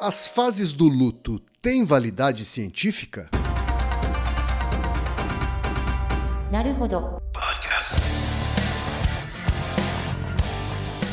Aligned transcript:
As 0.00 0.28
fases 0.28 0.74
do 0.74 0.84
luto 0.84 1.40
têm 1.62 1.82
validade 1.82 2.44
científica? 2.44 3.30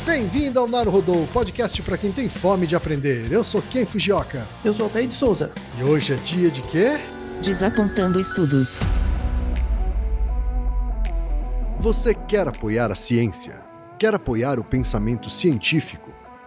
Bem-vindo 0.04 0.60
ao 0.60 0.68
Naruhodô, 0.68 1.26
podcast 1.32 1.80
para 1.80 1.96
quem 1.96 2.12
tem 2.12 2.28
fome 2.28 2.66
de 2.66 2.76
aprender. 2.76 3.32
Eu 3.32 3.42
sou 3.42 3.62
Ken 3.62 3.86
Fujioka. 3.86 4.46
Eu 4.62 4.74
sou 4.74 4.84
Altair 4.84 5.08
de 5.08 5.14
Souza. 5.14 5.50
E 5.78 5.82
hoje 5.82 6.12
é 6.12 6.16
dia 6.16 6.50
de 6.50 6.60
quê? 6.62 7.00
Desapontando 7.42 8.20
estudos. 8.20 8.80
Você 11.78 12.12
quer 12.14 12.46
apoiar 12.46 12.92
a 12.92 12.94
ciência? 12.94 13.62
Quer 13.98 14.14
apoiar 14.14 14.58
o 14.60 14.64
pensamento 14.64 15.30
científico? 15.30 16.12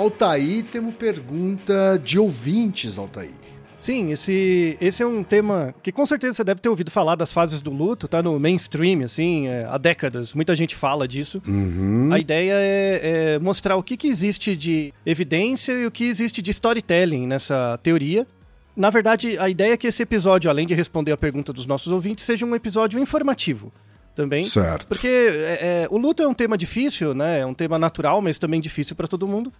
Altair, 0.00 0.64
temos 0.64 0.94
pergunta 0.94 2.00
de 2.02 2.18
ouvintes, 2.18 2.96
Altair. 2.96 3.34
Sim, 3.76 4.12
esse, 4.12 4.76
esse 4.80 5.02
é 5.02 5.06
um 5.06 5.22
tema 5.22 5.74
que 5.82 5.92
com 5.92 6.06
certeza 6.06 6.34
você 6.34 6.44
deve 6.44 6.60
ter 6.60 6.70
ouvido 6.70 6.90
falar 6.90 7.16
das 7.16 7.34
fases 7.34 7.60
do 7.60 7.70
luto, 7.70 8.08
tá 8.08 8.22
no 8.22 8.38
mainstream, 8.40 9.04
assim, 9.04 9.48
é, 9.48 9.66
há 9.68 9.76
décadas. 9.76 10.32
Muita 10.32 10.56
gente 10.56 10.74
fala 10.74 11.06
disso. 11.06 11.42
Uhum. 11.46 12.10
A 12.12 12.18
ideia 12.18 12.54
é, 12.54 13.00
é 13.34 13.38
mostrar 13.38 13.76
o 13.76 13.82
que, 13.82 13.94
que 13.94 14.08
existe 14.08 14.56
de 14.56 14.92
evidência 15.04 15.72
e 15.72 15.86
o 15.86 15.90
que 15.90 16.04
existe 16.04 16.40
de 16.40 16.50
storytelling 16.50 17.26
nessa 17.26 17.78
teoria. 17.82 18.26
Na 18.74 18.88
verdade, 18.88 19.38
a 19.38 19.50
ideia 19.50 19.74
é 19.74 19.76
que 19.76 19.86
esse 19.86 20.02
episódio, 20.02 20.48
além 20.48 20.66
de 20.66 20.72
responder 20.72 21.12
a 21.12 21.16
pergunta 21.16 21.52
dos 21.52 21.66
nossos 21.66 21.92
ouvintes, 21.92 22.24
seja 22.24 22.46
um 22.46 22.54
episódio 22.54 22.98
informativo 22.98 23.70
também. 24.14 24.44
Certo. 24.44 24.86
Porque 24.86 25.08
é, 25.08 25.84
é, 25.84 25.88
o 25.90 25.98
luto 25.98 26.22
é 26.22 26.28
um 26.28 26.34
tema 26.34 26.56
difícil, 26.56 27.14
né? 27.14 27.40
É 27.40 27.46
um 27.46 27.54
tema 27.54 27.78
natural, 27.78 28.20
mas 28.20 28.38
também 28.38 28.60
difícil 28.60 28.96
para 28.96 29.06
todo 29.06 29.26
mundo. 29.26 29.52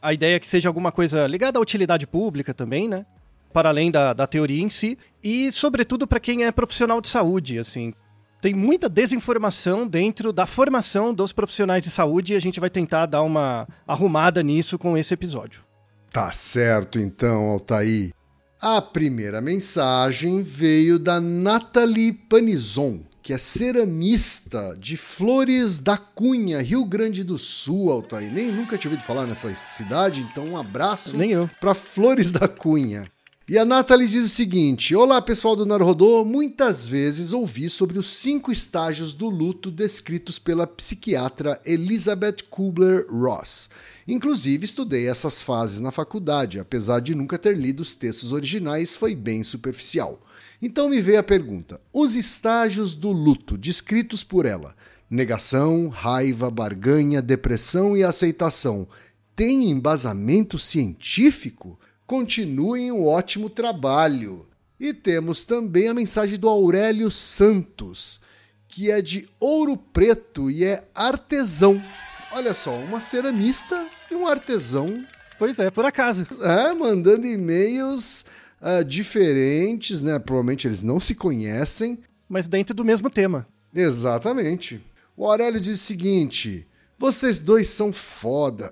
A 0.00 0.12
ideia 0.12 0.36
é 0.36 0.40
que 0.40 0.46
seja 0.46 0.68
alguma 0.68 0.92
coisa 0.92 1.26
ligada 1.26 1.58
à 1.58 1.62
utilidade 1.62 2.06
pública 2.06 2.54
também, 2.54 2.88
né? 2.88 3.04
Para 3.52 3.68
além 3.68 3.90
da, 3.90 4.12
da 4.12 4.26
teoria 4.26 4.62
em 4.62 4.70
si. 4.70 4.96
E, 5.22 5.50
sobretudo, 5.52 6.06
para 6.06 6.20
quem 6.20 6.44
é 6.44 6.52
profissional 6.52 7.00
de 7.00 7.08
saúde, 7.08 7.58
assim. 7.58 7.92
Tem 8.40 8.54
muita 8.54 8.88
desinformação 8.88 9.86
dentro 9.86 10.32
da 10.32 10.46
formação 10.46 11.12
dos 11.12 11.32
profissionais 11.32 11.82
de 11.82 11.90
saúde 11.90 12.32
e 12.32 12.36
a 12.36 12.40
gente 12.40 12.60
vai 12.60 12.70
tentar 12.70 13.06
dar 13.06 13.22
uma 13.22 13.66
arrumada 13.86 14.42
nisso 14.42 14.78
com 14.78 14.96
esse 14.96 15.12
episódio. 15.12 15.64
Tá 16.12 16.30
certo, 16.30 17.00
então, 17.00 17.50
Altair. 17.50 18.12
A 18.60 18.80
primeira 18.80 19.40
mensagem 19.40 20.42
veio 20.42 20.98
da 20.98 21.20
Nathalie 21.20 22.12
Panizon 22.12 23.00
que 23.28 23.34
é 23.34 23.36
ceramista 23.36 24.74
de 24.80 24.96
Flores 24.96 25.78
da 25.78 25.98
Cunha, 25.98 26.62
Rio 26.62 26.82
Grande 26.86 27.22
do 27.22 27.36
Sul, 27.38 27.92
Altair. 27.92 28.32
Nem 28.32 28.50
nunca 28.50 28.78
tinha 28.78 28.90
ouvido 28.90 29.04
falar 29.04 29.26
nessa 29.26 29.54
cidade, 29.54 30.22
então 30.22 30.46
um 30.46 30.56
abraço 30.56 31.14
para 31.60 31.74
Flores 31.74 32.32
da 32.32 32.48
Cunha. 32.48 33.04
E 33.46 33.58
a 33.58 33.66
Nathalie 33.66 34.08
diz 34.08 34.24
o 34.24 34.30
seguinte: 34.30 34.96
Olá, 34.96 35.20
pessoal 35.20 35.54
do 35.54 35.66
Narodô. 35.66 36.24
Muitas 36.24 36.88
vezes 36.88 37.34
ouvi 37.34 37.68
sobre 37.68 37.98
os 37.98 38.06
cinco 38.06 38.50
estágios 38.50 39.12
do 39.12 39.28
luto 39.28 39.70
descritos 39.70 40.38
pela 40.38 40.66
psiquiatra 40.66 41.60
Elizabeth 41.66 42.36
Kubler-Ross. 42.48 43.68
Inclusive, 44.06 44.64
estudei 44.64 45.06
essas 45.06 45.42
fases 45.42 45.80
na 45.80 45.90
faculdade, 45.90 46.58
apesar 46.58 47.00
de 47.00 47.14
nunca 47.14 47.36
ter 47.36 47.54
lido 47.54 47.80
os 47.80 47.94
textos 47.94 48.32
originais, 48.32 48.96
foi 48.96 49.14
bem 49.14 49.44
superficial. 49.44 50.18
Então 50.60 50.88
me 50.88 51.00
veio 51.00 51.20
a 51.20 51.22
pergunta: 51.22 51.80
os 51.92 52.16
estágios 52.16 52.94
do 52.94 53.12
luto 53.12 53.56
descritos 53.56 54.24
por 54.24 54.44
ela, 54.44 54.74
negação, 55.08 55.88
raiva, 55.88 56.50
barganha, 56.50 57.22
depressão 57.22 57.96
e 57.96 58.02
aceitação, 58.02 58.88
têm 59.34 59.70
embasamento 59.70 60.58
científico? 60.58 61.78
Continuem 62.06 62.90
um 62.90 63.06
ótimo 63.06 63.48
trabalho. 63.48 64.46
E 64.80 64.94
temos 64.94 65.42
também 65.42 65.88
a 65.88 65.94
mensagem 65.94 66.38
do 66.38 66.48
Aurélio 66.48 67.10
Santos, 67.10 68.20
que 68.68 68.90
é 68.90 69.02
de 69.02 69.28
Ouro 69.40 69.76
Preto 69.76 70.48
e 70.50 70.64
é 70.64 70.84
artesão. 70.94 71.82
Olha 72.30 72.54
só, 72.54 72.74
uma 72.76 73.00
ceramista 73.00 73.88
e 74.10 74.14
um 74.14 74.26
artesão. 74.26 75.04
Pois 75.38 75.58
é, 75.58 75.70
por 75.70 75.84
acaso. 75.84 76.26
É, 76.42 76.72
mandando 76.74 77.26
e-mails 77.26 78.24
uh, 78.60 78.84
diferentes, 78.84 80.02
né? 80.02 80.18
Provavelmente 80.18 80.66
eles 80.66 80.82
não 80.82 81.00
se 81.00 81.14
conhecem. 81.14 81.98
Mas 82.28 82.46
dentro 82.46 82.74
do 82.74 82.84
mesmo 82.84 83.08
tema. 83.10 83.46
Exatamente. 83.74 84.80
O 85.16 85.26
Aurélio 85.26 85.60
diz 85.60 85.80
o 85.80 85.84
seguinte: 85.84 86.66
vocês 86.98 87.38
dois 87.38 87.68
são 87.68 87.92
foda. 87.92 88.70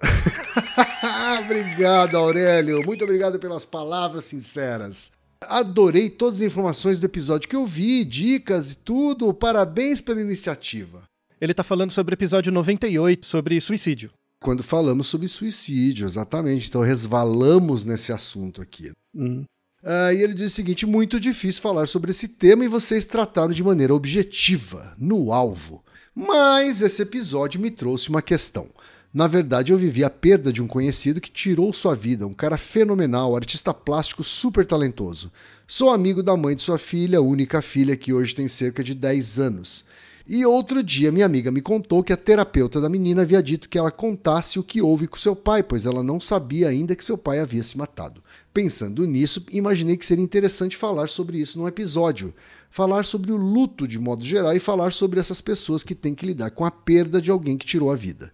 obrigado, 1.42 2.16
Aurélio. 2.16 2.84
Muito 2.84 3.04
obrigado 3.04 3.38
pelas 3.38 3.64
palavras 3.64 4.24
sinceras. 4.24 5.12
Adorei 5.42 6.10
todas 6.10 6.36
as 6.36 6.40
informações 6.42 6.98
do 6.98 7.06
episódio 7.06 7.48
que 7.48 7.54
eu 7.56 7.66
vi, 7.66 8.04
dicas 8.04 8.72
e 8.72 8.76
tudo. 8.76 9.32
Parabéns 9.32 10.00
pela 10.00 10.20
iniciativa. 10.20 11.02
Ele 11.40 11.52
está 11.52 11.62
falando 11.62 11.90
sobre 11.92 12.14
o 12.14 12.16
episódio 12.16 12.50
98, 12.50 13.26
sobre 13.26 13.60
suicídio. 13.60 14.10
Quando 14.42 14.62
falamos 14.62 15.06
sobre 15.06 15.28
suicídio, 15.28 16.06
exatamente. 16.06 16.68
Então 16.68 16.80
resvalamos 16.80 17.84
nesse 17.84 18.12
assunto 18.12 18.62
aqui. 18.62 18.90
Hum. 19.14 19.44
Uh, 19.86 20.12
e 20.12 20.20
ele 20.20 20.34
diz 20.34 20.50
o 20.50 20.54
seguinte: 20.54 20.84
muito 20.84 21.20
difícil 21.20 21.62
falar 21.62 21.86
sobre 21.86 22.10
esse 22.10 22.26
tema 22.26 22.64
e 22.64 22.68
vocês 22.68 23.06
trataram 23.06 23.52
de 23.52 23.62
maneira 23.62 23.94
objetiva, 23.94 24.92
no 24.98 25.32
alvo. 25.32 25.84
Mas 26.12 26.82
esse 26.82 27.02
episódio 27.02 27.60
me 27.60 27.70
trouxe 27.70 28.08
uma 28.08 28.20
questão. 28.20 28.66
Na 29.14 29.28
verdade, 29.28 29.72
eu 29.72 29.78
vivi 29.78 30.02
a 30.02 30.10
perda 30.10 30.52
de 30.52 30.60
um 30.60 30.66
conhecido 30.66 31.20
que 31.20 31.30
tirou 31.30 31.72
sua 31.72 31.94
vida, 31.94 32.26
um 32.26 32.34
cara 32.34 32.58
fenomenal, 32.58 33.36
artista 33.36 33.72
plástico 33.72 34.24
super 34.24 34.66
talentoso. 34.66 35.30
Sou 35.68 35.90
amigo 35.90 36.20
da 36.20 36.36
mãe 36.36 36.56
de 36.56 36.62
sua 36.62 36.78
filha, 36.78 37.22
única 37.22 37.62
filha 37.62 37.96
que 37.96 38.12
hoje 38.12 38.34
tem 38.34 38.48
cerca 38.48 38.82
de 38.82 38.92
10 38.92 39.38
anos. 39.38 39.84
E 40.28 40.44
outro 40.44 40.82
dia, 40.82 41.12
minha 41.12 41.24
amiga 41.24 41.52
me 41.52 41.60
contou 41.60 42.02
que 42.02 42.12
a 42.12 42.16
terapeuta 42.16 42.80
da 42.80 42.88
menina 42.88 43.22
havia 43.22 43.40
dito 43.40 43.68
que 43.68 43.78
ela 43.78 43.92
contasse 43.92 44.58
o 44.58 44.62
que 44.62 44.82
houve 44.82 45.06
com 45.06 45.16
seu 45.16 45.36
pai, 45.36 45.62
pois 45.62 45.86
ela 45.86 46.02
não 46.02 46.18
sabia 46.18 46.68
ainda 46.68 46.96
que 46.96 47.04
seu 47.04 47.16
pai 47.16 47.38
havia 47.38 47.62
se 47.62 47.78
matado. 47.78 48.20
Pensando 48.56 49.06
nisso, 49.06 49.44
imaginei 49.52 49.98
que 49.98 50.06
seria 50.06 50.24
interessante 50.24 50.78
falar 50.78 51.10
sobre 51.10 51.36
isso 51.36 51.58
num 51.58 51.68
episódio. 51.68 52.32
Falar 52.70 53.04
sobre 53.04 53.30
o 53.30 53.36
luto 53.36 53.86
de 53.86 53.98
modo 53.98 54.24
geral 54.24 54.56
e 54.56 54.58
falar 54.58 54.94
sobre 54.94 55.20
essas 55.20 55.42
pessoas 55.42 55.82
que 55.82 55.94
têm 55.94 56.14
que 56.14 56.24
lidar 56.24 56.50
com 56.52 56.64
a 56.64 56.70
perda 56.70 57.20
de 57.20 57.30
alguém 57.30 57.58
que 57.58 57.66
tirou 57.66 57.92
a 57.92 57.94
vida. 57.94 58.32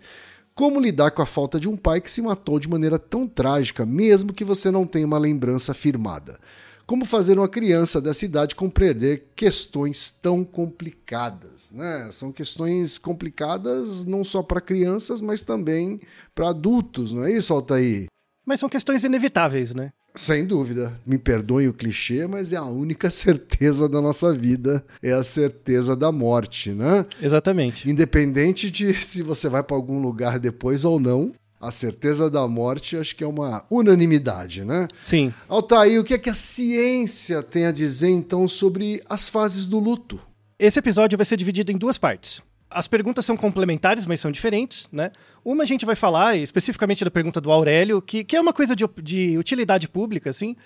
Como 0.54 0.78
lidar 0.78 1.10
com 1.10 1.22
a 1.22 1.26
falta 1.26 1.58
de 1.58 1.68
um 1.68 1.76
pai 1.76 2.00
que 2.00 2.08
se 2.08 2.22
matou 2.22 2.60
de 2.60 2.68
maneira 2.68 3.00
tão 3.00 3.26
trágica, 3.26 3.84
mesmo 3.84 4.32
que 4.32 4.44
você 4.44 4.70
não 4.70 4.86
tenha 4.86 5.08
uma 5.08 5.18
lembrança 5.18 5.74
firmada? 5.74 6.38
Como 6.86 7.04
fazer 7.04 7.36
uma 7.36 7.48
criança 7.48 8.00
dessa 8.00 8.24
idade 8.24 8.54
compreender 8.54 9.32
questões 9.34 10.08
tão 10.08 10.44
complicadas? 10.44 11.72
Né? 11.72 12.08
São 12.12 12.30
questões 12.30 12.96
complicadas 12.96 14.04
não 14.04 14.22
só 14.22 14.40
para 14.40 14.60
crianças, 14.60 15.20
mas 15.20 15.44
também 15.44 15.98
para 16.32 16.50
adultos, 16.50 17.10
não 17.10 17.24
é 17.24 17.32
isso, 17.32 17.52
Altair? 17.52 18.06
Mas 18.46 18.60
são 18.60 18.68
questões 18.68 19.02
inevitáveis, 19.02 19.74
né? 19.74 19.92
Sem 20.14 20.44
dúvida. 20.44 20.92
Me 21.06 21.18
perdoe 21.18 21.68
o 21.68 21.72
clichê, 21.72 22.26
mas 22.26 22.52
é 22.52 22.56
a 22.56 22.64
única 22.64 23.08
certeza 23.10 23.88
da 23.88 24.00
nossa 24.00 24.34
vida, 24.34 24.84
é 25.02 25.12
a 25.12 25.24
certeza 25.24 25.96
da 25.96 26.12
morte, 26.12 26.70
né? 26.70 27.06
Exatamente. 27.22 27.88
Independente 27.88 28.70
de 28.70 28.92
se 29.02 29.22
você 29.22 29.48
vai 29.48 29.62
para 29.62 29.76
algum 29.76 30.00
lugar 30.00 30.38
depois 30.38 30.84
ou 30.84 31.00
não, 31.00 31.32
a 31.60 31.70
certeza 31.70 32.28
da 32.28 32.46
morte 32.48 32.96
acho 32.96 33.14
que 33.14 33.22
é 33.22 33.26
uma 33.26 33.64
unanimidade, 33.70 34.64
né? 34.64 34.88
Sim. 35.00 35.32
Altair, 35.48 36.00
o 36.00 36.04
que 36.04 36.14
é 36.14 36.18
que 36.18 36.28
a 36.28 36.34
ciência 36.34 37.42
tem 37.42 37.66
a 37.66 37.72
dizer 37.72 38.08
então 38.08 38.48
sobre 38.48 39.00
as 39.08 39.28
fases 39.28 39.66
do 39.66 39.78
luto? 39.78 40.20
Esse 40.58 40.78
episódio 40.78 41.16
vai 41.16 41.24
ser 41.24 41.36
dividido 41.36 41.72
em 41.72 41.78
duas 41.78 41.96
partes. 41.96 42.42
As 42.74 42.88
perguntas 42.88 43.24
são 43.24 43.36
complementares, 43.36 44.06
mas 44.06 44.20
são 44.20 44.30
diferentes, 44.30 44.88
né? 44.92 45.10
Uma 45.44 45.64
a 45.64 45.66
gente 45.66 45.84
vai 45.84 45.94
falar 45.94 46.36
especificamente 46.36 47.04
da 47.04 47.10
pergunta 47.10 47.40
do 47.40 47.50
Aurélio, 47.50 48.00
que, 48.00 48.24
que 48.24 48.36
é 48.36 48.40
uma 48.40 48.52
coisa 48.52 48.74
de, 48.74 48.84
de 49.02 49.38
utilidade 49.38 49.88
pública, 49.88 50.30
assim. 50.30 50.56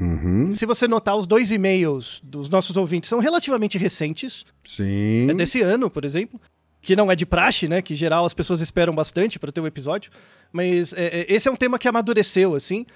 Uhum. 0.00 0.52
Se 0.52 0.64
você 0.64 0.88
notar, 0.88 1.16
os 1.16 1.26
dois 1.26 1.50
e-mails 1.50 2.20
dos 2.24 2.48
nossos 2.48 2.76
ouvintes 2.76 3.08
são 3.08 3.18
relativamente 3.18 3.76
recentes. 3.76 4.46
Sim. 4.64 5.30
É 5.30 5.34
desse 5.34 5.60
ano, 5.60 5.90
por 5.90 6.04
exemplo. 6.04 6.40
Que 6.82 6.96
não 6.96 7.12
é 7.12 7.16
de 7.16 7.26
praxe, 7.26 7.68
né? 7.68 7.82
Que 7.82 7.92
em 7.92 7.96
geral 7.96 8.24
as 8.24 8.32
pessoas 8.32 8.62
esperam 8.62 8.94
bastante 8.94 9.38
para 9.38 9.52
ter 9.52 9.60
um 9.60 9.66
episódio. 9.66 10.10
Mas 10.50 10.94
é, 10.94 11.20
é, 11.20 11.26
esse 11.28 11.46
é 11.46 11.50
um 11.50 11.56
tema 11.56 11.78
que 11.78 11.86
amadureceu, 11.86 12.54
assim. 12.54 12.86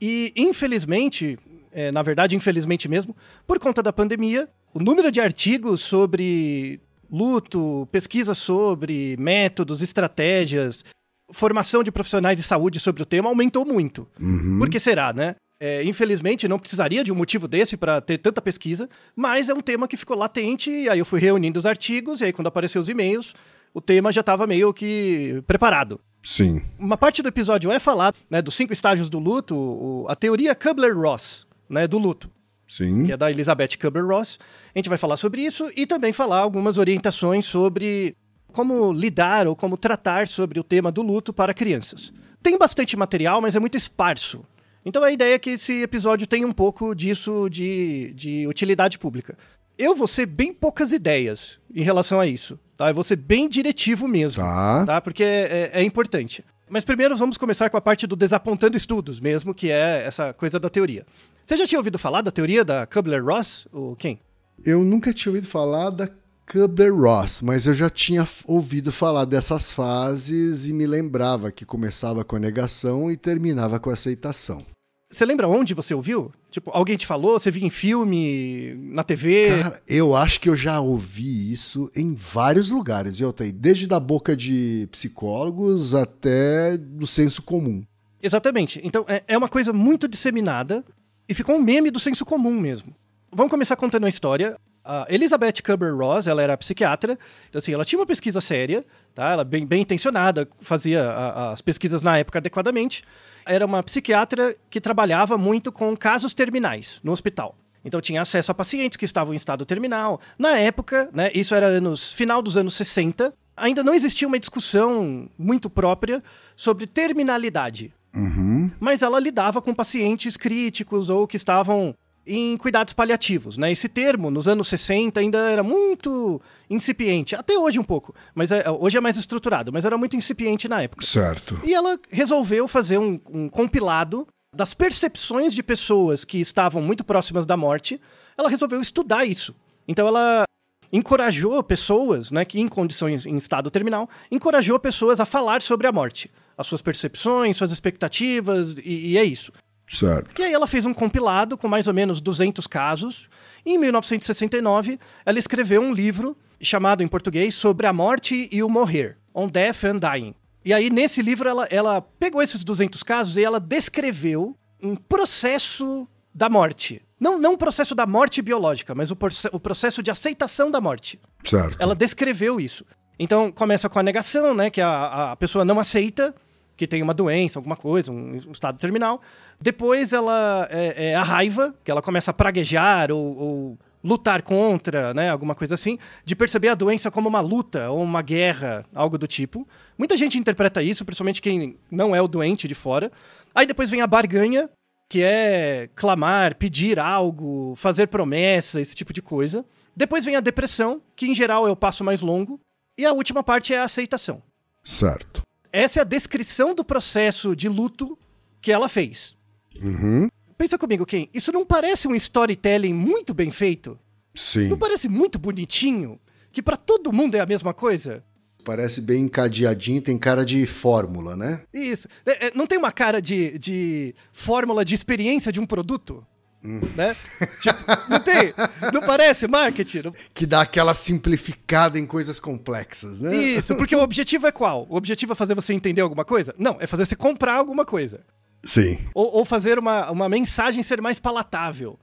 E, 0.00 0.32
infelizmente, 0.34 1.38
é, 1.70 1.92
na 1.92 2.02
verdade, 2.02 2.34
infelizmente 2.34 2.88
mesmo, 2.88 3.14
por 3.46 3.58
conta 3.58 3.82
da 3.82 3.92
pandemia, 3.92 4.48
o 4.72 4.78
número 4.78 5.12
de 5.12 5.20
artigos 5.20 5.82
sobre 5.82 6.80
luto, 7.10 7.88
pesquisa 7.90 8.34
sobre 8.34 9.16
métodos, 9.18 9.82
estratégias, 9.82 10.84
formação 11.32 11.82
de 11.82 11.92
profissionais 11.92 12.36
de 12.36 12.42
saúde 12.42 12.80
sobre 12.80 13.02
o 13.02 13.06
tema 13.06 13.28
aumentou 13.28 13.64
muito. 13.64 14.06
Uhum. 14.20 14.58
Por 14.58 14.68
que 14.68 14.78
será, 14.78 15.12
né? 15.12 15.36
É, 15.60 15.82
infelizmente, 15.84 16.48
não 16.48 16.58
precisaria 16.58 17.04
de 17.04 17.12
um 17.12 17.14
motivo 17.14 17.48
desse 17.48 17.76
para 17.76 18.00
ter 18.00 18.18
tanta 18.18 18.42
pesquisa, 18.42 18.88
mas 19.14 19.48
é 19.48 19.54
um 19.54 19.60
tema 19.60 19.88
que 19.88 19.96
ficou 19.96 20.16
latente, 20.16 20.70
e 20.70 20.88
aí 20.88 20.98
eu 20.98 21.04
fui 21.04 21.20
reunindo 21.20 21.58
os 21.58 21.66
artigos, 21.66 22.20
e 22.20 22.24
aí 22.24 22.32
quando 22.32 22.48
apareceu 22.48 22.80
os 22.80 22.88
e-mails, 22.88 23.34
o 23.72 23.80
tema 23.80 24.12
já 24.12 24.20
estava 24.20 24.46
meio 24.46 24.74
que 24.74 25.42
preparado. 25.46 26.00
Sim. 26.22 26.60
Uma 26.78 26.96
parte 26.96 27.22
do 27.22 27.28
episódio 27.28 27.70
é 27.70 27.78
falar 27.78 28.14
né, 28.28 28.42
dos 28.42 28.54
cinco 28.54 28.72
estágios 28.72 29.08
do 29.08 29.18
luto, 29.18 30.06
a 30.08 30.16
teoria 30.16 30.54
Kubler-Ross 30.54 31.46
né, 31.68 31.86
do 31.86 31.98
luto 31.98 32.30
Sim. 32.66 33.04
que 33.04 33.12
é 33.12 33.16
da 33.16 33.30
Elizabeth 33.30 33.76
Kubler-Ross. 33.80 34.38
A 34.74 34.78
gente 34.78 34.88
vai 34.88 34.98
falar 34.98 35.16
sobre 35.16 35.42
isso 35.42 35.70
e 35.76 35.86
também 35.86 36.12
falar 36.12 36.38
algumas 36.38 36.78
orientações 36.78 37.44
sobre 37.44 38.16
como 38.48 38.92
lidar 38.92 39.46
ou 39.46 39.56
como 39.56 39.76
tratar 39.76 40.28
sobre 40.28 40.60
o 40.60 40.64
tema 40.64 40.90
do 40.90 41.02
luto 41.02 41.32
para 41.32 41.52
crianças. 41.52 42.12
Tem 42.42 42.56
bastante 42.56 42.96
material, 42.96 43.40
mas 43.40 43.56
é 43.56 43.60
muito 43.60 43.76
esparso. 43.76 44.44
Então 44.84 45.02
a 45.02 45.10
ideia 45.10 45.34
é 45.34 45.38
que 45.38 45.50
esse 45.50 45.82
episódio 45.82 46.26
tenha 46.26 46.46
um 46.46 46.52
pouco 46.52 46.94
disso 46.94 47.48
de, 47.48 48.12
de 48.14 48.46
utilidade 48.46 48.98
pública. 48.98 49.36
Eu 49.76 49.96
vou 49.96 50.06
ser 50.06 50.26
bem 50.26 50.52
poucas 50.52 50.92
ideias 50.92 51.58
em 51.74 51.82
relação 51.82 52.20
a 52.20 52.26
isso, 52.26 52.58
tá? 52.76 52.90
Eu 52.90 52.94
vou 52.94 53.02
ser 53.02 53.16
bem 53.16 53.48
diretivo 53.48 54.06
mesmo 54.06 54.42
Tá. 54.42 54.84
tá? 54.86 55.00
Porque 55.00 55.24
é, 55.24 55.70
é 55.72 55.82
importante. 55.82 56.44
Mas 56.68 56.84
primeiro 56.84 57.16
vamos 57.16 57.36
começar 57.36 57.68
com 57.70 57.76
a 57.76 57.80
parte 57.80 58.06
do 58.06 58.14
desapontando 58.14 58.76
estudos, 58.76 59.20
mesmo, 59.20 59.54
que 59.54 59.70
é 59.70 60.04
essa 60.06 60.32
coisa 60.32 60.60
da 60.60 60.70
teoria. 60.70 61.04
Você 61.44 61.58
já 61.58 61.66
tinha 61.66 61.78
ouvido 61.78 61.98
falar 61.98 62.22
da 62.22 62.30
teoria 62.30 62.64
da 62.64 62.86
Kubler-Ross? 62.86 63.68
Ou 63.70 63.94
quem? 63.94 64.18
Eu 64.64 64.82
nunca 64.82 65.12
tinha 65.12 65.30
ouvido 65.30 65.46
falar 65.46 65.90
da 65.90 66.08
Kubler-Ross, 66.50 67.42
mas 67.42 67.66
eu 67.66 67.74
já 67.74 67.90
tinha 67.90 68.26
ouvido 68.46 68.90
falar 68.90 69.26
dessas 69.26 69.70
fases 69.70 70.66
e 70.66 70.72
me 70.72 70.86
lembrava 70.86 71.52
que 71.52 71.66
começava 71.66 72.24
com 72.24 72.36
a 72.36 72.40
negação 72.40 73.10
e 73.10 73.16
terminava 73.16 73.78
com 73.78 73.90
a 73.90 73.92
aceitação. 73.92 74.64
Você 75.10 75.26
lembra 75.26 75.46
onde 75.46 75.74
você 75.74 75.92
ouviu? 75.92 76.32
Tipo, 76.50 76.70
alguém 76.72 76.96
te 76.96 77.06
falou? 77.06 77.38
Você 77.38 77.50
viu 77.50 77.66
em 77.66 77.70
filme, 77.70 78.74
na 78.76 79.04
TV? 79.04 79.62
Cara, 79.62 79.82
eu 79.86 80.16
acho 80.16 80.40
que 80.40 80.48
eu 80.48 80.56
já 80.56 80.80
ouvi 80.80 81.52
isso 81.52 81.90
em 81.94 82.14
vários 82.14 82.70
lugares, 82.70 83.18
viu, 83.18 83.26
Altair? 83.26 83.52
Desde 83.52 83.86
da 83.86 84.00
boca 84.00 84.34
de 84.34 84.88
psicólogos 84.90 85.94
até 85.94 86.78
do 86.78 87.06
senso 87.06 87.42
comum. 87.42 87.84
Exatamente. 88.22 88.80
Então 88.82 89.04
é, 89.06 89.22
é 89.28 89.36
uma 89.36 89.48
coisa 89.48 89.74
muito 89.74 90.08
disseminada 90.08 90.82
e 91.28 91.34
ficou 91.34 91.56
um 91.56 91.62
meme 91.62 91.90
do 91.90 91.98
senso 92.00 92.24
comum 92.24 92.58
mesmo. 92.60 92.94
Vamos 93.32 93.50
começar 93.50 93.76
contando 93.76 94.06
a 94.06 94.08
história. 94.08 94.56
A 94.84 95.06
Elizabeth 95.08 95.62
Kubler-Ross, 95.64 96.26
ela 96.26 96.42
era 96.42 96.56
psiquiatra, 96.58 97.18
então 97.48 97.58
assim, 97.58 97.72
ela 97.72 97.86
tinha 97.86 97.98
uma 97.98 98.04
pesquisa 98.06 98.38
séria, 98.40 98.84
tá? 99.14 99.30
Ela 99.32 99.42
bem, 99.42 99.64
bem 99.66 99.80
intencionada, 99.80 100.46
fazia 100.60 101.02
a- 101.08 101.52
as 101.52 101.62
pesquisas 101.62 102.02
na 102.02 102.18
época 102.18 102.38
adequadamente. 102.38 103.02
Era 103.46 103.64
uma 103.64 103.82
psiquiatra 103.82 104.54
que 104.68 104.80
trabalhava 104.82 105.38
muito 105.38 105.72
com 105.72 105.96
casos 105.96 106.34
terminais 106.34 107.00
no 107.02 107.12
hospital. 107.12 107.56
Então 107.82 107.98
tinha 108.00 108.20
acesso 108.20 108.50
a 108.50 108.54
pacientes 108.54 108.96
que 108.98 109.04
estavam 109.06 109.32
em 109.32 109.36
estado 109.36 109.64
terminal. 109.64 110.20
Na 110.38 110.58
época, 110.58 111.08
né, 111.14 111.30
isso 111.34 111.54
era 111.54 111.66
anos 111.66 112.12
final 112.12 112.42
dos 112.42 112.56
anos 112.56 112.74
60, 112.74 113.32
ainda 113.56 113.82
não 113.82 113.94
existia 113.94 114.28
uma 114.28 114.38
discussão 114.38 115.28
muito 115.38 115.70
própria 115.70 116.22
sobre 116.54 116.86
terminalidade 116.86 117.92
Uhum. 118.14 118.70
mas 118.78 119.02
ela 119.02 119.18
lidava 119.18 119.60
com 119.60 119.74
pacientes 119.74 120.36
críticos 120.36 121.10
ou 121.10 121.26
que 121.26 121.36
estavam 121.36 121.94
em 122.26 122.56
cuidados 122.56 122.94
paliativos, 122.94 123.58
né? 123.58 123.70
Esse 123.70 123.86
termo, 123.88 124.30
nos 124.30 124.48
anos 124.48 124.68
60, 124.68 125.20
ainda 125.20 125.38
era 125.50 125.62
muito 125.62 126.40
incipiente, 126.70 127.36
até 127.36 127.52
hoje 127.58 127.78
um 127.78 127.84
pouco, 127.84 128.14
mas 128.34 128.50
é- 128.50 128.64
hoje 128.70 128.96
é 128.96 129.00
mais 129.00 129.18
estruturado, 129.18 129.70
mas 129.72 129.84
era 129.84 129.98
muito 129.98 130.16
incipiente 130.16 130.66
na 130.66 130.80
época. 130.82 131.04
Certo. 131.04 131.60
E 131.64 131.74
ela 131.74 131.98
resolveu 132.10 132.66
fazer 132.66 132.96
um, 132.98 133.20
um 133.30 133.48
compilado 133.48 134.26
das 134.56 134.72
percepções 134.72 135.52
de 135.52 135.62
pessoas 135.62 136.24
que 136.24 136.38
estavam 136.40 136.80
muito 136.80 137.04
próximas 137.04 137.44
da 137.44 137.56
morte. 137.56 138.00
Ela 138.38 138.48
resolveu 138.48 138.80
estudar 138.80 139.26
isso. 139.26 139.54
Então 139.86 140.06
ela 140.08 140.44
encorajou 140.92 141.62
pessoas, 141.62 142.30
né, 142.30 142.44
que 142.44 142.60
em 142.60 142.68
condições 142.68 143.26
em 143.26 143.36
estado 143.36 143.70
terminal, 143.70 144.08
encorajou 144.30 144.78
pessoas 144.78 145.18
a 145.20 145.26
falar 145.26 145.60
sobre 145.60 145.86
a 145.86 145.92
morte, 145.92 146.30
as 146.56 146.66
suas 146.66 146.82
percepções, 146.82 147.56
suas 147.56 147.72
expectativas 147.72 148.76
e, 148.84 149.12
e 149.12 149.18
é 149.18 149.24
isso. 149.24 149.52
Certo. 149.88 150.40
E 150.40 150.44
aí 150.44 150.52
ela 150.52 150.66
fez 150.66 150.86
um 150.86 150.94
compilado 150.94 151.56
com 151.56 151.68
mais 151.68 151.86
ou 151.86 151.94
menos 151.94 152.20
200 152.20 152.66
casos. 152.66 153.28
E 153.64 153.74
em 153.74 153.78
1969, 153.78 154.98
ela 155.24 155.38
escreveu 155.38 155.82
um 155.82 155.92
livro 155.92 156.36
chamado 156.60 157.02
em 157.02 157.08
português 157.08 157.54
sobre 157.54 157.86
a 157.86 157.92
morte 157.92 158.48
e 158.50 158.62
o 158.62 158.68
morrer, 158.68 159.18
On 159.34 159.48
Death 159.48 159.84
and 159.84 159.98
Dying. 159.98 160.34
E 160.64 160.72
aí 160.72 160.88
nesse 160.88 161.20
livro 161.20 161.48
ela, 161.48 161.66
ela 161.70 162.00
pegou 162.00 162.42
esses 162.42 162.64
200 162.64 163.02
casos 163.02 163.36
e 163.36 163.44
ela 163.44 163.60
descreveu 163.60 164.56
um 164.82 164.96
processo 164.96 166.08
da 166.34 166.48
morte. 166.48 167.02
Não, 167.20 167.38
não 167.38 167.52
um 167.52 167.56
processo 167.56 167.94
da 167.94 168.06
morte 168.06 168.42
biológica, 168.42 168.94
mas 168.94 169.10
o, 169.10 169.16
o 169.52 169.60
processo 169.60 170.02
de 170.02 170.10
aceitação 170.10 170.70
da 170.70 170.80
morte. 170.80 171.20
Certo. 171.44 171.76
Ela 171.78 171.94
descreveu 171.94 172.60
isso. 172.60 172.84
Então 173.18 173.52
começa 173.52 173.88
com 173.88 173.98
a 173.98 174.02
negação, 174.02 174.54
né? 174.54 174.70
Que 174.70 174.80
a, 174.80 175.32
a 175.32 175.36
pessoa 175.36 175.64
não 175.64 175.78
aceita 175.78 176.34
que 176.76 176.86
tem 176.86 177.02
uma 177.02 177.14
doença, 177.14 177.58
alguma 177.58 177.76
coisa, 177.76 178.10
um, 178.10 178.32
um 178.48 178.52
estado 178.52 178.78
terminal. 178.78 179.20
Depois 179.60 180.12
ela 180.12 180.68
é, 180.70 181.10
é 181.10 181.14
a 181.14 181.22
raiva, 181.22 181.74
que 181.84 181.90
ela 181.90 182.02
começa 182.02 182.30
a 182.30 182.34
praguejar 182.34 183.12
ou, 183.12 183.36
ou 183.36 183.78
lutar 184.02 184.42
contra, 184.42 185.14
né? 185.14 185.30
Alguma 185.30 185.54
coisa 185.54 185.74
assim, 185.74 185.98
de 186.24 186.36
perceber 186.36 186.68
a 186.68 186.74
doença 186.74 187.10
como 187.10 187.28
uma 187.28 187.40
luta 187.40 187.90
ou 187.90 188.02
uma 188.02 188.20
guerra, 188.20 188.84
algo 188.94 189.16
do 189.16 189.26
tipo. 189.26 189.66
Muita 189.96 190.16
gente 190.16 190.38
interpreta 190.38 190.82
isso, 190.82 191.04
principalmente 191.04 191.40
quem 191.40 191.78
não 191.90 192.14
é 192.14 192.20
o 192.20 192.28
doente 192.28 192.68
de 192.68 192.74
fora. 192.74 193.10
Aí 193.54 193.66
depois 193.66 193.88
vem 193.88 194.02
a 194.02 194.06
barganha, 194.06 194.68
que 195.08 195.22
é 195.22 195.88
clamar, 195.94 196.56
pedir 196.56 196.98
algo, 196.98 197.74
fazer 197.76 198.08
promessa, 198.08 198.80
esse 198.80 198.94
tipo 198.94 199.12
de 199.12 199.22
coisa. 199.22 199.64
Depois 199.96 200.24
vem 200.24 200.36
a 200.36 200.40
depressão, 200.40 201.00
que 201.14 201.26
em 201.26 201.34
geral 201.34 201.66
é 201.66 201.70
o 201.70 201.76
passo 201.76 202.04
mais 202.04 202.20
longo. 202.20 202.60
E 202.96 203.04
a 203.04 203.12
última 203.12 203.42
parte 203.42 203.74
é 203.74 203.78
a 203.78 203.84
aceitação. 203.84 204.42
Certo. 204.82 205.42
essa 205.72 205.98
é 205.98 206.02
a 206.02 206.04
descrição 206.04 206.74
do 206.74 206.84
processo 206.84 207.56
de 207.56 207.68
luto 207.68 208.18
que 208.60 208.70
ela 208.70 208.88
fez. 208.88 209.34
Uhum. 209.82 210.28
Pensa 210.56 210.78
comigo, 210.78 211.04
Ken, 211.04 211.26
isso 211.34 211.50
não 211.50 211.64
parece 211.66 212.06
um 212.06 212.14
storytelling 212.14 212.92
muito 212.92 213.34
bem 213.34 213.50
feito? 213.50 213.98
Sim. 214.34 214.68
Não 214.68 214.78
parece 214.78 215.08
muito 215.08 215.38
bonitinho? 215.38 216.20
Que 216.52 216.62
pra 216.62 216.76
todo 216.76 217.12
mundo 217.12 217.34
é 217.34 217.40
a 217.40 217.46
mesma 217.46 217.74
coisa? 217.74 218.22
Parece 218.64 219.00
bem 219.00 219.22
encadeadinho, 219.24 220.00
tem 220.00 220.16
cara 220.16 220.44
de 220.44 220.64
fórmula, 220.64 221.36
né? 221.36 221.62
Isso. 221.72 222.08
É, 222.24 222.46
é, 222.46 222.52
não 222.54 222.66
tem 222.66 222.78
uma 222.78 222.92
cara 222.92 223.20
de, 223.20 223.58
de 223.58 224.14
fórmula 224.32 224.84
de 224.84 224.94
experiência 224.94 225.50
de 225.50 225.60
um 225.60 225.66
produto? 225.66 226.24
Né? 226.64 227.14
Tipo, 227.60 227.78
não 228.08 228.20
tem? 228.20 228.54
Não 228.90 229.02
parece 229.02 229.46
marketing? 229.46 230.12
Que 230.32 230.46
dá 230.46 230.62
aquela 230.62 230.94
simplificada 230.94 231.98
em 231.98 232.06
coisas 232.06 232.40
complexas, 232.40 233.20
né? 233.20 233.36
Isso, 233.36 233.76
porque 233.76 233.94
o 233.94 234.00
objetivo 234.00 234.46
é 234.46 234.52
qual? 234.52 234.86
O 234.88 234.96
objetivo 234.96 235.32
é 235.32 235.36
fazer 235.36 235.54
você 235.54 235.74
entender 235.74 236.00
alguma 236.00 236.24
coisa? 236.24 236.54
Não, 236.58 236.78
é 236.80 236.86
fazer 236.86 237.04
você 237.04 237.14
comprar 237.14 237.56
alguma 237.56 237.84
coisa. 237.84 238.20
Sim. 238.64 238.98
Ou, 239.12 239.30
ou 239.36 239.44
fazer 239.44 239.78
uma, 239.78 240.10
uma 240.10 240.26
mensagem 240.26 240.82
ser 240.82 241.02
mais 241.02 241.20
palatável. 241.20 241.98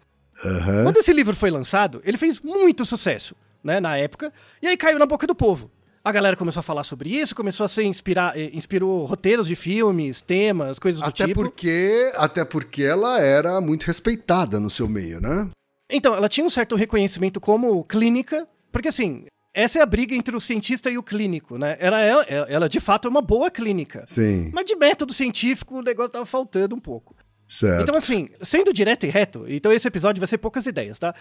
Aham. 0.46 0.84
Quando 0.84 0.98
esse 0.98 1.12
livro 1.12 1.36
foi 1.36 1.50
lançado, 1.50 2.00
ele 2.06 2.18
fez 2.18 2.40
muito 2.40 2.86
sucesso, 2.86 3.36
né, 3.64 3.80
na 3.80 3.98
época, 3.98 4.32
e 4.62 4.68
aí 4.68 4.78
caiu 4.78 5.00
na 5.00 5.08
boca 5.08 5.26
do 5.26 5.34
povo. 5.34 5.72
A 6.04 6.12
galera 6.12 6.36
começou 6.36 6.62
a 6.62 6.64
falar 6.64 6.84
sobre 6.84 7.10
isso, 7.10 7.36
começou 7.36 7.64
a 7.64 7.70
se 7.70 7.84
inspirar, 7.84 8.36
eh, 8.36 8.50
inspirou 8.54 9.06
roteiros 9.06 9.48
de 9.48 9.56
filmes, 9.56 10.22
temas, 10.22 10.80
coisas 10.80 11.00
do 11.00 11.08
Até 11.08 11.28
tipo. 11.28 11.42
porque, 11.42 12.12
até 12.16 12.44
porque 12.44 12.84
ela 12.84 13.20
era 13.20 13.62
muito 13.62 13.84
respeitada 13.86 14.60
no 14.60 14.70
seu 14.70 14.90
meio, 14.90 15.22
né? 15.22 15.48
Então, 15.90 16.16
ela 16.16 16.28
tinha 16.28 16.46
um 16.46 16.50
certo 16.50 16.76
reconhecimento 16.76 17.40
como 17.40 17.84
clínica, 17.84 18.48
porque 18.72 18.88
assim, 18.88 19.26
essa 19.54 19.78
é 19.78 19.82
a 19.82 19.86
briga 19.86 20.16
entre 20.16 20.36
o 20.36 20.42
cientista 20.42 20.90
e 20.90 20.98
o 20.98 21.04
clínico, 21.04 21.58
né? 21.58 21.78
Ela, 21.80 22.02
ela, 22.02 22.24
ela 22.24 22.70
de 22.70 22.80
fato 22.80 23.08
é 23.08 23.12
uma 23.12 23.22
boa 23.22 23.52
clínica. 23.52 24.04
Sim. 24.08 24.50
Mas 24.54 24.66
de 24.66 24.76
método 24.76 25.14
científico, 25.14 25.80
o 25.80 25.82
negócio 25.84 26.14
tava 26.14 26.26
faltando 26.26 26.76
um 26.76 26.80
pouco. 26.80 27.16
Certo. 27.48 27.84
Então, 27.84 27.96
assim, 27.96 28.30
sendo 28.42 28.74
direto 28.74 29.06
e 29.06 29.10
reto, 29.10 29.46
então 29.48 29.72
esse 29.74 29.86
episódio 29.88 30.22
vai 30.22 30.28
ser 30.28 30.38
poucas 30.38 30.66
ideias, 30.66 30.98
tá? 30.98 31.14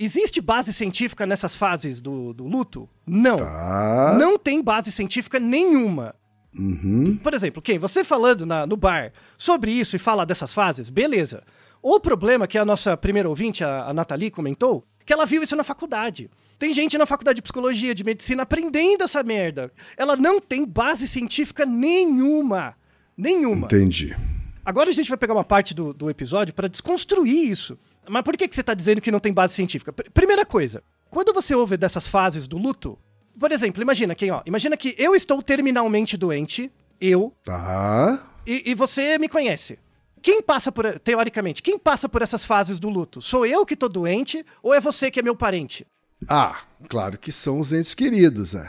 Existe 0.00 0.40
base 0.40 0.72
científica 0.72 1.26
nessas 1.26 1.56
fases 1.56 2.00
do, 2.00 2.32
do 2.32 2.46
luto? 2.46 2.88
Não. 3.06 3.36
Tá. 3.38 4.16
Não 4.18 4.38
tem 4.38 4.62
base 4.62 4.92
científica 4.92 5.40
nenhuma. 5.40 6.14
Uhum. 6.56 7.16
Por 7.22 7.34
exemplo, 7.34 7.60
quem? 7.60 7.78
Você 7.78 8.04
falando 8.04 8.46
na- 8.46 8.66
no 8.66 8.76
bar 8.76 9.12
sobre 9.36 9.70
isso 9.72 9.96
e 9.96 9.98
fala 9.98 10.24
dessas 10.24 10.52
fases, 10.54 10.88
beleza. 10.88 11.42
O 11.82 12.00
problema 12.00 12.46
que 12.46 12.58
a 12.58 12.64
nossa 12.64 12.96
primeira 12.96 13.28
ouvinte, 13.28 13.62
a, 13.62 13.84
a 13.86 13.94
Nathalie, 13.94 14.30
comentou, 14.30 14.84
que 15.04 15.12
ela 15.12 15.26
viu 15.26 15.42
isso 15.42 15.54
na 15.56 15.62
faculdade. 15.64 16.30
Tem 16.58 16.72
gente 16.72 16.98
na 16.98 17.06
faculdade 17.06 17.36
de 17.36 17.42
psicologia, 17.42 17.94
de 17.94 18.02
medicina, 18.02 18.42
aprendendo 18.42 19.04
essa 19.04 19.22
merda. 19.22 19.70
Ela 19.96 20.16
não 20.16 20.40
tem 20.40 20.64
base 20.64 21.06
científica 21.06 21.64
nenhuma. 21.64 22.74
Nenhuma. 23.16 23.66
Entendi. 23.66 24.16
Agora 24.64 24.90
a 24.90 24.92
gente 24.92 25.08
vai 25.08 25.16
pegar 25.18 25.34
uma 25.34 25.44
parte 25.44 25.72
do, 25.72 25.94
do 25.94 26.10
episódio 26.10 26.52
para 26.52 26.68
desconstruir 26.68 27.48
isso. 27.48 27.78
Mas 28.08 28.22
por 28.22 28.36
que, 28.36 28.48
que 28.48 28.54
você 28.54 28.62
tá 28.62 28.74
dizendo 28.74 29.00
que 29.00 29.10
não 29.10 29.20
tem 29.20 29.32
base 29.32 29.54
científica? 29.54 29.92
Pr- 29.92 30.10
primeira 30.12 30.44
coisa, 30.46 30.82
quando 31.10 31.32
você 31.32 31.54
ouve 31.54 31.76
dessas 31.76 32.06
fases 32.08 32.46
do 32.46 32.58
luto, 32.58 32.98
por 33.38 33.52
exemplo, 33.52 33.80
imagina 33.82 34.14
quem, 34.14 34.30
ó, 34.30 34.42
imagina 34.46 34.76
que 34.76 34.94
eu 34.98 35.14
estou 35.14 35.42
terminalmente 35.42 36.16
doente, 36.16 36.70
eu, 37.00 37.32
Tá. 37.44 38.22
e, 38.46 38.70
e 38.70 38.74
você 38.74 39.18
me 39.18 39.28
conhece. 39.28 39.78
Quem 40.20 40.42
passa 40.42 40.72
por, 40.72 40.98
teoricamente, 40.98 41.62
quem 41.62 41.78
passa 41.78 42.08
por 42.08 42.22
essas 42.22 42.44
fases 42.44 42.78
do 42.80 42.88
luto? 42.90 43.22
Sou 43.22 43.46
eu 43.46 43.64
que 43.64 43.76
tô 43.76 43.88
doente 43.88 44.44
ou 44.62 44.74
é 44.74 44.80
você 44.80 45.10
que 45.10 45.20
é 45.20 45.22
meu 45.22 45.36
parente? 45.36 45.86
Ah, 46.28 46.60
claro 46.88 47.16
que 47.16 47.30
são 47.30 47.60
os 47.60 47.72
entes 47.72 47.94
queridos, 47.94 48.52
né? 48.54 48.68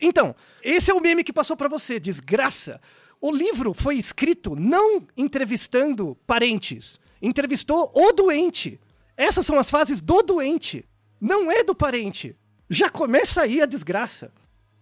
Então, 0.00 0.34
esse 0.62 0.90
é 0.90 0.94
o 0.94 1.00
meme 1.00 1.24
que 1.24 1.32
passou 1.32 1.56
pra 1.56 1.66
você, 1.68 1.98
desgraça. 1.98 2.80
O 3.20 3.32
livro 3.32 3.74
foi 3.74 3.96
escrito 3.96 4.54
não 4.54 5.04
entrevistando 5.16 6.16
parentes, 6.26 7.00
entrevistou 7.20 7.90
o 7.94 8.12
doente. 8.12 8.78
Essas 9.16 9.46
são 9.46 9.58
as 9.58 9.70
fases 9.70 10.00
do 10.00 10.22
doente, 10.22 10.84
não 11.20 11.50
é 11.50 11.62
do 11.62 11.74
parente. 11.74 12.36
Já 12.68 12.88
começa 12.90 13.42
aí 13.42 13.60
a 13.60 13.66
desgraça. 13.66 14.32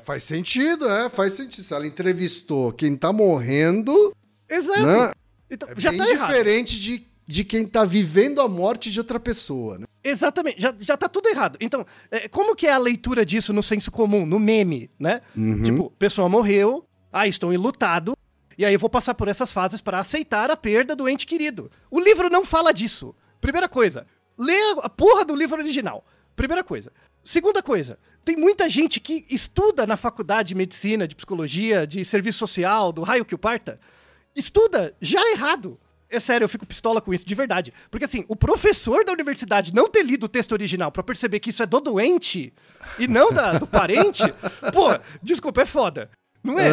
Faz 0.03 0.25
sentido, 0.25 0.89
né? 0.89 1.09
Faz 1.09 1.35
sentido. 1.35 1.65
Se 1.65 1.75
ela 1.75 1.87
entrevistou 1.87 2.73
quem 2.73 2.97
tá 2.97 3.13
morrendo, 3.13 4.15
Exato. 4.49 4.81
né? 4.81 5.13
Então, 5.51 5.69
É 5.69 5.79
já 5.79 5.91
bem 5.91 5.99
tá 5.99 6.07
diferente 6.07 6.81
de, 6.81 7.07
de 7.27 7.45
quem 7.45 7.67
tá 7.67 7.85
vivendo 7.85 8.41
a 8.41 8.49
morte 8.49 8.91
de 8.91 8.99
outra 8.99 9.21
pessoa, 9.21 9.79
né? 9.79 9.87
Exatamente, 10.03 10.61
já, 10.61 10.75
já 10.81 10.97
tá 10.97 11.09
tudo 11.09 11.29
errado. 11.29 11.57
Então, 11.61 11.87
é, 12.11 12.27
como 12.27 12.57
que 12.57 12.67
é 12.67 12.73
a 12.73 12.79
leitura 12.79 13.25
disso 13.25 13.53
no 13.53 13.63
senso 13.63 13.91
comum, 13.93 14.27
no 14.27 14.41
meme, 14.41 14.91
né? 14.99 15.21
Tipo, 15.63 15.91
pessoa 15.99 16.29
morreu, 16.29 16.85
ah, 17.13 17.29
estou 17.29 17.53
enlutado, 17.53 18.17
e 18.57 18.65
aí 18.65 18.75
eu 18.75 18.79
vou 18.79 18.91
passar 18.91 19.15
por 19.15 19.29
essas 19.29 19.53
fases 19.53 19.81
para 19.81 19.99
aceitar 19.99 20.51
a 20.51 20.57
perda 20.57 20.95
do 20.95 21.09
ente 21.09 21.27
querido. 21.27 21.71
O 21.91 22.01
livro 22.01 22.29
não 22.31 22.45
fala 22.45 22.73
disso. 22.73 23.15
Primeira 23.41 23.69
coisa, 23.69 24.07
lê 24.39 24.57
a 24.83 24.89
porra 24.89 25.25
do 25.25 25.35
livro 25.35 25.61
original. 25.61 26.05
Primeira 26.37 26.65
coisa. 26.65 26.93
Segunda 27.23 27.63
coisa, 27.63 27.99
tem 28.25 28.37
muita 28.37 28.69
gente 28.69 28.99
que 28.99 29.25
estuda 29.31 29.87
na 29.87 29.97
faculdade 29.97 30.49
de 30.49 30.55
medicina, 30.55 31.07
de 31.07 31.15
psicologia, 31.15 31.87
de 31.87 32.05
serviço 32.05 32.39
social, 32.39 32.93
do 32.93 33.03
raio 33.03 33.25
que 33.25 33.35
o 33.35 33.39
parta, 33.39 33.79
estuda 34.35 34.95
já 35.01 35.21
errado. 35.31 35.79
É 36.11 36.21
sério, 36.21 36.45
eu 36.45 36.49
fico 36.49 36.67
pistola 36.67 37.01
com 37.01 37.15
isso, 37.15 37.25
de 37.25 37.35
verdade. 37.35 37.73
Porque 37.91 38.05
assim, 38.05 38.25
o 38.29 38.37
professor 38.37 39.05
da 39.05 39.13
universidade 39.13 39.73
não 39.73 39.89
ter 39.89 40.03
lido 40.03 40.25
o 40.25 40.29
texto 40.29 40.53
original 40.53 40.93
pra 40.93 41.03
perceber 41.03 41.41
que 41.41 41.51
isso 41.51 41.63
é 41.63 41.67
do 41.67 41.81
doente 41.81 42.53
e 42.99 43.09
não 43.09 43.33
da, 43.33 43.59
do 43.59 43.67
parente, 43.67 44.23
pô, 44.73 44.99
desculpa, 45.23 45.63
é 45.63 45.67
foda. 45.67 46.11
Não 46.43 46.59
é? 46.59 46.69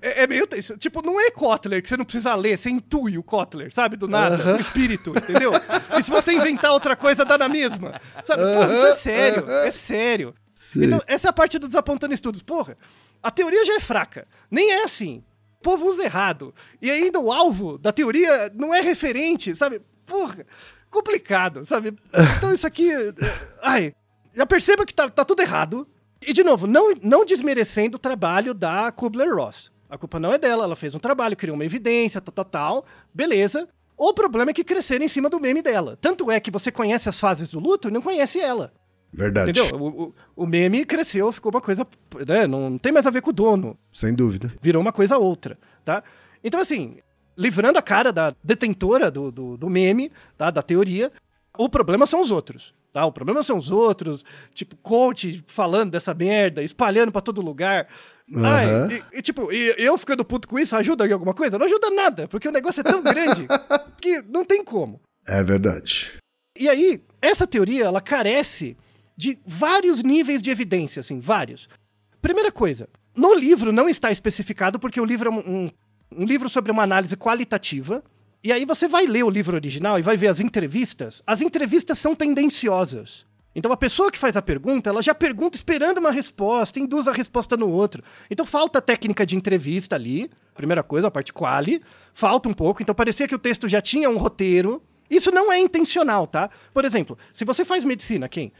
é? 0.00 0.22
é 0.22 0.26
meio. 0.26 0.46
Tipo, 0.78 1.04
não 1.04 1.20
é 1.20 1.30
Kotler 1.30 1.82
que 1.82 1.88
você 1.88 1.96
não 1.96 2.04
precisa 2.04 2.34
ler, 2.34 2.56
você 2.56 2.70
intui 2.70 3.18
o 3.18 3.22
Kotler, 3.22 3.72
sabe? 3.72 3.96
Do 3.96 4.08
nada, 4.08 4.54
do 4.54 4.60
espírito, 4.60 5.12
entendeu? 5.16 5.52
E 5.98 6.02
se 6.02 6.10
você 6.10 6.32
inventar 6.32 6.72
outra 6.72 6.96
coisa, 6.96 7.24
dá 7.24 7.36
na 7.36 7.48
mesma. 7.48 8.00
Sabe? 8.22 8.42
Porra, 8.54 8.74
isso 8.74 8.86
é 8.86 8.94
sério, 8.94 9.50
é 9.50 9.70
sério. 9.70 10.34
Então, 10.74 11.02
essa 11.06 11.28
é 11.28 11.30
a 11.30 11.32
parte 11.32 11.58
do 11.58 11.66
Desapontando 11.66 12.14
Estudos. 12.14 12.42
Porra, 12.42 12.76
a 13.22 13.30
teoria 13.30 13.64
já 13.64 13.74
é 13.74 13.80
fraca. 13.80 14.26
Nem 14.50 14.72
é 14.72 14.84
assim. 14.84 15.22
O 15.60 15.62
povo 15.62 15.86
usa 15.86 16.04
errado. 16.04 16.54
E 16.80 16.90
ainda 16.90 17.20
o 17.20 17.30
alvo 17.30 17.76
da 17.76 17.92
teoria 17.92 18.50
não 18.54 18.74
é 18.74 18.80
referente, 18.80 19.54
sabe? 19.54 19.82
Porra, 20.06 20.46
complicado, 20.90 21.64
sabe? 21.64 21.94
Então 22.36 22.52
isso 22.52 22.66
aqui. 22.66 22.90
Ai, 23.62 23.94
já 24.34 24.46
perceba 24.46 24.86
que 24.86 24.94
tá, 24.94 25.08
tá 25.10 25.24
tudo 25.24 25.42
errado. 25.42 25.86
E, 26.26 26.32
de 26.32 26.42
novo, 26.42 26.66
não, 26.66 26.94
não 27.02 27.24
desmerecendo 27.24 27.96
o 27.96 28.00
trabalho 28.00 28.54
da 28.54 28.90
Kubler-Ross. 28.92 29.70
A 29.88 29.98
culpa 29.98 30.18
não 30.18 30.32
é 30.32 30.38
dela, 30.38 30.64
ela 30.64 30.76
fez 30.76 30.94
um 30.94 30.98
trabalho, 30.98 31.36
criou 31.36 31.54
uma 31.54 31.64
evidência, 31.64 32.20
tal, 32.20 32.32
tal, 32.32 32.44
tal. 32.44 32.84
Beleza. 33.12 33.68
O 33.96 34.14
problema 34.14 34.50
é 34.50 34.54
que 34.54 34.64
cresceram 34.64 35.04
em 35.04 35.08
cima 35.08 35.28
do 35.28 35.38
meme 35.38 35.62
dela. 35.62 35.98
Tanto 36.00 36.30
é 36.30 36.40
que 36.40 36.50
você 36.50 36.72
conhece 36.72 37.08
as 37.08 37.20
fases 37.20 37.50
do 37.50 37.60
luto 37.60 37.88
e 37.88 37.90
não 37.90 38.00
conhece 38.00 38.40
ela. 38.40 38.72
Verdade. 39.12 39.50
Entendeu? 39.50 39.78
O, 39.78 40.04
o, 40.04 40.14
o 40.36 40.46
meme 40.46 40.86
cresceu, 40.86 41.30
ficou 41.30 41.52
uma 41.52 41.60
coisa. 41.60 41.86
Né? 42.26 42.46
Não 42.46 42.78
tem 42.78 42.90
mais 42.90 43.06
a 43.06 43.10
ver 43.10 43.20
com 43.20 43.30
o 43.30 43.34
dono. 43.34 43.78
Sem 43.92 44.14
dúvida. 44.14 44.52
Virou 44.62 44.80
uma 44.80 44.92
coisa 44.92 45.18
outra, 45.18 45.58
tá? 45.84 46.02
Então, 46.42 46.58
assim, 46.58 46.96
livrando 47.36 47.78
a 47.78 47.82
cara 47.82 48.12
da 48.12 48.34
detentora 48.42 49.10
do, 49.10 49.30
do, 49.30 49.56
do 49.56 49.68
meme, 49.68 50.10
tá? 50.38 50.50
Da 50.50 50.62
teoria, 50.62 51.12
o 51.56 51.68
problema 51.68 52.06
são 52.06 52.22
os 52.22 52.30
outros. 52.30 52.74
Tá? 52.92 53.06
O 53.06 53.12
problema 53.12 53.42
são 53.42 53.56
os 53.56 53.70
outros, 53.70 54.22
tipo, 54.54 54.76
coach 54.76 55.42
falando 55.46 55.90
dessa 55.92 56.12
merda, 56.12 56.62
espalhando 56.62 57.10
pra 57.10 57.20
todo 57.22 57.40
lugar. 57.40 57.88
Ai, 58.36 58.66
Aham. 58.66 58.88
e, 59.12 59.18
e, 59.18 59.22
tipo, 59.22 59.50
e 59.52 59.74
eu 59.78 59.96
ficando 59.98 60.24
puto 60.24 60.46
com 60.46 60.58
isso, 60.58 60.76
ajuda 60.76 61.06
em 61.06 61.12
alguma 61.12 61.32
coisa? 61.34 61.58
Não 61.58 61.66
ajuda 61.66 61.90
nada, 61.90 62.28
porque 62.28 62.48
o 62.48 62.52
negócio 62.52 62.80
é 62.80 62.84
tão 62.84 63.02
grande 63.02 63.46
que 64.00 64.22
não 64.28 64.44
tem 64.44 64.62
como. 64.64 65.00
É 65.26 65.42
verdade. 65.42 66.12
E 66.58 66.68
aí, 66.68 67.02
essa 67.20 67.46
teoria, 67.46 67.84
ela 67.86 68.00
carece 68.00 68.76
de 69.16 69.38
vários 69.46 70.02
níveis 70.02 70.42
de 70.42 70.50
evidência, 70.50 71.00
assim, 71.00 71.18
vários. 71.18 71.68
Primeira 72.20 72.52
coisa, 72.52 72.88
no 73.16 73.34
livro 73.34 73.72
não 73.72 73.88
está 73.88 74.10
especificado 74.12 74.78
porque 74.78 75.00
o 75.00 75.04
livro 75.04 75.28
é 75.28 75.32
um, 75.32 75.38
um- 75.38 75.70
um 76.14 76.24
livro 76.26 76.48
sobre 76.48 76.70
uma 76.70 76.82
análise 76.82 77.16
qualitativa. 77.16 78.04
E 78.44 78.52
aí 78.52 78.64
você 78.64 78.88
vai 78.88 79.06
ler 79.06 79.22
o 79.22 79.30
livro 79.30 79.54
original 79.54 79.98
e 79.98 80.02
vai 80.02 80.16
ver 80.16 80.26
as 80.26 80.40
entrevistas. 80.40 81.22
As 81.24 81.40
entrevistas 81.40 81.98
são 81.98 82.12
tendenciosas. 82.12 83.24
Então 83.54 83.70
a 83.70 83.76
pessoa 83.76 84.10
que 84.10 84.18
faz 84.18 84.36
a 84.36 84.42
pergunta, 84.42 84.90
ela 84.90 85.00
já 85.00 85.14
pergunta 85.14 85.56
esperando 85.56 85.98
uma 85.98 86.10
resposta, 86.10 86.80
induz 86.80 87.06
a 87.06 87.12
resposta 87.12 87.56
no 87.56 87.68
outro. 87.68 88.02
Então 88.28 88.44
falta 88.44 88.80
a 88.80 88.82
técnica 88.82 89.24
de 89.24 89.36
entrevista 89.36 89.94
ali, 89.94 90.28
primeira 90.54 90.82
coisa, 90.82 91.06
a 91.06 91.10
parte 91.10 91.32
quali, 91.32 91.80
falta 92.14 92.48
um 92.48 92.54
pouco. 92.54 92.82
Então 92.82 92.94
parecia 92.94 93.28
que 93.28 93.34
o 93.34 93.38
texto 93.38 93.68
já 93.68 93.80
tinha 93.80 94.10
um 94.10 94.16
roteiro. 94.16 94.82
Isso 95.08 95.30
não 95.30 95.52
é 95.52 95.58
intencional, 95.60 96.26
tá? 96.26 96.50
Por 96.74 96.84
exemplo, 96.84 97.16
se 97.32 97.44
você 97.44 97.64
faz 97.64 97.84
medicina, 97.84 98.28
quem? 98.28 98.52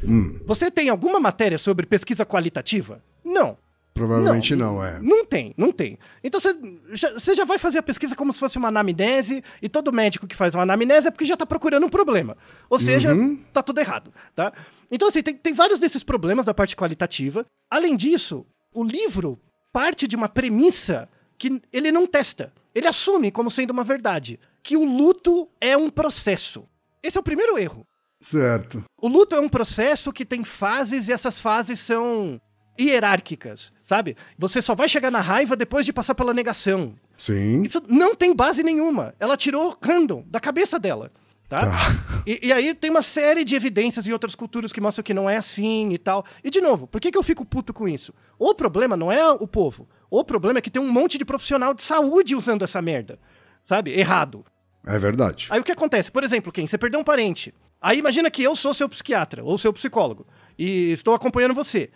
Você 0.47 0.71
tem 0.71 0.91
alguma 0.91 1.19
matéria 1.19 1.59
sobre 1.59 1.87
pesquisa 1.87 2.25
qualitativa? 2.25 3.03
Não. 3.25 3.57
Provavelmente 3.95 4.57
não, 4.57 4.83
é. 4.83 4.99
Não 5.01 5.25
tem, 5.25 5.55
não 5.57 5.71
tem. 5.71 5.99
Então 6.25 6.41
você 6.41 6.57
já, 6.93 7.13
você 7.13 7.35
já 7.35 7.45
vai 7.45 7.59
fazer 7.59 7.79
a 7.79 7.83
pesquisa 7.83 8.17
como 8.17 8.33
se 8.33 8.41
fosse 8.41 8.57
uma 8.57 8.69
anamnese, 8.69 9.45
e 9.61 9.69
todo 9.69 9.93
médico 9.93 10.27
que 10.27 10.35
faz 10.35 10.55
uma 10.55 10.63
anamnese 10.63 11.09
é 11.09 11.11
porque 11.11 11.27
já 11.27 11.37
tá 11.37 11.45
procurando 11.45 11.85
um 11.85 11.91
problema. 11.91 12.37
Ou 12.71 12.79
seja, 12.79 13.11
tá 13.53 13.63
tudo 13.63 13.81
errado, 13.81 14.13
tá? 14.35 14.53
Então, 14.91 15.09
assim, 15.09 15.23
tem, 15.23 15.35
tem 15.35 15.53
vários 15.53 15.79
desses 15.79 16.03
problemas 16.03 16.47
da 16.47 16.55
parte 16.55 16.75
qualitativa. 16.75 17.45
Além 17.71 17.97
disso, 17.97 18.47
o 18.75 18.83
livro 18.83 19.39
parte 19.73 20.07
de 20.07 20.15
uma 20.15 20.29
premissa 20.29 21.09
que 21.39 21.61
ele 21.73 21.91
não 21.91 22.07
testa. 22.07 22.53
Ele 22.75 22.87
assume 22.87 23.31
como 23.31 23.51
sendo 23.51 23.71
uma 23.71 23.85
verdade. 23.85 24.39
Que 24.63 24.77
o 24.77 24.85
luto 24.85 25.49
é 25.61 25.77
um 25.77 25.91
processo. 25.91 26.65
Esse 27.03 27.17
é 27.17 27.21
o 27.21 27.25
primeiro 27.25 27.59
erro. 27.59 27.87
Certo. 28.21 28.85
O 29.01 29.09
luto 29.09 29.35
é 29.35 29.41
um 29.41 29.49
processo 29.49 30.13
que 30.13 30.25
tem 30.25 30.45
fases 30.45 31.09
e 31.09 31.13
essas 31.13 31.41
fases 31.41 31.81
são 31.81 32.41
hierárquicas, 32.89 33.73
sabe? 33.83 34.17
Você 34.39 34.63
só 34.63 34.75
vai 34.75 34.89
chegar 34.89 35.11
na 35.11 35.21
raiva 35.21 35.57
depois 35.57 35.87
de 35.87 35.93
passar 35.93 36.15
pela 36.15 36.35
negação. 36.35 36.95
Sim. 37.17 37.63
Isso 37.63 37.83
não 37.89 38.15
tem 38.15 38.35
base 38.35 38.63
nenhuma. 38.63 39.15
Ela 39.21 39.37
tirou 39.37 39.77
random 39.83 40.25
da 40.27 40.41
cabeça 40.41 40.79
dela. 40.79 41.11
Tá? 41.49 41.67
Tá. 41.67 42.23
E, 42.27 42.49
e 42.49 42.53
aí 42.53 42.75
tem 42.75 42.91
uma 42.91 43.03
série 43.03 43.45
de 43.45 43.55
evidências 43.55 44.07
em 44.07 44.13
outras 44.13 44.35
culturas 44.35 44.73
que 44.73 44.81
mostram 44.81 45.03
que 45.03 45.13
não 45.13 45.29
é 45.29 45.37
assim 45.37 45.91
e 45.91 45.99
tal. 45.99 46.25
E 46.43 46.51
de 46.51 46.63
novo, 46.63 46.87
por 46.87 47.01
que, 47.01 47.13
que 47.13 47.19
eu 47.19 47.23
fico 47.23 47.45
puto 47.45 47.75
com 47.75 47.87
isso? 47.87 48.15
O 48.39 48.55
problema 48.55 48.97
não 48.97 49.13
é 49.13 49.31
o 49.31 49.47
povo. 49.47 49.87
O 50.11 50.25
problema 50.25 50.59
é 50.59 50.63
que 50.63 50.71
tem 50.71 50.81
um 50.81 50.91
monte 50.91 51.19
de 51.19 51.25
profissional 51.25 51.75
de 51.75 51.83
saúde 51.83 52.35
usando 52.35 52.63
essa 52.63 52.81
merda. 52.81 53.19
Sabe? 53.63 53.91
Errado. 53.93 54.45
É 54.87 54.99
verdade. 54.99 55.49
Aí 55.51 55.61
o 55.61 55.65
que 55.65 55.73
acontece? 55.73 56.11
Por 56.11 56.25
exemplo, 56.25 56.51
quem? 56.51 56.67
Você 56.67 56.79
perdeu 56.79 56.99
um 56.99 57.05
parente. 57.05 57.53
Aí 57.81 57.99
imagina 57.99 58.31
que 58.31 58.43
eu 58.43 58.57
sou 58.57 58.73
seu 58.73 58.89
psiquiatra 58.89 59.45
ou 59.45 59.59
seu 59.59 59.73
psicólogo 59.73 60.27
e 60.59 60.93
estou 60.93 61.15
acompanhando 61.15 61.55
você. 61.55 61.91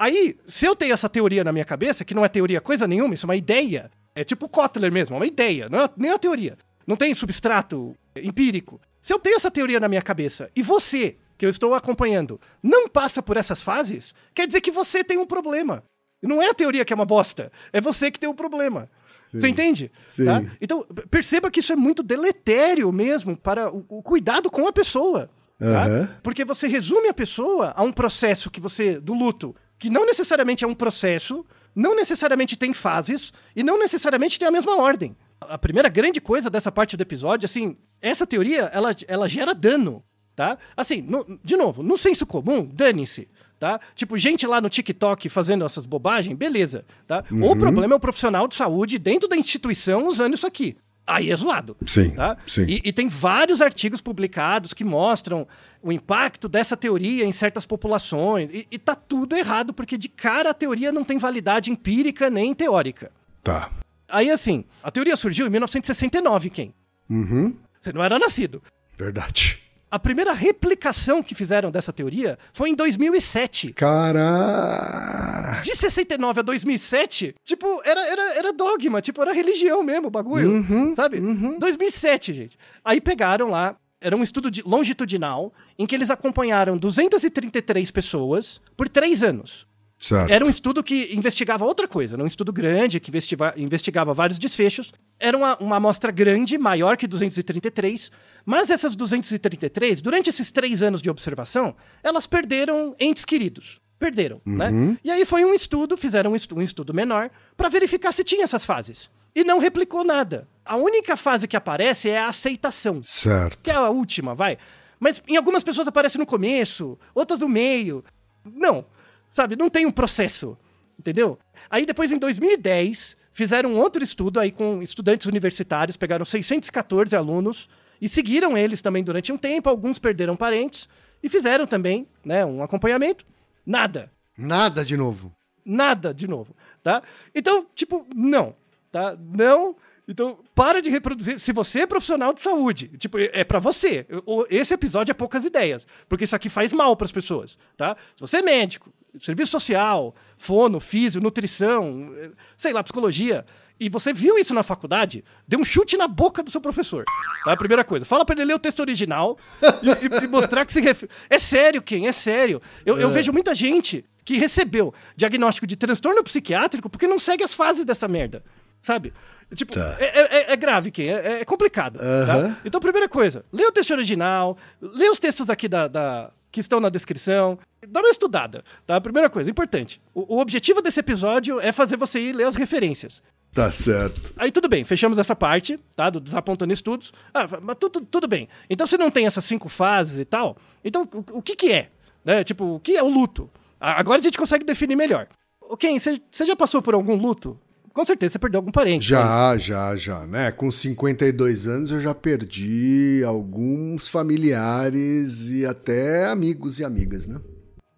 Aí, 0.00 0.34
se 0.46 0.64
eu 0.64 0.74
tenho 0.74 0.94
essa 0.94 1.10
teoria 1.10 1.44
na 1.44 1.52
minha 1.52 1.64
cabeça, 1.64 2.06
que 2.06 2.14
não 2.14 2.24
é 2.24 2.28
teoria 2.28 2.58
coisa 2.58 2.88
nenhuma, 2.88 3.12
isso 3.12 3.26
é 3.26 3.28
uma 3.28 3.36
ideia, 3.36 3.90
é 4.14 4.24
tipo 4.24 4.48
Kotler 4.48 4.90
mesmo, 4.90 5.14
é 5.14 5.18
uma 5.18 5.26
ideia, 5.26 5.68
não 5.68 5.82
é 5.82 5.90
nem 5.94 6.10
uma 6.10 6.18
teoria. 6.18 6.56
Não 6.86 6.96
tem 6.96 7.14
substrato 7.14 7.94
empírico. 8.16 8.80
Se 9.02 9.12
eu 9.12 9.18
tenho 9.18 9.36
essa 9.36 9.50
teoria 9.50 9.78
na 9.78 9.88
minha 9.88 10.00
cabeça 10.00 10.50
e 10.56 10.62
você, 10.62 11.18
que 11.36 11.44
eu 11.44 11.50
estou 11.50 11.74
acompanhando, 11.74 12.40
não 12.62 12.88
passa 12.88 13.22
por 13.22 13.36
essas 13.36 13.62
fases, 13.62 14.14
quer 14.34 14.46
dizer 14.46 14.62
que 14.62 14.70
você 14.70 15.04
tem 15.04 15.18
um 15.18 15.26
problema. 15.26 15.84
Não 16.22 16.40
é 16.40 16.48
a 16.48 16.54
teoria 16.54 16.82
que 16.82 16.94
é 16.94 16.96
uma 16.96 17.04
bosta, 17.04 17.52
é 17.70 17.78
você 17.78 18.10
que 18.10 18.18
tem 18.18 18.28
um 18.28 18.34
problema. 18.34 18.88
Você 19.30 19.48
entende? 19.48 19.92
Sim. 20.08 20.24
Tá? 20.24 20.42
Então, 20.62 20.84
perceba 21.10 21.50
que 21.50 21.60
isso 21.60 21.74
é 21.74 21.76
muito 21.76 22.02
deletério 22.02 22.90
mesmo 22.90 23.36
para 23.36 23.70
o, 23.70 23.84
o 23.86 24.02
cuidado 24.02 24.50
com 24.50 24.66
a 24.66 24.72
pessoa. 24.72 25.30
tá? 25.58 26.18
Porque 26.22 26.42
você 26.42 26.66
resume 26.66 27.08
a 27.08 27.14
pessoa 27.14 27.74
a 27.76 27.82
um 27.82 27.92
processo 27.92 28.50
que 28.50 28.60
você. 28.60 28.98
do 28.98 29.12
luto, 29.14 29.54
que 29.80 29.90
não 29.90 30.06
necessariamente 30.06 30.62
é 30.62 30.66
um 30.68 30.74
processo, 30.74 31.44
não 31.74 31.96
necessariamente 31.96 32.56
tem 32.56 32.72
fases 32.72 33.32
e 33.56 33.62
não 33.64 33.78
necessariamente 33.78 34.38
tem 34.38 34.46
a 34.46 34.50
mesma 34.52 34.76
ordem. 34.76 35.16
A 35.40 35.58
primeira 35.58 35.88
grande 35.88 36.20
coisa 36.20 36.48
dessa 36.50 36.70
parte 36.70 36.96
do 36.96 37.02
episódio, 37.02 37.46
assim, 37.46 37.76
essa 38.00 38.26
teoria, 38.26 38.70
ela, 38.72 38.94
ela 39.08 39.28
gera 39.28 39.54
dano, 39.54 40.04
tá? 40.36 40.58
Assim, 40.76 41.00
no- 41.02 41.40
de 41.42 41.56
novo, 41.56 41.82
no 41.82 41.96
senso 41.96 42.26
comum, 42.26 42.64
dane-se, 42.70 43.26
tá? 43.58 43.80
Tipo, 43.94 44.18
gente 44.18 44.46
lá 44.46 44.60
no 44.60 44.68
TikTok 44.68 45.28
fazendo 45.30 45.64
essas 45.64 45.86
bobagens, 45.86 46.36
beleza, 46.36 46.84
tá? 47.06 47.24
O 47.30 47.56
problema 47.56 47.94
é 47.94 47.96
o 47.96 48.00
profissional 48.00 48.46
de 48.46 48.54
saúde 48.54 48.98
dentro 48.98 49.28
da 49.28 49.36
instituição 49.36 50.06
usando 50.06 50.34
isso 50.34 50.46
aqui. 50.46 50.76
Aí 51.10 51.30
é 51.30 51.36
zoado. 51.36 51.76
Sim, 51.86 52.10
Tá? 52.14 52.36
sim. 52.46 52.64
E, 52.68 52.80
e 52.84 52.92
tem 52.92 53.08
vários 53.08 53.60
artigos 53.60 54.00
publicados 54.00 54.72
que 54.72 54.84
mostram 54.84 55.46
o 55.82 55.90
impacto 55.90 56.48
dessa 56.48 56.76
teoria 56.76 57.24
em 57.24 57.32
certas 57.32 57.66
populações. 57.66 58.50
E, 58.52 58.66
e 58.70 58.78
tá 58.78 58.94
tudo 58.94 59.36
errado, 59.36 59.72
porque 59.74 59.98
de 59.98 60.08
cara 60.08 60.50
a 60.50 60.54
teoria 60.54 60.92
não 60.92 61.04
tem 61.04 61.18
validade 61.18 61.70
empírica 61.70 62.30
nem 62.30 62.54
teórica. 62.54 63.10
Tá. 63.42 63.70
Aí, 64.08 64.30
assim, 64.30 64.64
a 64.82 64.90
teoria 64.90 65.16
surgiu 65.16 65.46
em 65.46 65.50
1969, 65.50 66.50
quem? 66.50 66.74
Uhum. 67.08 67.54
Você 67.80 67.92
não 67.92 68.02
era 68.02 68.18
nascido. 68.18 68.62
Verdade. 68.98 69.59
A 69.90 69.98
primeira 69.98 70.32
replicação 70.32 71.22
que 71.22 71.34
fizeram 71.34 71.70
dessa 71.70 71.92
teoria 71.92 72.38
foi 72.52 72.70
em 72.70 72.74
2007. 72.74 73.72
Cara. 73.72 75.60
De 75.62 75.74
69 75.74 76.40
a 76.40 76.42
2007, 76.42 77.34
tipo, 77.44 77.66
era, 77.84 78.00
era, 78.06 78.34
era 78.38 78.52
dogma, 78.52 79.00
tipo, 79.02 79.20
era 79.20 79.32
religião 79.32 79.82
mesmo 79.82 80.08
o 80.08 80.10
bagulho, 80.10 80.64
sabe? 80.94 81.18
2007, 81.58 82.32
gente. 82.32 82.58
Aí 82.84 83.00
pegaram 83.00 83.50
lá, 83.50 83.76
era 84.00 84.16
um 84.16 84.22
estudo 84.22 84.50
de- 84.50 84.62
longitudinal, 84.62 85.52
em 85.78 85.86
que 85.86 85.94
eles 85.94 86.08
acompanharam 86.10 86.78
233 86.78 87.90
pessoas 87.90 88.60
por 88.76 88.88
três 88.88 89.22
anos. 89.22 89.66
Certo. 90.02 90.30
Era 90.32 90.42
um 90.42 90.48
estudo 90.48 90.82
que 90.82 91.14
investigava 91.14 91.62
outra 91.66 91.86
coisa, 91.86 92.14
era 92.14 92.22
um 92.24 92.26
estudo 92.26 92.50
grande 92.50 92.98
que 92.98 93.12
investigava 93.58 94.14
vários 94.14 94.38
desfechos. 94.38 94.92
Era 95.18 95.36
uma, 95.36 95.58
uma 95.58 95.76
amostra 95.76 96.10
grande, 96.10 96.56
maior 96.56 96.96
que 96.96 97.06
233, 97.06 98.10
mas 98.46 98.70
essas 98.70 98.96
233, 98.96 100.00
durante 100.00 100.30
esses 100.30 100.50
três 100.50 100.82
anos 100.82 101.02
de 101.02 101.10
observação, 101.10 101.76
elas 102.02 102.26
perderam 102.26 102.96
entes 102.98 103.26
queridos. 103.26 103.78
Perderam, 103.98 104.40
né? 104.46 104.96
E 105.04 105.10
aí 105.10 105.26
foi 105.26 105.44
um 105.44 105.52
estudo, 105.52 105.94
fizeram 105.98 106.32
um 106.32 106.34
estu- 106.36 106.56
um 106.56 106.62
estudo 106.62 106.94
menor, 106.94 107.30
para 107.54 107.68
verificar 107.68 108.12
se 108.12 108.24
tinha 108.24 108.44
essas 108.44 108.64
fases. 108.64 109.10
E 109.34 109.44
não 109.44 109.58
replicou 109.58 110.02
nada. 110.02 110.48
A 110.64 110.76
única 110.76 111.14
fase 111.14 111.46
que 111.46 111.56
aparece 111.58 112.08
é 112.08 112.18
a 112.18 112.28
aceitação 112.28 113.02
Certo. 113.02 113.58
que 113.62 113.70
é 113.70 113.74
a 113.74 113.90
última, 113.90 114.34
vai. 114.34 114.56
Mas 114.98 115.22
em 115.28 115.36
algumas 115.36 115.62
pessoas 115.62 115.86
aparece 115.86 116.16
no 116.16 116.24
começo, 116.24 116.98
outras 117.14 117.40
no 117.40 117.48
meio. 117.48 118.02
Não, 118.42 118.86
sabe, 119.30 119.56
não 119.56 119.70
tem 119.70 119.86
um 119.86 119.90
processo, 119.90 120.58
entendeu? 120.98 121.38
Aí 121.70 121.86
depois, 121.86 122.12
em 122.12 122.18
2010, 122.18 123.16
fizeram 123.32 123.70
um 123.72 123.78
outro 123.78 124.02
estudo 124.02 124.38
aí 124.38 124.52
com 124.52 124.82
estudantes 124.82 125.26
universitários, 125.26 125.96
pegaram 125.96 126.24
614 126.24 127.16
alunos 127.16 127.68
e 128.00 128.08
seguiram 128.08 128.58
eles 128.58 128.82
também 128.82 129.02
durante 129.02 129.32
um 129.32 129.38
tempo, 129.38 129.68
alguns 129.70 129.98
perderam 129.98 130.36
parentes 130.36 130.88
e 131.22 131.28
fizeram 131.28 131.66
também, 131.66 132.06
né, 132.24 132.44
um 132.44 132.62
acompanhamento. 132.62 133.24
Nada, 133.64 134.10
Nada 134.36 134.84
de 134.84 134.96
novo. 134.96 135.32
nada 135.64 136.12
de 136.12 136.26
novo, 136.26 136.56
tá? 136.82 137.02
Então, 137.34 137.66
tipo, 137.74 138.06
não, 138.14 138.54
tá? 138.90 139.16
Não. 139.18 139.76
Então, 140.08 140.40
para 140.56 140.82
de 140.82 140.90
reproduzir. 140.90 141.38
Se 141.38 141.52
você 141.52 141.80
é 141.82 141.86
profissional 141.86 142.32
de 142.32 142.40
saúde, 142.40 142.88
tipo, 142.98 143.16
é 143.18 143.44
pra 143.44 143.60
você. 143.60 144.04
Esse 144.48 144.74
episódio 144.74 145.12
é 145.12 145.14
poucas 145.14 145.44
ideias, 145.44 145.86
porque 146.08 146.24
isso 146.24 146.34
aqui 146.34 146.48
faz 146.48 146.72
mal 146.72 146.96
pras 146.96 147.12
pessoas, 147.12 147.56
tá? 147.76 147.96
Se 148.16 148.20
você 148.20 148.38
é 148.38 148.42
médico, 148.42 148.92
serviço 149.18 149.50
social, 149.52 150.14
fono, 150.38 150.78
físio, 150.80 151.20
nutrição, 151.20 152.12
sei 152.56 152.72
lá, 152.72 152.82
psicologia, 152.82 153.44
e 153.78 153.88
você 153.88 154.12
viu 154.12 154.38
isso 154.38 154.52
na 154.54 154.62
faculdade, 154.62 155.24
dê 155.48 155.56
um 155.56 155.64
chute 155.64 155.96
na 155.96 156.06
boca 156.06 156.42
do 156.42 156.50
seu 156.50 156.60
professor, 156.60 157.04
tá? 157.44 157.56
Primeira 157.56 157.82
coisa. 157.82 158.04
Fala 158.04 158.24
pra 158.24 158.34
ele 158.36 158.44
ler 158.44 158.54
o 158.54 158.58
texto 158.58 158.80
original 158.80 159.36
e, 159.82 160.24
e- 160.24 160.28
mostrar 160.28 160.64
que 160.66 160.72
se 160.72 160.80
ref... 160.80 161.04
É 161.30 161.38
sério, 161.38 161.80
quem? 161.82 162.06
É 162.06 162.12
sério. 162.12 162.60
Eu, 162.84 162.98
eu 163.00 163.08
vejo 163.10 163.32
muita 163.32 163.54
gente 163.54 164.04
que 164.24 164.36
recebeu 164.36 164.92
diagnóstico 165.16 165.66
de 165.66 165.76
transtorno 165.76 166.22
psiquiátrico 166.22 166.90
porque 166.90 167.06
não 167.06 167.18
segue 167.18 167.42
as 167.42 167.54
fases 167.54 167.86
dessa 167.86 168.06
merda, 168.06 168.44
sabe? 168.82 169.14
Tipo, 169.54 169.72
Tá. 169.72 169.96
é, 169.98 170.50
é- 170.50 170.52
é 170.52 170.56
grave, 170.56 170.90
quem? 170.90 171.08
É, 171.08 171.40
é 171.40 171.44
complicado. 171.44 171.98
tá? 171.98 172.56
Então, 172.64 172.80
primeira 172.80 173.08
coisa, 173.08 173.44
lê 173.50 173.64
o 173.64 173.72
texto 173.72 173.90
original, 173.92 174.56
lê 174.80 175.08
os 175.08 175.18
textos 175.18 175.48
aqui 175.48 175.66
da, 175.66 175.88
da- 175.88 176.30
que 176.50 176.60
estão 176.60 176.80
na 176.80 176.88
descrição, 176.88 177.58
dá 177.86 178.00
uma 178.00 178.10
estudada, 178.10 178.64
tá? 178.86 179.00
Primeira 179.00 179.30
coisa, 179.30 179.50
importante. 179.50 180.00
O, 180.14 180.36
o 180.36 180.40
objetivo 180.40 180.82
desse 180.82 181.00
episódio 181.00 181.60
é 181.60 181.72
fazer 181.72 181.96
você 181.96 182.20
ir 182.20 182.32
ler 182.32 182.44
as 182.44 182.56
referências. 182.56 183.22
Tá 183.52 183.70
certo. 183.72 184.32
Aí 184.36 184.52
tudo 184.52 184.68
bem, 184.68 184.84
fechamos 184.84 185.18
essa 185.18 185.34
parte, 185.34 185.76
tá? 185.96 186.08
Do 186.08 186.20
desapontando 186.20 186.72
estudos. 186.72 187.12
Ah, 187.34 187.46
mas 187.60 187.76
tudo, 187.78 188.00
tudo 188.02 188.28
bem. 188.28 188.48
Então 188.68 188.86
se 188.86 188.96
não 188.96 189.10
tem 189.10 189.26
essas 189.26 189.44
cinco 189.44 189.68
fases 189.68 190.18
e 190.18 190.24
tal, 190.24 190.56
então 190.84 191.08
o, 191.12 191.38
o 191.38 191.42
que 191.42 191.56
que 191.56 191.72
é? 191.72 191.90
Né? 192.24 192.44
Tipo, 192.44 192.76
o 192.76 192.80
que 192.80 192.96
é 192.96 193.02
o 193.02 193.08
luto? 193.08 193.50
Agora 193.80 194.20
a 194.20 194.22
gente 194.22 194.38
consegue 194.38 194.64
definir 194.64 194.94
melhor. 194.94 195.26
Você 195.60 196.20
você 196.30 196.44
já 196.44 196.54
passou 196.54 196.82
por 196.82 196.94
algum 196.94 197.16
luto? 197.16 197.58
Com 197.92 198.04
certeza 198.04 198.32
você 198.32 198.38
perdeu 198.38 198.58
algum 198.58 198.70
parente. 198.70 199.12
né? 199.12 199.18
Já, 199.18 199.58
já, 199.58 199.96
já, 199.96 200.26
né? 200.26 200.52
Com 200.52 200.70
52 200.70 201.66
anos 201.66 201.90
eu 201.90 202.00
já 202.00 202.14
perdi 202.14 203.22
alguns 203.26 204.08
familiares 204.08 205.50
e 205.50 205.66
até 205.66 206.26
amigos 206.26 206.78
e 206.78 206.84
amigas, 206.84 207.26
né? 207.26 207.40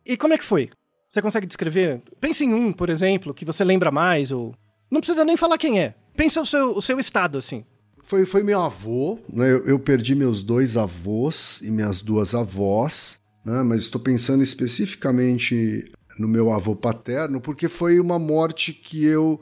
E 0.05 0.17
como 0.17 0.35
é 0.35 0.39
que 0.39 0.45
foi? 0.45 0.71
Você 1.09 1.21
consegue 1.21 1.47
descrever? 1.47 2.01
Pense 2.21 2.45
em 2.45 2.55
um, 2.55 2.73
por 2.73 2.89
exemplo, 2.89 3.35
que 3.35 3.45
você 3.45 3.63
lembra 3.65 3.91
mais, 3.91 4.31
ou. 4.31 4.55
Não 4.91 5.01
precisa 5.01 5.25
nem 5.25 5.37
falar 5.37 5.59
quem 5.59 5.81
é. 5.81 5.95
Pensa 6.17 6.41
o 6.41 6.47
seu, 6.47 6.77
o 6.77 6.83
seu 6.83 6.99
estado, 6.99 7.39
assim. 7.39 7.65
Foi, 8.03 8.27
foi 8.27 8.43
meu 8.43 8.61
avô, 8.61 9.19
né? 9.29 9.51
Eu, 9.53 9.67
eu 9.67 9.79
perdi 9.79 10.15
meus 10.15 10.43
dois 10.43 10.77
avós 10.77 11.61
e 11.63 11.71
minhas 11.71 12.01
duas 12.01 12.35
avós, 12.35 13.19
né? 13.45 13.63
Mas 13.63 13.83
estou 13.83 14.01
pensando 14.01 14.43
especificamente 14.43 15.85
no 16.19 16.27
meu 16.27 16.53
avô 16.53 16.75
paterno, 16.75 17.41
porque 17.41 17.69
foi 17.69 18.01
uma 18.01 18.19
morte 18.19 18.73
que 18.73 19.05
eu 19.05 19.41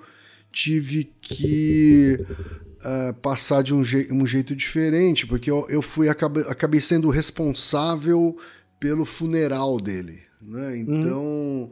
tive 0.53 1.11
que 1.21 2.19
ah, 2.83 3.15
passar 3.21 3.63
de 3.63 3.75
um, 3.75 3.83
jei- 3.85 4.09
um 4.11 4.27
jeito 4.27 4.55
diferente, 4.57 5.27
porque 5.27 5.51
eu, 5.51 5.67
eu 5.69 5.83
fui 5.83 6.09
acabei, 6.09 6.43
acabei 6.45 6.81
sendo 6.81 7.09
responsável 7.11 8.37
pelo 8.79 9.05
funeral 9.05 9.81
dele, 9.81 10.23
né? 10.41 10.79
Então 10.79 11.71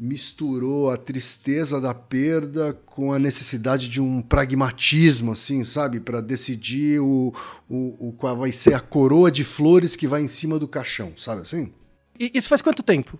misturou 0.00 0.90
a 0.90 0.96
tristeza 0.96 1.80
da 1.80 1.92
perda 1.92 2.72
com 2.86 3.12
a 3.12 3.18
necessidade 3.18 3.88
de 3.88 4.00
um 4.00 4.22
pragmatismo, 4.22 5.32
assim, 5.32 5.64
sabe, 5.64 5.98
para 5.98 6.20
decidir 6.20 7.00
o, 7.00 7.34
o, 7.68 8.08
o 8.08 8.12
qual 8.12 8.36
vai 8.36 8.52
ser 8.52 8.74
a 8.74 8.80
coroa 8.80 9.28
de 9.30 9.42
flores 9.42 9.96
que 9.96 10.06
vai 10.06 10.22
em 10.22 10.28
cima 10.28 10.56
do 10.56 10.68
caixão, 10.68 11.12
sabe 11.16 11.42
assim? 11.42 11.72
E 12.18 12.30
isso 12.32 12.48
faz 12.48 12.62
quanto 12.62 12.82
tempo? 12.82 13.18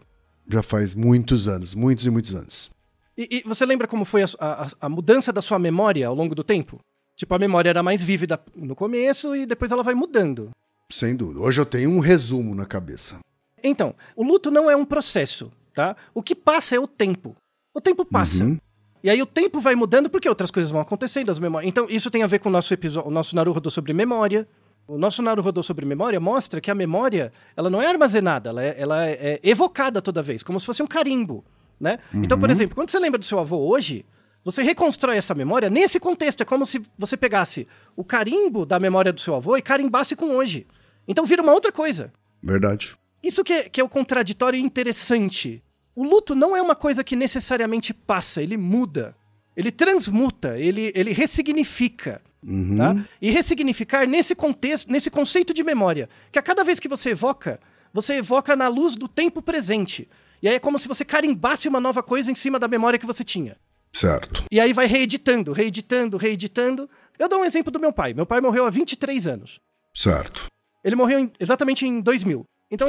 Já 0.49 0.63
faz 0.63 0.95
muitos 0.95 1.49
anos, 1.49 1.75
muitos 1.75 2.07
e 2.07 2.11
muitos 2.11 2.35
anos. 2.35 2.71
E, 3.19 3.39
e 3.39 3.43
você 3.45 3.67
lembra 3.67 3.89
como 3.89 4.05
foi 4.05 4.23
a, 4.23 4.29
a, 4.39 4.69
a 4.83 4.89
mudança 4.89 5.33
da 5.33 5.43
sua 5.43 5.59
memória 5.59 6.07
ao 6.07 6.15
longo 6.15 6.37
do 6.37 6.45
tempo? 6.45 6.81
Tipo, 7.17 7.35
a 7.35 7.39
memória 7.39 7.69
era 7.69 7.83
mais 7.83 8.05
vívida 8.05 8.41
no 8.55 8.77
começo 8.77 9.35
e 9.35 9.45
depois 9.45 9.73
ela 9.73 9.83
vai 9.83 9.95
mudando. 9.95 10.51
Sem 10.89 11.17
dúvida. 11.17 11.41
Hoje 11.41 11.61
eu 11.61 11.67
tenho 11.67 11.91
um 11.91 11.99
resumo 11.99 12.55
na 12.55 12.65
cabeça. 12.65 13.19
Então, 13.63 13.93
o 14.15 14.23
luto 14.23 14.53
não 14.53 14.71
é 14.71 14.77
um 14.77 14.85
processo, 14.85 15.51
tá? 15.75 15.97
O 16.15 16.23
que 16.23 16.33
passa 16.33 16.77
é 16.77 16.79
o 16.79 16.87
tempo. 16.87 17.35
O 17.75 17.81
tempo 17.81 18.05
passa. 18.05 18.45
Uhum. 18.45 18.57
E 19.03 19.11
aí 19.11 19.21
o 19.21 19.27
tempo 19.27 19.61
vai 19.61 19.75
mudando 19.75 20.09
porque 20.09 20.29
outras 20.29 20.53
coisas 20.53 20.71
vão 20.71 20.81
acontecendo, 20.81 21.31
as 21.31 21.41
memórias. 21.41 21.69
Então, 21.69 21.87
isso 21.91 22.13
tem 22.13 22.23
a 22.23 22.27
ver 22.29 22.39
com 22.39 22.49
o 22.49 22.53
nosso 22.53 22.73
episódio, 22.73 23.09
o 23.09 23.13
nosso 23.13 23.35
Naruhodô 23.35 23.69
sobre 23.69 23.93
memória. 23.93 24.47
O 24.87 24.97
nosso 24.97 25.23
Naruhodô 25.23 25.63
sobre 25.63 25.85
memória 25.85 26.21
mostra 26.21 26.61
que 26.61 26.71
a 26.71 26.75
memória, 26.75 27.33
ela 27.57 27.69
não 27.69 27.83
é 27.83 27.87
armazenada, 27.89 28.51
ela 28.51 28.63
é, 28.63 28.77
ela 28.79 29.07
é 29.07 29.41
evocada 29.43 30.01
toda 30.01 30.23
vez, 30.23 30.43
como 30.43 30.59
se 30.59 30.65
fosse 30.65 30.83
um 30.83 30.87
carimbo, 30.87 31.45
né? 31.81 31.99
Então, 32.13 32.39
por 32.39 32.51
exemplo, 32.51 32.75
quando 32.75 32.91
você 32.91 32.99
lembra 32.99 33.19
do 33.19 33.25
seu 33.25 33.39
avô 33.39 33.59
hoje, 33.59 34.05
você 34.45 34.63
reconstrói 34.63 35.17
essa 35.17 35.35
memória 35.35 35.69
nesse 35.69 36.01
contexto. 36.01 36.43
É 36.43 36.45
como 36.45 36.65
se 36.65 36.83
você 36.97 37.17
pegasse 37.17 37.67
o 37.97 38.05
carimbo 38.05 38.65
da 38.65 38.79
memória 38.79 39.13
do 39.13 39.21
seu 39.21 39.35
avô 39.35 39.57
e 39.57 39.63
carimbasse 39.63 40.17
com 40.17 40.31
hoje. 40.31 40.67
Então 41.07 41.27
vira 41.27 41.43
uma 41.43 41.53
outra 41.53 41.73
coisa. 41.73 42.13
Verdade. 42.43 42.97
Isso 43.23 43.43
que 43.43 43.53
é, 43.53 43.69
que 43.69 43.81
é 43.81 43.85
o 43.85 43.89
contraditório 43.89 44.59
e 44.59 44.63
interessante. 44.63 45.63
O 45.95 46.05
luto 46.05 46.35
não 46.35 46.57
é 46.57 46.63
uma 46.63 46.77
coisa 46.77 47.03
que 47.03 47.17
necessariamente 47.17 47.93
passa, 47.93 48.43
ele 48.43 48.57
muda. 48.57 49.17
Ele 49.57 49.73
transmuta, 49.73 50.57
ele, 50.57 50.93
ele 50.95 51.13
ressignifica. 51.13 52.23
Uhum. 52.47 52.77
Tá? 52.77 52.97
E 53.21 53.31
ressignificar 53.31 54.07
nesse 54.07 54.35
contexto, 54.35 54.91
nesse 54.91 55.11
conceito 55.11 55.53
de 55.53 55.65
memória, 55.65 56.09
que 56.31 56.39
a 56.39 56.43
cada 56.43 56.63
vez 56.63 56.79
que 56.79 56.87
você 56.89 57.11
evoca, 57.11 57.59
você 57.93 58.15
evoca 58.15 58.55
na 58.55 58.69
luz 58.69 58.95
do 58.95 59.09
tempo 59.09 59.43
presente. 59.43 60.09
E 60.43 60.49
aí 60.49 60.55
é 60.55 60.59
como 60.61 60.79
se 60.79 60.89
você 60.89 61.05
carimbasse 61.05 61.69
uma 61.69 61.81
nova 61.81 62.03
coisa 62.03 62.31
em 62.31 62.35
cima 62.35 62.59
da 62.59 62.69
memória 62.69 62.99
que 62.99 63.07
você 63.07 63.25
tinha. 63.25 63.57
Certo. 63.93 64.45
E 64.53 64.61
aí 64.61 64.73
vai 64.73 64.87
reeditando, 64.87 65.53
reeditando, 65.53 66.17
reeditando. 66.17 66.89
Eu 67.19 67.29
dou 67.29 67.41
um 67.41 67.45
exemplo 67.45 67.73
do 67.73 67.81
meu 67.81 67.93
pai. 67.93 68.15
Meu 68.15 68.27
pai 68.27 68.41
morreu 68.41 68.67
há 68.67 68.71
23 68.71 69.27
anos. 69.27 69.59
Certo. 69.95 70.47
Ele 70.85 70.95
morreu 70.95 71.19
em- 71.21 71.33
exatamente 71.41 71.87
em 71.87 72.01
2000. 72.01 72.45
Então, 72.71 72.89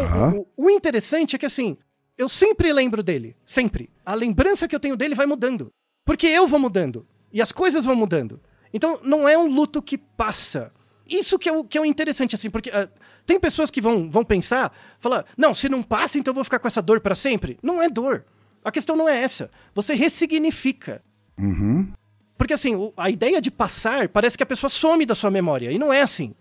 o, 0.57 0.65
o 0.65 0.69
interessante 0.69 1.35
é 1.35 1.39
que 1.39 1.45
assim, 1.45 1.77
eu 2.17 2.27
sempre 2.29 2.71
lembro 2.73 3.01
dele. 3.01 3.35
Sempre. 3.45 3.89
A 4.05 4.13
lembrança 4.13 4.67
que 4.67 4.75
eu 4.75 4.79
tenho 4.79 4.95
dele 4.97 5.15
vai 5.15 5.25
mudando. 5.25 5.71
Porque 6.05 6.27
eu 6.27 6.47
vou 6.47 6.59
mudando. 6.59 7.07
E 7.31 7.41
as 7.41 7.51
coisas 7.51 7.85
vão 7.85 7.95
mudando. 7.95 8.39
Então, 8.73 8.99
não 9.03 9.27
é 9.27 9.37
um 9.37 9.47
luto 9.47 9.81
que 9.81 9.97
passa. 9.97 10.71
Isso 11.09 11.39
que 11.39 11.49
é 11.49 11.51
o, 11.51 11.63
que 11.63 11.77
é 11.77 11.81
o 11.81 11.85
interessante, 11.85 12.35
assim, 12.35 12.49
porque 12.49 12.69
ah, 12.69 12.87
tem 13.25 13.39
pessoas 13.39 13.69
que 13.71 13.81
vão, 13.81 14.09
vão 14.09 14.23
pensar, 14.23 14.71
falar, 14.99 15.25
não, 15.37 15.53
se 15.53 15.67
não 15.69 15.81
passa, 15.81 16.17
então 16.17 16.31
eu 16.31 16.35
vou 16.35 16.43
ficar 16.43 16.59
com 16.59 16.67
essa 16.67 16.81
dor 16.81 16.99
pra 17.01 17.15
sempre. 17.15 17.57
Não 17.63 17.81
é 17.81 17.89
dor. 17.89 18.25
A 18.63 18.71
questão 18.71 18.95
não 18.95 19.07
é 19.09 19.21
essa. 19.21 19.49
Você 19.73 19.93
ressignifica. 19.95 21.01
Uhum. 21.37 21.91
Porque 22.37 22.53
assim, 22.53 22.75
o- 22.75 22.93
a 22.95 23.09
ideia 23.09 23.41
de 23.41 23.49
passar 23.51 24.07
parece 24.09 24.37
que 24.37 24.43
a 24.43 24.45
pessoa 24.45 24.69
some 24.69 25.05
da 25.05 25.15
sua 25.15 25.31
memória. 25.31 25.71
E 25.71 25.79
não 25.79 25.91
é 25.91 26.01
assim. 26.01 26.33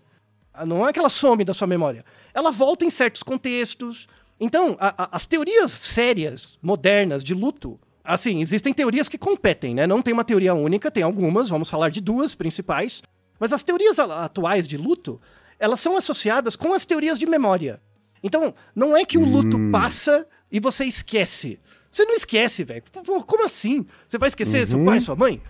Ah, 0.53 0.65
Não 0.65 0.87
é 0.87 0.91
que 0.93 0.99
ela 0.99 1.09
some 1.09 1.43
da 1.45 1.53
sua 1.53 1.67
memória. 1.67 2.03
Ela 2.33 2.51
volta 2.51 2.83
em 2.85 2.89
certos 2.89 3.23
contextos. 3.23 4.07
Então, 4.39 4.75
a- 4.79 5.03
a- 5.03 5.09
as 5.13 5.25
teorias 5.27 5.71
sérias, 5.71 6.57
modernas, 6.61 7.23
de 7.23 7.33
luto, 7.33 7.79
assim, 8.03 8.41
existem 8.41 8.73
teorias 8.73 9.07
que 9.09 9.17
competem, 9.17 9.73
né? 9.75 9.85
Não 9.87 10.01
tem 10.01 10.13
uma 10.13 10.23
teoria 10.23 10.53
única, 10.53 10.89
tem 10.91 11.03
algumas, 11.03 11.47
vamos 11.49 11.69
falar 11.69 11.89
de 11.89 12.01
duas 12.01 12.35
principais. 12.35 13.01
Mas 13.39 13.53
as 13.53 13.63
teorias 13.63 13.97
atuais 13.99 14.67
de 14.67 14.77
luto, 14.77 15.19
elas 15.57 15.79
são 15.79 15.95
associadas 15.97 16.55
com 16.55 16.73
as 16.73 16.85
teorias 16.85 17.17
de 17.17 17.25
memória. 17.25 17.81
Então, 18.21 18.53
não 18.75 18.95
é 18.95 19.05
que 19.05 19.17
o 19.17 19.25
luto 19.25 19.57
passa 19.71 20.27
e 20.51 20.59
você 20.59 20.85
esquece. 20.85 21.59
Você 21.89 22.05
não 22.05 22.13
esquece, 22.13 22.63
velho. 22.63 22.83
Como 23.25 23.45
assim? 23.45 23.85
Você 24.07 24.17
vai 24.17 24.27
esquecer 24.27 24.67
seu 24.67 24.83
pai, 24.83 24.99
sua 24.99 25.15
mãe? 25.15 25.41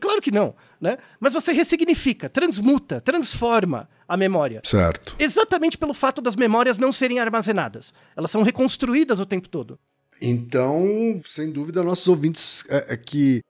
Claro 0.00 0.20
que 0.20 0.32
não, 0.32 0.54
né? 0.80 0.98
Mas 1.20 1.32
você 1.32 1.52
ressignifica, 1.52 2.28
transmuta, 2.28 3.00
transforma 3.00 3.88
a 4.08 4.16
memória. 4.16 4.60
Certo. 4.64 5.14
Exatamente 5.18 5.78
pelo 5.78 5.94
fato 5.94 6.20
das 6.20 6.34
memórias 6.34 6.76
não 6.76 6.90
serem 6.90 7.20
armazenadas. 7.20 7.94
Elas 8.16 8.30
são 8.30 8.42
reconstruídas 8.42 9.20
o 9.20 9.26
tempo 9.26 9.48
todo. 9.48 9.78
Então, 10.20 11.22
sem 11.24 11.50
dúvida, 11.50 11.82
nossos 11.82 12.08
ouvintes 12.08 12.64
é, 12.68 12.94
é, 12.94 12.96
que 12.96 13.40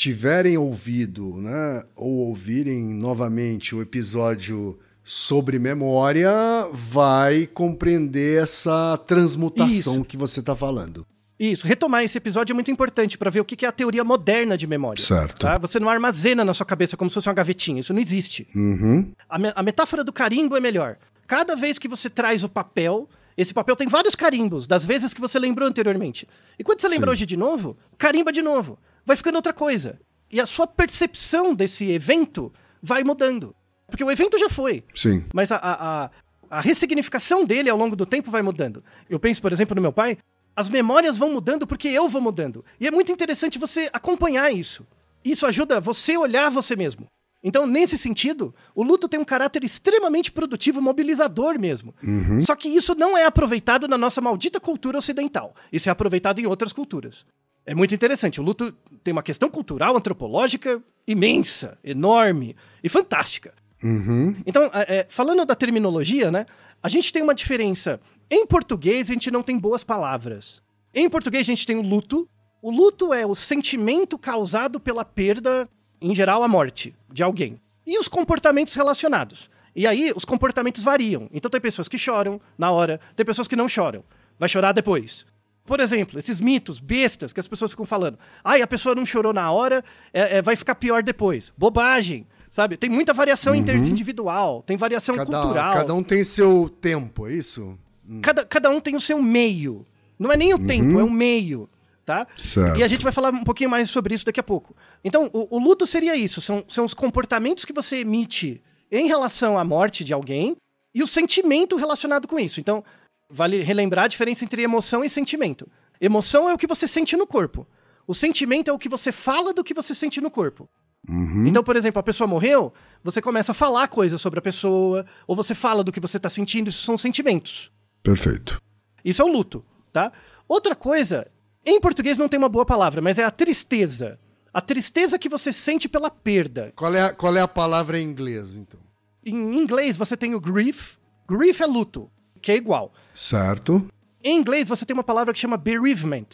tiverem 0.00 0.56
ouvido, 0.56 1.36
né, 1.42 1.84
ou 1.94 2.10
ouvirem 2.28 2.94
novamente 2.94 3.74
o 3.74 3.82
episódio 3.82 4.78
sobre 5.04 5.58
memória, 5.58 6.32
vai 6.72 7.46
compreender 7.46 8.42
essa 8.42 8.96
transmutação 9.06 9.96
Isso. 9.96 10.04
que 10.06 10.16
você 10.16 10.40
está 10.40 10.56
falando. 10.56 11.06
Isso, 11.38 11.66
retomar 11.66 12.02
esse 12.02 12.16
episódio 12.16 12.54
é 12.54 12.54
muito 12.54 12.70
importante 12.70 13.18
para 13.18 13.28
ver 13.30 13.40
o 13.40 13.44
que 13.44 13.62
é 13.66 13.68
a 13.68 13.72
teoria 13.72 14.02
moderna 14.02 14.56
de 14.56 14.66
memória. 14.66 15.02
Certo. 15.02 15.40
tá? 15.40 15.58
Você 15.58 15.78
não 15.78 15.90
armazena 15.90 16.46
na 16.46 16.54
sua 16.54 16.64
cabeça 16.64 16.96
como 16.96 17.10
se 17.10 17.14
fosse 17.14 17.28
uma 17.28 17.34
gavetinha, 17.34 17.80
isso 17.80 17.92
não 17.92 18.00
existe. 18.00 18.46
Uhum. 18.54 19.12
A, 19.28 19.38
me- 19.38 19.52
a 19.54 19.62
metáfora 19.62 20.02
do 20.02 20.14
carimbo 20.14 20.56
é 20.56 20.60
melhor. 20.60 20.96
Cada 21.26 21.54
vez 21.54 21.78
que 21.78 21.86
você 21.88 22.08
traz 22.08 22.42
o 22.42 22.48
papel, 22.48 23.06
esse 23.36 23.52
papel 23.52 23.76
tem 23.76 23.86
vários 23.86 24.14
carimbos, 24.14 24.66
das 24.66 24.86
vezes 24.86 25.12
que 25.12 25.20
você 25.20 25.38
lembrou 25.38 25.68
anteriormente. 25.68 26.26
E 26.58 26.64
quando 26.64 26.80
você 26.80 26.88
lembra 26.88 27.10
hoje 27.10 27.26
de 27.26 27.36
novo, 27.36 27.76
carimba 27.98 28.32
de 28.32 28.40
novo. 28.40 28.78
Vai 29.04 29.16
ficando 29.16 29.36
outra 29.36 29.52
coisa. 29.52 29.98
E 30.30 30.40
a 30.40 30.46
sua 30.46 30.66
percepção 30.66 31.54
desse 31.54 31.90
evento 31.90 32.52
vai 32.82 33.02
mudando. 33.02 33.54
Porque 33.88 34.04
o 34.04 34.10
evento 34.10 34.38
já 34.38 34.48
foi. 34.48 34.84
Sim. 34.94 35.24
Mas 35.34 35.50
a, 35.50 35.56
a, 35.56 36.10
a, 36.48 36.60
ressignificação 36.60 37.44
dele 37.44 37.68
ao 37.68 37.76
longo 37.76 37.96
do 37.96 38.06
tempo 38.06 38.30
vai 38.30 38.40
mudando. 38.40 38.84
Eu 39.08 39.18
penso, 39.18 39.42
por 39.42 39.52
exemplo, 39.52 39.74
no 39.74 39.82
meu 39.82 39.92
pai, 39.92 40.16
as 40.54 40.68
memórias 40.68 41.16
vão 41.16 41.32
mudando 41.32 41.66
porque 41.66 41.88
eu 41.88 42.08
vou 42.08 42.22
mudando. 42.22 42.64
E 42.78 42.86
é 42.86 42.90
muito 42.90 43.10
interessante 43.10 43.58
você 43.58 43.90
acompanhar 43.92 44.52
isso. 44.52 44.86
Isso 45.24 45.44
ajuda 45.46 45.80
você 45.80 46.14
a 46.14 46.20
olhar 46.20 46.50
você 46.50 46.76
mesmo. 46.76 47.06
Então, 47.42 47.66
nesse 47.66 47.96
sentido, 47.96 48.54
o 48.74 48.82
luto 48.82 49.08
tem 49.08 49.18
um 49.18 49.24
caráter 49.24 49.64
extremamente 49.64 50.30
produtivo, 50.30 50.82
mobilizador 50.82 51.58
mesmo. 51.58 51.94
Só 52.40 52.54
que 52.54 52.68
isso 52.68 52.94
não 52.94 53.16
é 53.16 53.24
aproveitado 53.24 53.88
na 53.88 53.96
nossa 53.96 54.20
maldita 54.20 54.60
cultura 54.60 54.98
ocidental. 54.98 55.54
Isso 55.72 55.88
é 55.88 55.92
aproveitado 55.92 56.38
em 56.38 56.46
outras 56.46 56.72
culturas. 56.72 57.24
É 57.66 57.74
muito 57.74 57.94
interessante. 57.94 58.40
O 58.40 58.44
luto 58.44 58.72
tem 59.04 59.12
uma 59.12 59.22
questão 59.22 59.48
cultural, 59.48 59.96
antropológica 59.96 60.82
imensa, 61.06 61.78
enorme 61.82 62.56
e 62.82 62.88
fantástica. 62.88 63.52
Uhum. 63.82 64.36
Então, 64.46 64.64
é, 64.72 64.98
é, 64.98 65.06
falando 65.08 65.44
da 65.44 65.54
terminologia, 65.54 66.30
né? 66.30 66.46
A 66.82 66.88
gente 66.88 67.12
tem 67.12 67.22
uma 67.22 67.34
diferença. 67.34 68.00
Em 68.30 68.46
português, 68.46 69.10
a 69.10 69.12
gente 69.12 69.30
não 69.30 69.42
tem 69.42 69.58
boas 69.58 69.82
palavras. 69.82 70.62
Em 70.94 71.08
português, 71.08 71.42
a 71.42 71.50
gente 71.50 71.66
tem 71.66 71.76
o 71.76 71.82
luto. 71.82 72.28
O 72.62 72.70
luto 72.70 73.12
é 73.12 73.26
o 73.26 73.34
sentimento 73.34 74.18
causado 74.18 74.78
pela 74.78 75.04
perda, 75.04 75.68
em 76.00 76.14
geral, 76.14 76.42
a 76.42 76.48
morte 76.48 76.94
de 77.10 77.22
alguém. 77.22 77.60
E 77.86 77.98
os 77.98 78.08
comportamentos 78.08 78.74
relacionados. 78.74 79.50
E 79.74 79.86
aí, 79.86 80.12
os 80.14 80.24
comportamentos 80.24 80.84
variam. 80.84 81.28
Então, 81.32 81.50
tem 81.50 81.60
pessoas 81.60 81.88
que 81.88 81.98
choram 81.98 82.40
na 82.58 82.70
hora, 82.70 83.00
tem 83.16 83.24
pessoas 83.24 83.48
que 83.48 83.56
não 83.56 83.68
choram. 83.68 84.04
Vai 84.38 84.48
chorar 84.48 84.72
depois. 84.72 85.26
Por 85.64 85.80
exemplo, 85.80 86.18
esses 86.18 86.40
mitos 86.40 86.80
bestas 86.80 87.32
que 87.32 87.40
as 87.40 87.46
pessoas 87.46 87.70
ficam 87.70 87.86
falando. 87.86 88.18
Ai, 88.42 88.62
a 88.62 88.66
pessoa 88.66 88.94
não 88.94 89.06
chorou 89.06 89.32
na 89.32 89.50
hora, 89.52 89.84
é, 90.12 90.38
é, 90.38 90.42
vai 90.42 90.56
ficar 90.56 90.74
pior 90.74 91.02
depois. 91.02 91.52
Bobagem, 91.56 92.26
sabe? 92.50 92.76
Tem 92.76 92.90
muita 92.90 93.12
variação 93.12 93.54
interindividual, 93.54 94.62
tem 94.66 94.76
variação 94.76 95.14
Cada, 95.14 95.30
cultural. 95.30 95.74
cada 95.74 95.94
um 95.94 96.02
tem 96.02 96.24
seu 96.24 96.68
tempo, 96.68 97.26
é 97.26 97.34
isso? 97.34 97.78
Cada, 98.20 98.44
cada 98.44 98.70
um 98.70 98.80
tem 98.80 98.96
o 98.96 99.00
seu 99.00 99.22
meio. 99.22 99.86
Não 100.18 100.32
é 100.32 100.36
nem 100.36 100.52
o 100.52 100.58
tempo, 100.58 100.98
é 100.98 101.04
o 101.04 101.10
meio. 101.10 101.68
Tá? 102.04 102.26
Certo. 102.36 102.76
E 102.78 102.82
a 102.82 102.88
gente 102.88 103.04
vai 103.04 103.12
falar 103.12 103.32
um 103.32 103.44
pouquinho 103.44 103.70
mais 103.70 103.88
sobre 103.88 104.14
isso 104.14 104.24
daqui 104.24 104.40
a 104.40 104.42
pouco. 104.42 104.74
Então, 105.04 105.30
o, 105.32 105.56
o 105.56 105.58
luto 105.60 105.86
seria 105.86 106.16
isso: 106.16 106.40
são, 106.40 106.64
são 106.66 106.84
os 106.84 106.92
comportamentos 106.92 107.64
que 107.64 107.72
você 107.72 107.98
emite 107.98 108.60
em 108.90 109.06
relação 109.06 109.56
à 109.56 109.64
morte 109.64 110.02
de 110.02 110.12
alguém 110.12 110.56
e 110.92 111.02
o 111.02 111.06
sentimento 111.06 111.76
relacionado 111.76 112.26
com 112.26 112.38
isso. 112.38 112.58
Então, 112.58 112.82
vale 113.30 113.62
relembrar 113.62 114.04
a 114.04 114.08
diferença 114.08 114.44
entre 114.44 114.62
emoção 114.62 115.04
e 115.04 115.08
sentimento. 115.08 115.68
Emoção 116.00 116.48
é 116.48 116.54
o 116.54 116.58
que 116.58 116.66
você 116.66 116.88
sente 116.88 117.16
no 117.16 117.26
corpo. 117.26 117.66
O 118.06 118.14
sentimento 118.14 118.68
é 118.68 118.72
o 118.72 118.78
que 118.78 118.88
você 118.88 119.12
fala 119.12 119.52
do 119.52 119.62
que 119.62 119.74
você 119.74 119.94
sente 119.94 120.20
no 120.20 120.30
corpo. 120.30 120.68
Uhum. 121.08 121.46
Então, 121.46 121.62
por 121.62 121.76
exemplo, 121.76 122.00
a 122.00 122.02
pessoa 122.02 122.26
morreu, 122.26 122.72
você 123.02 123.22
começa 123.22 123.52
a 123.52 123.54
falar 123.54 123.88
coisas 123.88 124.20
sobre 124.20 124.38
a 124.38 124.42
pessoa, 124.42 125.06
ou 125.26 125.34
você 125.34 125.54
fala 125.54 125.82
do 125.82 125.92
que 125.92 126.00
você 126.00 126.16
está 126.16 126.28
sentindo, 126.28 126.68
isso 126.68 126.82
são 126.82 126.98
sentimentos. 126.98 127.70
Perfeito. 128.02 128.60
Isso 129.04 129.22
é 129.22 129.24
o 129.24 129.28
luto, 129.28 129.64
tá? 129.92 130.12
Outra 130.48 130.74
coisa, 130.74 131.26
em 131.64 131.80
português 131.80 132.18
não 132.18 132.28
tem 132.28 132.38
uma 132.38 132.48
boa 132.48 132.66
palavra, 132.66 133.00
mas 133.00 133.18
é 133.18 133.24
a 133.24 133.30
tristeza. 133.30 134.18
A 134.52 134.60
tristeza 134.60 135.18
que 135.18 135.28
você 135.28 135.52
sente 135.52 135.88
pela 135.88 136.10
perda. 136.10 136.72
Qual 136.74 136.94
é, 136.94 137.02
a, 137.02 137.14
qual 137.14 137.36
é 137.36 137.40
a 137.40 137.48
palavra 137.48 137.98
em 137.98 138.04
inglês, 138.04 138.56
então? 138.56 138.80
Em 139.24 139.56
inglês 139.58 139.96
você 139.96 140.16
tem 140.16 140.34
o 140.34 140.40
grief. 140.40 140.96
Grief 141.28 141.60
é 141.60 141.66
luto, 141.66 142.10
que 142.42 142.50
é 142.50 142.56
igual. 142.56 142.92
Certo. 143.14 143.86
Em 144.22 144.36
inglês 144.38 144.68
você 144.68 144.84
tem 144.84 144.94
uma 144.94 145.04
palavra 145.04 145.32
que 145.32 145.38
chama 145.38 145.56
bereavement. 145.56 146.26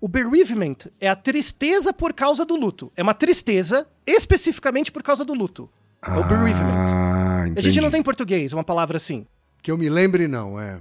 O 0.00 0.08
bereavement 0.08 0.76
é 1.00 1.08
a 1.08 1.16
tristeza 1.16 1.92
por 1.92 2.12
causa 2.12 2.44
do 2.44 2.54
luto. 2.56 2.92
É 2.96 3.02
uma 3.02 3.14
tristeza 3.14 3.86
especificamente 4.06 4.92
por 4.92 5.02
causa 5.02 5.24
do 5.24 5.34
luto. 5.34 5.68
É 6.06 6.10
o 6.12 6.24
bereavement. 6.24 6.74
Ah, 6.74 7.42
A 7.44 7.48
entendi. 7.48 7.70
gente 7.70 7.80
não 7.82 7.90
tem 7.90 8.00
em 8.00 8.04
português 8.04 8.52
uma 8.52 8.64
palavra 8.64 8.96
assim. 8.96 9.26
Que 9.62 9.70
eu 9.70 9.78
me 9.78 9.88
lembre, 9.88 10.28
não, 10.28 10.60
é. 10.60 10.78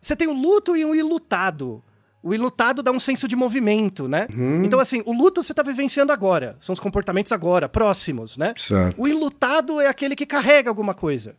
Você 0.00 0.16
tem 0.16 0.28
o 0.28 0.32
luto 0.32 0.76
e 0.76 0.84
o 0.84 0.94
ilutado. 0.94 1.82
O 2.22 2.34
enlutado 2.34 2.82
dá 2.82 2.90
um 2.90 2.98
senso 2.98 3.28
de 3.28 3.36
movimento, 3.36 4.08
né? 4.08 4.26
Então, 4.64 4.80
assim, 4.80 5.02
o 5.04 5.12
luto 5.12 5.42
você 5.42 5.52
tá 5.52 5.62
vivenciando 5.62 6.10
agora. 6.10 6.56
São 6.58 6.72
os 6.72 6.80
comportamentos 6.80 7.30
agora, 7.32 7.68
próximos, 7.68 8.38
né? 8.38 8.54
Certo. 8.56 8.98
O 9.00 9.06
enlutado 9.06 9.78
é 9.78 9.88
aquele 9.88 10.16
que 10.16 10.24
carrega 10.24 10.70
alguma 10.70 10.94
coisa. 10.94 11.36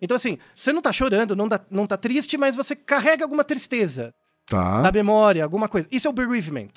Então, 0.00 0.14
assim, 0.16 0.38
você 0.54 0.72
não 0.72 0.80
tá 0.80 0.92
chorando, 0.92 1.34
não, 1.34 1.48
dá, 1.48 1.60
não 1.70 1.86
tá 1.86 1.96
triste, 1.96 2.36
mas 2.38 2.54
você 2.54 2.76
carrega 2.76 3.24
alguma 3.24 3.44
tristeza 3.44 4.14
Tá. 4.46 4.80
na 4.82 4.90
memória, 4.92 5.42
alguma 5.44 5.68
coisa. 5.68 5.86
Isso 5.90 6.06
é 6.06 6.10
o 6.10 6.12
bereavement. 6.12 6.70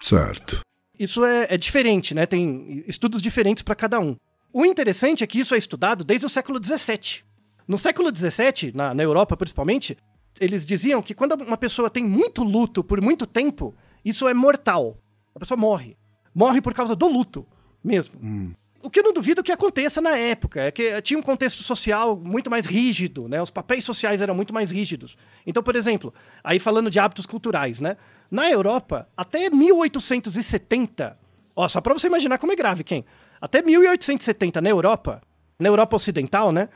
Certo. 0.00 0.60
Isso 0.98 1.24
é, 1.24 1.46
é 1.50 1.56
diferente, 1.56 2.14
né? 2.14 2.26
Tem 2.26 2.84
estudos 2.86 3.22
diferentes 3.22 3.62
para 3.62 3.74
cada 3.74 3.98
um. 3.98 4.16
O 4.52 4.64
interessante 4.66 5.24
é 5.24 5.26
que 5.26 5.40
isso 5.40 5.54
é 5.54 5.58
estudado 5.58 6.04
desde 6.04 6.26
o 6.26 6.28
século 6.28 6.60
XVII. 6.62 7.22
No 7.66 7.78
século 7.78 8.14
XVII, 8.14 8.72
na, 8.74 8.92
na 8.94 9.02
Europa 9.02 9.36
principalmente, 9.36 9.96
eles 10.38 10.66
diziam 10.66 11.00
que 11.02 11.14
quando 11.14 11.32
uma 11.32 11.56
pessoa 11.56 11.88
tem 11.88 12.04
muito 12.04 12.44
luto 12.44 12.84
por 12.84 13.00
muito 13.00 13.26
tempo, 13.26 13.74
isso 14.04 14.28
é 14.28 14.34
mortal. 14.34 14.98
A 15.34 15.40
pessoa 15.40 15.56
morre. 15.58 15.96
Morre 16.34 16.60
por 16.60 16.74
causa 16.74 16.94
do 16.94 17.08
luto 17.08 17.46
mesmo. 17.82 18.54
O 18.84 18.90
que 18.90 19.00
eu 19.00 19.02
não 19.02 19.14
duvido 19.14 19.42
que 19.42 19.50
aconteça 19.50 19.98
na 19.98 20.14
época, 20.14 20.60
é 20.60 20.70
que 20.70 21.00
tinha 21.00 21.18
um 21.18 21.22
contexto 21.22 21.62
social 21.62 22.14
muito 22.22 22.50
mais 22.50 22.66
rígido, 22.66 23.26
né? 23.26 23.40
Os 23.40 23.48
papéis 23.48 23.82
sociais 23.82 24.20
eram 24.20 24.34
muito 24.34 24.52
mais 24.52 24.70
rígidos. 24.70 25.16
Então, 25.46 25.62
por 25.62 25.74
exemplo, 25.74 26.12
aí 26.44 26.58
falando 26.58 26.90
de 26.90 26.98
hábitos 26.98 27.24
culturais, 27.24 27.80
né? 27.80 27.96
Na 28.30 28.50
Europa, 28.50 29.08
até 29.16 29.48
1870, 29.48 31.18
ó, 31.56 31.66
só 31.66 31.80
pra 31.80 31.94
você 31.94 32.08
imaginar 32.08 32.36
como 32.36 32.52
é 32.52 32.56
grave, 32.56 32.84
quem? 32.84 33.06
Até 33.40 33.62
1870 33.62 34.60
na 34.60 34.68
Europa, 34.68 35.22
na 35.58 35.70
Europa 35.70 35.96
ocidental, 35.96 36.52
né? 36.52 36.68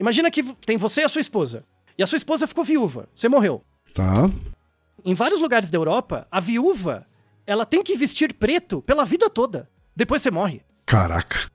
Imagina 0.00 0.32
que 0.32 0.42
tem 0.66 0.76
você 0.76 1.02
e 1.02 1.04
a 1.04 1.08
sua 1.08 1.20
esposa. 1.20 1.64
E 1.96 2.02
a 2.02 2.06
sua 2.08 2.16
esposa 2.16 2.48
ficou 2.48 2.64
viúva, 2.64 3.08
você 3.14 3.28
morreu. 3.28 3.62
Tá. 3.94 4.28
Em 5.04 5.14
vários 5.14 5.40
lugares 5.40 5.70
da 5.70 5.78
Europa, 5.78 6.26
a 6.32 6.40
viúva, 6.40 7.06
ela 7.46 7.64
tem 7.64 7.80
que 7.80 7.96
vestir 7.96 8.32
preto 8.34 8.82
pela 8.82 9.04
vida 9.04 9.30
toda. 9.30 9.70
Depois 9.94 10.20
você 10.20 10.32
morre. 10.32 10.64
Caraca. 10.94 11.50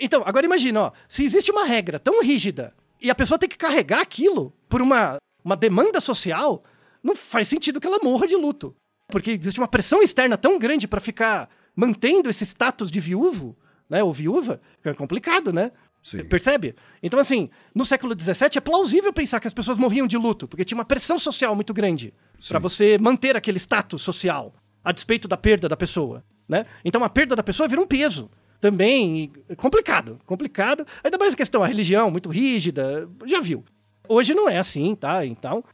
Então, 0.00 0.22
agora 0.24 0.46
imagina, 0.46 0.80
ó, 0.80 0.92
se 1.08 1.24
existe 1.24 1.50
uma 1.50 1.64
regra 1.64 1.98
tão 1.98 2.22
rígida 2.22 2.72
e 3.00 3.10
a 3.10 3.14
pessoa 3.14 3.38
tem 3.38 3.48
que 3.48 3.56
carregar 3.56 4.00
aquilo 4.00 4.52
por 4.68 4.80
uma, 4.80 5.16
uma 5.44 5.56
demanda 5.56 6.00
social, 6.00 6.62
não 7.02 7.14
faz 7.16 7.48
sentido 7.48 7.80
que 7.80 7.86
ela 7.86 7.98
morra 8.02 8.26
de 8.26 8.36
luto. 8.36 8.74
Porque 9.08 9.32
existe 9.32 9.58
uma 9.58 9.68
pressão 9.68 10.02
externa 10.02 10.36
tão 10.36 10.58
grande 10.58 10.88
pra 10.88 11.00
ficar 11.00 11.48
mantendo 11.74 12.30
esse 12.30 12.44
status 12.44 12.90
de 12.90 13.00
viúvo, 13.00 13.56
né, 13.88 14.02
ou 14.02 14.12
viúva, 14.12 14.60
que 14.82 14.88
é 14.88 14.94
complicado, 14.94 15.52
né? 15.52 15.70
Sim. 16.02 16.24
Percebe? 16.28 16.74
Então, 17.02 17.18
assim, 17.18 17.50
no 17.74 17.84
século 17.84 18.14
XVII 18.18 18.56
é 18.56 18.60
plausível 18.60 19.12
pensar 19.12 19.40
que 19.40 19.48
as 19.48 19.54
pessoas 19.54 19.78
morriam 19.78 20.06
de 20.06 20.16
luto, 20.16 20.46
porque 20.46 20.64
tinha 20.64 20.78
uma 20.78 20.84
pressão 20.84 21.18
social 21.18 21.54
muito 21.54 21.74
grande 21.74 22.14
pra 22.48 22.60
você 22.60 22.98
manter 22.98 23.36
aquele 23.36 23.58
status 23.58 24.02
social, 24.02 24.54
a 24.84 24.92
despeito 24.92 25.26
da 25.26 25.36
perda 25.36 25.68
da 25.68 25.76
pessoa, 25.76 26.24
né? 26.48 26.64
Então, 26.84 27.02
a 27.02 27.10
perda 27.10 27.34
da 27.34 27.42
pessoa 27.42 27.68
vira 27.68 27.80
um 27.80 27.86
peso 27.86 28.30
também 28.60 29.32
complicado, 29.56 30.18
complicado. 30.26 30.86
Ainda 31.02 31.18
mais 31.18 31.34
a 31.34 31.36
questão, 31.36 31.62
a 31.62 31.66
religião 31.66 32.10
muito 32.10 32.28
rígida, 32.28 33.08
já 33.26 33.40
viu. 33.40 33.64
Hoje 34.08 34.34
não 34.34 34.48
é 34.48 34.58
assim, 34.58 34.94
tá? 34.94 35.24
Então, 35.26 35.64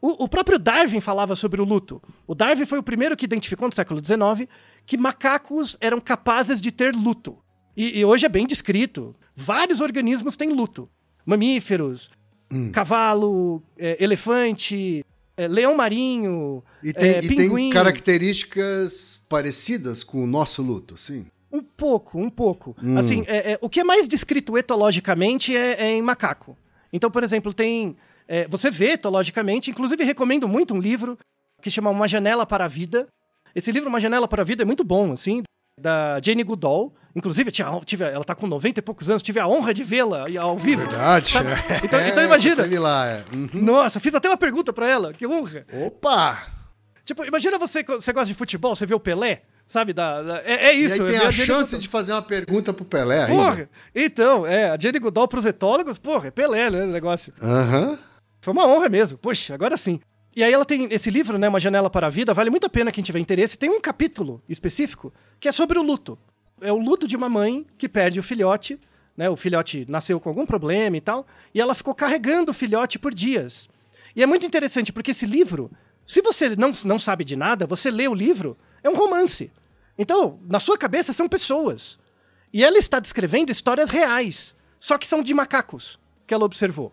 o, 0.00 0.24
o 0.24 0.28
próprio 0.28 0.58
Darwin 0.58 1.00
falava 1.00 1.36
sobre 1.36 1.60
o 1.60 1.64
luto. 1.64 2.02
O 2.26 2.34
Darwin 2.34 2.66
foi 2.66 2.78
o 2.78 2.82
primeiro 2.82 3.16
que 3.16 3.24
identificou 3.24 3.68
no 3.68 3.74
século 3.74 4.04
XIX 4.04 4.48
que 4.84 4.96
macacos 4.96 5.76
eram 5.80 6.00
capazes 6.00 6.60
de 6.60 6.72
ter 6.72 6.94
luto. 6.94 7.38
E, 7.76 8.00
e 8.00 8.04
hoje 8.04 8.26
é 8.26 8.28
bem 8.28 8.46
descrito. 8.46 9.14
Vários 9.36 9.80
organismos 9.80 10.36
têm 10.36 10.50
luto. 10.50 10.88
Mamíferos, 11.24 12.10
cavalo, 12.72 13.62
é, 13.78 14.02
elefante, 14.02 15.04
é, 15.36 15.46
leão 15.46 15.74
marinho, 15.76 16.62
E 16.82 16.92
tem, 16.92 17.10
é, 17.10 17.18
e 17.24 17.28
tem 17.28 17.36
pinguim. 17.36 17.70
características 17.70 19.20
parecidas 19.28 20.02
com 20.02 20.22
o 20.22 20.26
nosso 20.26 20.62
luto, 20.62 20.96
sim. 20.96 21.26
Um 21.52 21.62
pouco, 21.62 22.18
um 22.18 22.30
pouco. 22.30 22.74
Assim, 22.98 23.24
é- 23.26 23.52
é, 23.52 23.58
o 23.60 23.68
que 23.68 23.80
é 23.80 23.84
mais 23.84 24.08
descrito 24.08 24.56
etologicamente 24.56 25.54
é, 25.56 25.82
é 25.84 25.90
em 25.96 26.02
macaco. 26.02 26.56
Então, 26.92 27.10
por 27.10 27.22
exemplo, 27.22 27.52
tem. 27.52 27.96
é, 28.26 28.46
você 28.48 28.70
vê 28.70 28.92
etologicamente, 28.92 29.70
inclusive 29.70 30.02
recomendo 30.04 30.48
muito 30.48 30.72
um 30.74 30.80
livro 30.80 31.18
que 31.60 31.70
chama 31.70 31.90
Uma 31.90 32.08
Janela 32.08 32.46
para 32.46 32.64
a 32.64 32.68
Vida. 32.68 33.06
Esse 33.54 33.70
livro, 33.70 33.88
Uma 33.88 34.00
Janela 34.00 34.26
para 34.26 34.42
a 34.42 34.44
Vida, 34.44 34.62
é 34.62 34.64
muito 34.64 34.82
bom, 34.82 35.12
assim, 35.12 35.42
da 35.78 36.18
Jane 36.22 36.42
Goodall. 36.42 36.92
Inclusive, 37.14 37.50
tive, 37.84 38.04
ela 38.04 38.24
tá 38.24 38.34
com 38.34 38.46
90 38.46 38.80
e 38.80 38.82
poucos 38.82 39.10
anos, 39.10 39.22
tive 39.22 39.38
a 39.38 39.46
honra 39.46 39.74
de 39.74 39.84
vê-la 39.84 40.24
ao 40.40 40.56
vivo. 40.56 40.86
Verdade. 40.88 41.28
Sabe? 41.30 41.50
Então, 41.84 42.00
É, 42.00 42.08
então 42.08 42.24
imagina. 42.24 42.80
lá, 42.80 43.06
é. 43.06 43.24
Uhum. 43.30 43.48
Nossa, 43.62 44.00
fiz 44.00 44.14
até 44.14 44.28
uma 44.30 44.38
pergunta 44.38 44.72
pra 44.72 44.88
ela, 44.88 45.12
que 45.12 45.26
honra. 45.26 45.66
Opa! 45.86 46.46
Tipo, 47.04 47.24
imagina 47.26 47.58
você, 47.58 47.82
você 47.82 48.12
gosta 48.12 48.28
de 48.28 48.34
futebol, 48.34 48.74
você 48.74 48.86
vê 48.86 48.94
o 48.94 49.00
Pelé, 49.00 49.42
sabe? 49.72 49.92
Da, 49.94 50.22
da- 50.22 50.42
é, 50.44 50.66
é 50.68 50.76
E 50.76 50.84
isso. 50.84 51.02
aí 51.02 51.08
é 51.08 51.10
tem 51.12 51.20
ver 51.20 51.26
a 51.26 51.30
Jane 51.30 51.46
chance 51.46 51.78
de 51.78 51.88
fazer 51.88 52.12
uma 52.12 52.20
pergunta 52.22 52.72
pro 52.74 52.84
Pelé 52.84 53.24
ainda. 53.24 53.32
Porra! 53.42 53.70
Então, 53.94 54.46
é, 54.46 54.68
a 54.70 54.78
Jenny 54.78 54.98
Goodall 54.98 55.26
pros 55.26 55.46
etólogos, 55.46 55.96
porra, 55.98 56.28
é 56.28 56.30
Pelé, 56.30 56.70
né, 56.70 56.84
o 56.84 56.86
negócio. 56.88 57.32
Aham. 57.42 57.98
Foi 58.40 58.52
uma 58.52 58.66
honra 58.66 58.88
mesmo, 58.90 59.16
puxa, 59.16 59.54
agora 59.54 59.76
sim. 59.76 59.98
E 60.36 60.44
aí 60.44 60.52
ela 60.52 60.64
tem 60.64 60.88
esse 60.90 61.10
livro, 61.10 61.38
né, 61.38 61.48
Uma 61.48 61.58
Janela 61.60 61.88
para 61.88 62.06
a 62.06 62.10
Vida, 62.10 62.34
vale 62.34 62.50
muito 62.50 62.66
a 62.66 62.70
pena 62.70 62.92
quem 62.92 63.02
tiver 63.02 63.18
interesse. 63.18 63.56
Tem 63.56 63.70
um 63.70 63.80
capítulo 63.80 64.42
específico 64.48 65.12
que 65.40 65.48
é 65.48 65.52
sobre 65.52 65.78
o 65.78 65.82
luto. 65.82 66.18
É 66.60 66.70
o 66.72 66.76
luto 66.78 67.06
de 67.06 67.16
uma 67.16 67.28
mãe 67.28 67.66
que 67.78 67.88
perde 67.88 68.20
o 68.20 68.22
filhote, 68.22 68.78
né, 69.16 69.28
o 69.30 69.36
filhote 69.36 69.86
nasceu 69.88 70.18
com 70.20 70.28
algum 70.28 70.44
problema 70.46 70.96
e 70.96 71.00
tal, 71.00 71.26
e 71.54 71.60
ela 71.60 71.74
ficou 71.74 71.94
carregando 71.94 72.50
o 72.50 72.54
filhote 72.54 72.98
por 72.98 73.12
dias. 73.14 73.68
E 74.14 74.22
é 74.22 74.26
muito 74.26 74.44
interessante, 74.44 74.92
porque 74.92 75.10
esse 75.12 75.24
livro, 75.26 75.70
se 76.04 76.20
você 76.20 76.54
não, 76.56 76.72
não 76.84 76.98
sabe 76.98 77.24
de 77.24 77.36
nada, 77.36 77.66
você 77.66 77.90
lê 77.90 78.06
o 78.08 78.14
livro, 78.14 78.56
é 78.82 78.88
um 78.90 78.94
romance. 78.96 79.50
Então, 79.98 80.40
na 80.48 80.58
sua 80.60 80.78
cabeça 80.78 81.12
são 81.12 81.28
pessoas. 81.28 81.98
E 82.52 82.64
ela 82.64 82.78
está 82.78 82.98
descrevendo 83.00 83.50
histórias 83.50 83.90
reais, 83.90 84.54
só 84.78 84.98
que 84.98 85.06
são 85.06 85.22
de 85.22 85.32
macacos, 85.32 85.98
que 86.26 86.34
ela 86.34 86.44
observou. 86.44 86.92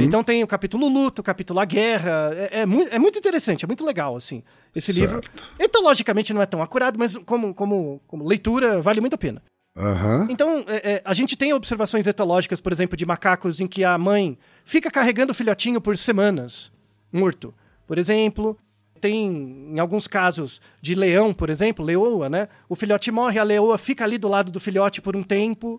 Então 0.00 0.24
tem 0.24 0.42
o 0.42 0.46
capítulo 0.46 0.88
luto, 0.88 1.20
o 1.20 1.24
capítulo 1.24 1.60
a 1.60 1.64
guerra. 1.64 2.30
É, 2.34 2.60
é 2.60 2.66
muito, 2.66 2.92
é 2.92 2.98
muito 2.98 3.18
interessante, 3.18 3.64
é 3.64 3.68
muito 3.68 3.84
legal, 3.84 4.16
assim, 4.16 4.42
esse 4.74 4.92
Certo. 4.92 5.14
livro. 5.14 5.20
Etologicamente 5.58 6.32
não 6.32 6.40
é 6.40 6.46
tão 6.46 6.62
acurado, 6.62 6.98
mas 6.98 7.16
como, 7.18 7.54
como, 7.54 8.00
como 8.06 8.26
leitura 8.26 8.80
vale 8.80 9.00
muito 9.00 9.14
a 9.14 9.18
pena. 9.18 9.42
Aham. 9.76 10.28
Então, 10.30 10.64
é, 10.68 10.94
é, 10.94 11.02
a 11.04 11.12
gente 11.12 11.36
tem 11.36 11.52
observações 11.52 12.06
etológicas, 12.06 12.60
por 12.60 12.72
exemplo, 12.72 12.96
de 12.96 13.04
macacos 13.04 13.60
em 13.60 13.66
que 13.66 13.84
a 13.84 13.98
mãe 13.98 14.38
fica 14.64 14.90
carregando 14.90 15.32
o 15.32 15.34
filhotinho 15.34 15.80
por 15.80 15.98
semanas, 15.98 16.72
morto. 17.12 17.52
Por 17.86 17.98
exemplo, 17.98 18.56
tem, 19.04 19.68
em 19.74 19.78
alguns 19.78 20.08
casos, 20.08 20.62
de 20.80 20.94
leão, 20.94 21.34
por 21.34 21.50
exemplo, 21.50 21.84
leoa, 21.84 22.30
né? 22.30 22.48
O 22.66 22.74
filhote 22.74 23.12
morre, 23.12 23.38
a 23.38 23.42
leoa 23.42 23.76
fica 23.76 24.02
ali 24.02 24.16
do 24.16 24.28
lado 24.28 24.50
do 24.50 24.58
filhote 24.58 25.02
por 25.02 25.14
um 25.14 25.22
tempo, 25.22 25.78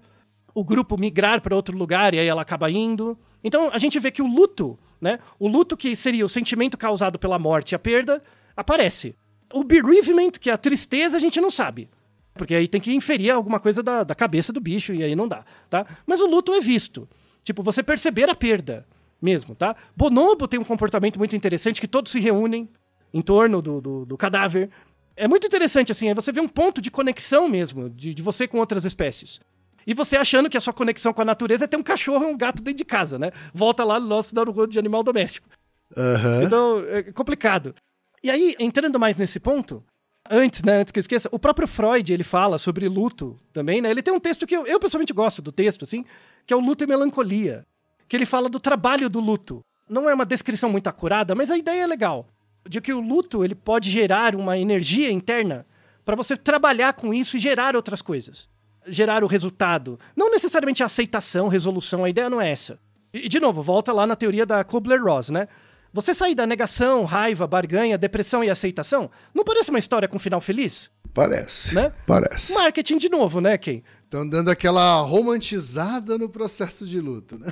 o 0.53 0.63
grupo 0.63 0.95
migrar 0.95 1.41
para 1.41 1.55
outro 1.55 1.75
lugar 1.75 2.13
e 2.13 2.19
aí 2.19 2.27
ela 2.27 2.43
acaba 2.43 2.69
indo. 2.69 3.17
Então, 3.43 3.71
a 3.73 3.79
gente 3.79 3.99
vê 3.99 4.11
que 4.11 4.21
o 4.21 4.27
luto, 4.27 4.77
né? 5.01 5.17
O 5.39 5.47
luto 5.47 5.75
que 5.75 5.95
seria 5.95 6.23
o 6.23 6.29
sentimento 6.29 6.77
causado 6.77 7.17
pela 7.17 7.39
morte 7.39 7.71
e 7.71 7.75
a 7.75 7.79
perda, 7.79 8.21
aparece. 8.55 9.15
O 9.51 9.63
bereavement, 9.63 10.33
que 10.39 10.51
é 10.51 10.53
a 10.53 10.57
tristeza, 10.57 11.17
a 11.17 11.19
gente 11.19 11.41
não 11.41 11.49
sabe. 11.49 11.89
Porque 12.35 12.53
aí 12.53 12.67
tem 12.67 12.79
que 12.79 12.93
inferir 12.93 13.31
alguma 13.31 13.59
coisa 13.59 13.81
da, 13.81 14.03
da 14.03 14.13
cabeça 14.13 14.53
do 14.53 14.61
bicho 14.61 14.93
e 14.93 15.03
aí 15.03 15.15
não 15.15 15.27
dá, 15.27 15.43
tá? 15.67 15.83
Mas 16.05 16.21
o 16.21 16.27
luto 16.27 16.53
é 16.53 16.61
visto. 16.61 17.09
Tipo, 17.43 17.63
você 17.63 17.81
perceber 17.81 18.29
a 18.29 18.35
perda 18.35 18.85
mesmo, 19.19 19.55
tá? 19.55 19.75
Bonobo 19.97 20.47
tem 20.47 20.59
um 20.59 20.63
comportamento 20.63 21.17
muito 21.17 21.35
interessante 21.35 21.81
que 21.81 21.87
todos 21.87 22.11
se 22.11 22.19
reúnem 22.19 22.69
em 23.15 23.21
torno 23.21 23.61
do, 23.61 23.79
do, 23.79 24.05
do 24.05 24.17
cadáver. 24.17 24.69
É 25.15 25.25
muito 25.25 25.47
interessante, 25.47 25.89
assim, 25.89 26.09
é 26.09 26.13
você 26.13 26.33
vê 26.33 26.41
um 26.41 26.49
ponto 26.49 26.81
de 26.81 26.91
conexão 26.91 27.47
mesmo, 27.47 27.89
de, 27.89 28.13
de 28.13 28.21
você 28.21 28.45
com 28.45 28.57
outras 28.57 28.83
espécies. 28.83 29.39
E 29.87 29.93
você 29.93 30.17
achando 30.17 30.49
que 30.49 30.57
a 30.57 30.59
sua 30.59 30.73
conexão 30.73 31.13
com 31.13 31.21
a 31.21 31.25
natureza 31.25 31.63
é 31.63 31.67
ter 31.67 31.77
um 31.77 31.83
cachorro 31.83 32.25
e 32.25 32.27
um 32.27 32.37
gato 32.37 32.61
dentro 32.61 32.79
de 32.79 32.83
casa, 32.83 33.17
né? 33.17 33.31
Volta 33.53 33.85
lá 33.85 34.01
no 34.01 34.07
nosso 34.07 34.35
Naruto 34.35 34.67
de 34.67 34.77
animal 34.77 35.01
doméstico. 35.01 35.47
Aham. 35.95 36.43
Então, 36.43 36.79
é 36.89 37.03
complicado. 37.03 37.73
E 38.21 38.29
aí, 38.29 38.55
entrando 38.59 38.99
mais 38.99 39.17
nesse 39.17 39.39
ponto, 39.39 39.81
antes, 40.29 40.61
né, 40.63 40.79
antes 40.79 40.91
que 40.91 40.99
eu 40.99 41.01
esqueça, 41.01 41.29
o 41.31 41.39
próprio 41.39 41.67
Freud, 41.67 42.11
ele 42.11 42.23
fala 42.23 42.57
sobre 42.57 42.89
luto 42.89 43.39
também, 43.53 43.79
né? 43.79 43.91
Ele 43.91 44.01
tem 44.01 44.13
um 44.13 44.19
texto 44.19 44.45
que 44.45 44.57
eu, 44.57 44.67
eu 44.67 44.79
pessoalmente 44.79 45.13
gosto 45.13 45.41
do 45.41 45.53
texto, 45.53 45.85
assim, 45.85 46.03
que 46.45 46.53
é 46.53 46.57
o 46.57 46.59
Luto 46.59 46.83
e 46.83 46.87
Melancolia, 46.87 47.65
que 48.09 48.17
ele 48.17 48.25
fala 48.25 48.49
do 48.49 48.59
trabalho 48.59 49.09
do 49.09 49.21
luto. 49.21 49.63
Não 49.87 50.09
é 50.09 50.13
uma 50.13 50.25
descrição 50.25 50.69
muito 50.69 50.87
acurada, 50.87 51.33
mas 51.35 51.51
a 51.51 51.57
ideia 51.57 51.83
é 51.83 51.87
legal, 51.87 52.27
de 52.67 52.81
que 52.81 52.93
o 52.93 52.99
luto, 52.99 53.43
ele 53.43 53.55
pode 53.55 53.89
gerar 53.89 54.35
uma 54.35 54.57
energia 54.57 55.11
interna 55.11 55.65
para 56.03 56.15
você 56.15 56.35
trabalhar 56.37 56.93
com 56.93 57.13
isso 57.13 57.37
e 57.37 57.39
gerar 57.39 57.75
outras 57.75 58.01
coisas. 58.01 58.49
Gerar 58.87 59.23
o 59.23 59.27
resultado. 59.27 59.99
Não 60.15 60.29
necessariamente 60.29 60.83
a 60.83 60.85
aceitação, 60.85 61.47
resolução, 61.47 62.03
a 62.03 62.09
ideia 62.09 62.29
não 62.29 62.39
é 62.39 62.51
essa. 62.51 62.79
E, 63.13 63.27
de 63.27 63.39
novo, 63.39 63.63
volta 63.63 63.91
lá 63.91 64.05
na 64.05 64.15
teoria 64.15 64.45
da 64.45 64.63
Kubler-Ross, 64.63 65.29
né? 65.29 65.47
Você 65.93 66.13
sair 66.13 66.35
da 66.35 66.45
negação, 66.45 67.05
raiva, 67.05 67.47
barganha, 67.47 67.97
depressão 67.97 68.43
e 68.43 68.49
aceitação, 68.49 69.09
não 69.33 69.45
parece 69.45 69.69
uma 69.69 69.79
história 69.79 70.09
com 70.09 70.19
final 70.19 70.41
feliz? 70.41 70.91
Parece. 71.13 71.73
Né? 71.73 71.89
Parece. 72.05 72.53
Marketing 72.53 72.97
de 72.97 73.07
novo, 73.07 73.39
né, 73.39 73.57
Ken? 73.57 73.81
Estão 74.03 74.27
dando 74.27 74.51
aquela 74.51 74.99
romantizada 74.99 76.17
no 76.17 76.27
processo 76.27 76.85
de 76.85 76.99
luto, 76.99 77.39
né? 77.39 77.47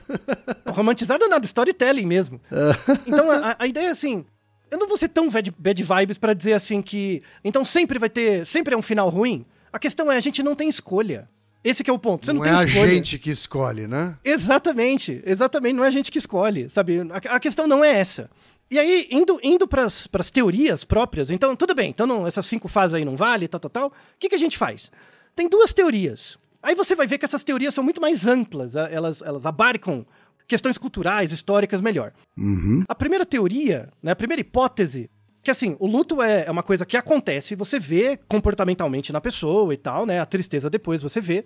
Romantizado 0.68 1.28
nada, 1.30 1.46
storytelling 1.46 2.06
mesmo. 2.06 2.42
Então 3.08 3.32
a, 3.32 3.56
a 3.58 3.68
ideia 3.68 3.88
é 3.88 3.92
assim: 3.92 4.26
eu 4.74 4.80
não 4.80 4.88
vou 4.88 4.98
ser 4.98 5.08
tão 5.08 5.30
bad, 5.30 5.54
bad 5.58 5.84
vibes 5.84 6.18
para 6.18 6.34
dizer 6.34 6.54
assim 6.54 6.82
que. 6.82 7.22
Então 7.44 7.64
sempre 7.64 8.00
vai 8.00 8.10
ter. 8.10 8.44
Sempre 8.46 8.74
é 8.74 8.78
um 8.78 8.82
final 8.82 9.08
ruim. 9.08 9.46
A 9.72 9.78
questão 9.78 10.12
é, 10.12 10.18
a 10.18 10.20
gente 10.20 10.42
não 10.42 10.56
tem 10.56 10.68
escolha. 10.68 11.30
Esse 11.64 11.88
é 11.88 11.94
o 11.94 12.00
ponto. 12.00 12.26
Você 12.26 12.34
não, 12.34 12.42
não 12.42 12.44
tem 12.44 12.60
é 12.60 12.66
escolha. 12.66 12.84
a 12.84 12.88
gente 12.88 13.20
que 13.20 13.30
escolhe, 13.30 13.88
né? 13.88 14.18
Exatamente, 14.24 15.22
exatamente. 15.26 15.76
Não 15.76 15.86
é 15.86 15.88
a 15.88 15.92
gente 15.92 16.12
que 16.12 16.18
escolhe, 16.18 16.70
sabe? 16.70 17.00
A, 17.12 17.36
a 17.36 17.40
questão 17.40 17.68
não 17.68 17.84
é 17.84 18.00
essa. 18.00 18.30
E 18.72 18.80
aí, 18.80 19.08
indo, 19.12 19.40
indo 19.44 19.68
para 19.68 19.86
as 19.86 20.32
teorias 20.32 20.84
próprias, 20.84 21.30
então, 21.30 21.56
tudo 21.56 21.76
bem, 21.76 21.92
então 21.92 22.08
não, 22.08 22.26
essas 22.26 22.46
cinco 22.46 22.68
fases 22.68 22.96
aí 22.96 23.06
não 23.06 23.16
vale, 23.16 23.48
tal, 23.48 23.60
tal, 23.60 23.70
tal. 23.70 23.88
O 23.90 23.92
que, 24.18 24.30
que 24.30 24.36
a 24.36 24.40
gente 24.40 24.58
faz? 24.58 24.92
Tem 25.36 25.48
duas 25.48 25.72
teorias. 25.72 26.40
Aí 26.62 26.74
você 26.74 26.96
vai 26.96 27.06
ver 27.06 27.20
que 27.20 27.26
essas 27.26 27.44
teorias 27.44 27.76
são 27.76 27.84
muito 27.84 28.02
mais 28.02 28.26
amplas, 28.26 28.76
elas, 28.76 29.22
elas 29.22 29.46
abarcam 29.46 30.06
questões 30.48 30.78
culturais, 30.78 31.32
históricas 31.32 31.82
melhor. 31.82 32.14
Uhum. 32.38 32.84
A 32.88 32.96
primeira 32.96 33.26
teoria, 33.26 33.90
né, 34.02 34.12
a 34.12 34.16
primeira 34.16 34.42
hipótese, 34.42 35.10
que 35.42 35.52
assim, 35.52 35.76
o 35.80 35.88
luto 35.88 36.22
é, 36.22 36.46
é 36.46 36.52
uma 36.52 36.64
coisa 36.64 36.86
que 36.86 36.96
acontece, 36.96 37.56
você 37.56 37.78
vê 37.78 38.18
comportamentalmente 38.28 39.12
na 39.12 39.20
pessoa 39.20 39.74
e 39.74 39.78
tal, 39.78 40.06
né? 40.06 40.20
A 40.20 40.26
tristeza 40.26 40.70
depois 40.70 41.04
você 41.04 41.20
vê, 41.20 41.44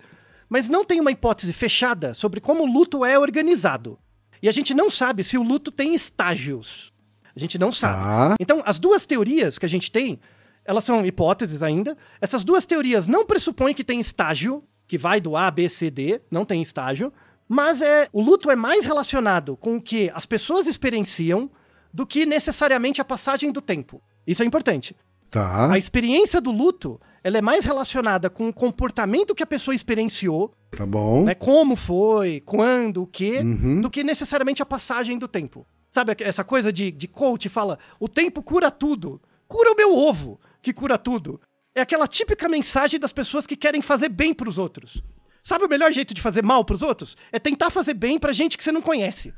mas 0.48 0.68
não 0.68 0.84
tem 0.84 1.00
uma 1.00 1.10
hipótese 1.10 1.52
fechada 1.52 2.14
sobre 2.14 2.40
como 2.40 2.62
o 2.62 2.66
luto 2.66 3.04
é 3.04 3.18
organizado. 3.18 3.98
E 4.40 4.48
a 4.48 4.52
gente 4.52 4.72
não 4.72 4.88
sabe 4.88 5.24
se 5.24 5.36
o 5.36 5.42
luto 5.42 5.72
tem 5.72 5.94
estágios. 5.94 6.92
A 7.34 7.38
gente 7.38 7.58
não 7.58 7.72
sabe. 7.72 7.98
Tá. 7.98 8.36
Então, 8.40 8.62
as 8.64 8.78
duas 8.78 9.04
teorias 9.04 9.58
que 9.58 9.66
a 9.66 9.68
gente 9.68 9.90
tem, 9.90 10.18
elas 10.64 10.84
são 10.84 11.04
hipóteses 11.04 11.62
ainda. 11.62 11.96
Essas 12.20 12.44
duas 12.44 12.66
teorias 12.66 13.06
não 13.06 13.26
pressupõem 13.26 13.74
que 13.74 13.84
tem 13.84 13.98
estágio, 13.98 14.62
que 14.86 14.96
vai 14.96 15.20
do 15.20 15.36
A, 15.36 15.50
B, 15.50 15.68
C, 15.68 15.90
D, 15.90 16.20
não 16.30 16.44
tem 16.44 16.62
estágio. 16.62 17.12
Mas 17.48 17.80
é 17.82 18.08
o 18.12 18.20
luto 18.20 18.50
é 18.50 18.56
mais 18.56 18.84
relacionado 18.84 19.56
com 19.56 19.76
o 19.76 19.80
que 19.82 20.10
as 20.14 20.26
pessoas 20.26 20.66
experienciam 20.66 21.50
do 21.92 22.06
que 22.06 22.26
necessariamente 22.26 23.00
a 23.00 23.04
passagem 23.04 23.50
do 23.50 23.60
tempo. 23.62 24.02
Isso 24.26 24.42
é 24.42 24.46
importante. 24.46 24.94
Tá. 25.30 25.72
A 25.72 25.78
experiência 25.78 26.40
do 26.40 26.50
luto, 26.50 27.00
ela 27.24 27.38
é 27.38 27.40
mais 27.42 27.64
relacionada 27.64 28.28
com 28.30 28.48
o 28.48 28.52
comportamento 28.52 29.34
que 29.34 29.42
a 29.42 29.46
pessoa 29.46 29.74
experienciou, 29.74 30.54
Tá 30.70 30.84
bom. 30.86 31.24
né, 31.24 31.34
como 31.34 31.76
foi, 31.76 32.40
quando, 32.44 33.02
o 33.02 33.06
quê, 33.06 33.38
Uhum. 33.40 33.80
do 33.80 33.90
que 33.90 34.04
necessariamente 34.04 34.62
a 34.62 34.66
passagem 34.66 35.18
do 35.18 35.26
tempo. 35.28 35.66
Sabe 35.88 36.14
essa 36.20 36.44
coisa 36.44 36.70
de, 36.72 36.90
de 36.90 37.08
coach 37.08 37.48
fala, 37.48 37.78
o 37.98 38.08
tempo 38.08 38.42
cura 38.42 38.70
tudo. 38.70 39.20
Cura 39.46 39.72
o 39.72 39.76
meu 39.76 39.94
ovo, 39.96 40.38
que 40.60 40.72
cura 40.74 40.98
tudo. 40.98 41.40
É 41.74 41.80
aquela 41.80 42.06
típica 42.06 42.48
mensagem 42.48 43.00
das 43.00 43.12
pessoas 43.12 43.46
que 43.46 43.56
querem 43.56 43.80
fazer 43.80 44.10
bem 44.10 44.34
pros 44.34 44.58
outros. 44.58 45.02
Sabe 45.42 45.64
o 45.64 45.68
melhor 45.68 45.92
jeito 45.92 46.12
de 46.12 46.20
fazer 46.20 46.42
mal 46.42 46.64
pros 46.64 46.82
outros? 46.82 47.16
É 47.32 47.38
tentar 47.38 47.70
fazer 47.70 47.94
bem 47.94 48.18
pra 48.18 48.32
gente 48.32 48.56
que 48.56 48.64
você 48.64 48.72
não 48.72 48.82
conhece. 48.82 49.32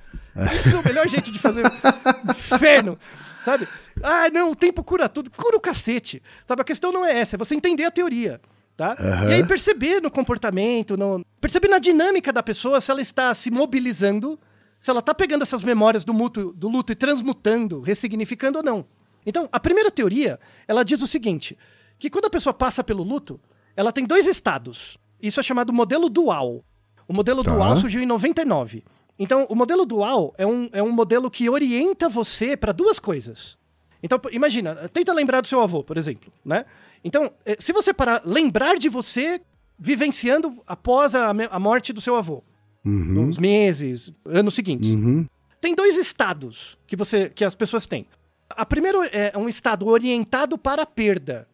Isso 0.54 0.76
é 0.76 0.78
o 0.78 0.84
melhor 0.84 1.08
jeito 1.08 1.30
de 1.30 1.38
fazer 1.38 1.64
inferno, 2.54 2.98
sabe? 3.44 3.68
Ah, 4.02 4.28
não, 4.32 4.52
o 4.52 4.56
tempo 4.56 4.82
cura 4.82 5.08
tudo. 5.08 5.30
Cura 5.30 5.56
o 5.56 5.60
cacete. 5.60 6.22
Sabe, 6.46 6.62
a 6.62 6.64
questão 6.64 6.92
não 6.92 7.04
é 7.04 7.18
essa, 7.18 7.36
é 7.36 7.38
você 7.38 7.54
entender 7.54 7.84
a 7.84 7.90
teoria, 7.90 8.40
tá? 8.76 8.96
E 9.28 9.34
aí 9.34 9.44
perceber 9.44 10.00
no 10.00 10.10
comportamento, 10.10 10.96
no... 10.96 11.24
perceber 11.40 11.68
na 11.68 11.78
dinâmica 11.78 12.32
da 12.32 12.42
pessoa 12.42 12.80
se 12.80 12.90
ela 12.90 13.00
está 13.00 13.32
se 13.34 13.50
mobilizando, 13.50 14.38
se 14.78 14.90
ela 14.90 15.00
está 15.00 15.14
pegando 15.14 15.42
essas 15.42 15.62
memórias 15.62 16.04
do, 16.04 16.14
muto, 16.14 16.52
do 16.52 16.68
luto 16.68 16.92
e 16.92 16.96
transmutando, 16.96 17.80
ressignificando 17.80 18.58
ou 18.58 18.64
não. 18.64 18.86
Então, 19.26 19.48
a 19.52 19.60
primeira 19.60 19.90
teoria, 19.90 20.40
ela 20.66 20.82
diz 20.82 21.02
o 21.02 21.06
seguinte, 21.06 21.58
que 21.98 22.08
quando 22.08 22.24
a 22.26 22.30
pessoa 22.30 22.54
passa 22.54 22.82
pelo 22.82 23.02
luto, 23.02 23.38
ela 23.76 23.92
tem 23.92 24.06
dois 24.06 24.26
estados. 24.26 24.96
Isso 25.22 25.40
é 25.40 25.42
chamado 25.42 25.72
modelo 25.72 26.08
dual. 26.08 26.64
O 27.08 27.12
modelo 27.12 27.42
Tá. 27.42 27.52
dual 27.52 27.76
surgiu 27.76 28.00
em 28.02 28.06
99. 28.06 28.84
Então, 29.18 29.46
o 29.50 29.54
modelo 29.54 29.84
dual 29.84 30.32
é 30.38 30.46
um, 30.46 30.68
é 30.72 30.82
um 30.82 30.90
modelo 30.92 31.30
que 31.30 31.48
orienta 31.50 32.08
você 32.08 32.56
para 32.56 32.72
duas 32.72 32.98
coisas. 32.98 33.58
Então, 34.02 34.18
imagina, 34.32 34.88
tenta 34.88 35.12
lembrar 35.12 35.42
do 35.42 35.46
seu 35.46 35.60
avô, 35.60 35.82
por 35.84 35.98
exemplo, 35.98 36.32
né? 36.44 36.64
Então, 37.04 37.30
eh, 37.44 37.56
se 37.58 37.70
você 37.72 37.92
parar, 37.92 38.22
lembrar 38.24 38.76
de 38.78 38.88
você 38.88 39.40
vivenciando 39.78 40.62
após 40.66 41.14
a, 41.14 41.30
a 41.30 41.58
morte 41.58 41.92
do 41.92 42.00
seu 42.00 42.16
avô, 42.16 42.42
Uhum. 42.82 43.26
nos 43.26 43.36
meses, 43.36 44.10
anos 44.24 44.54
seguintes, 44.54 44.94
Uhum. 44.94 45.26
tem 45.60 45.74
dois 45.74 45.98
estados 45.98 46.78
que 46.86 46.96
você 46.96 47.28
que 47.28 47.44
as 47.44 47.54
pessoas 47.54 47.86
têm. 47.86 48.06
A 48.48 48.64
primeira 48.64 49.04
é 49.08 49.36
um 49.36 49.48
estado 49.50 49.86
orientado 49.86 50.56
para 50.56 50.82
a 50.82 50.86
perda. 50.86 51.46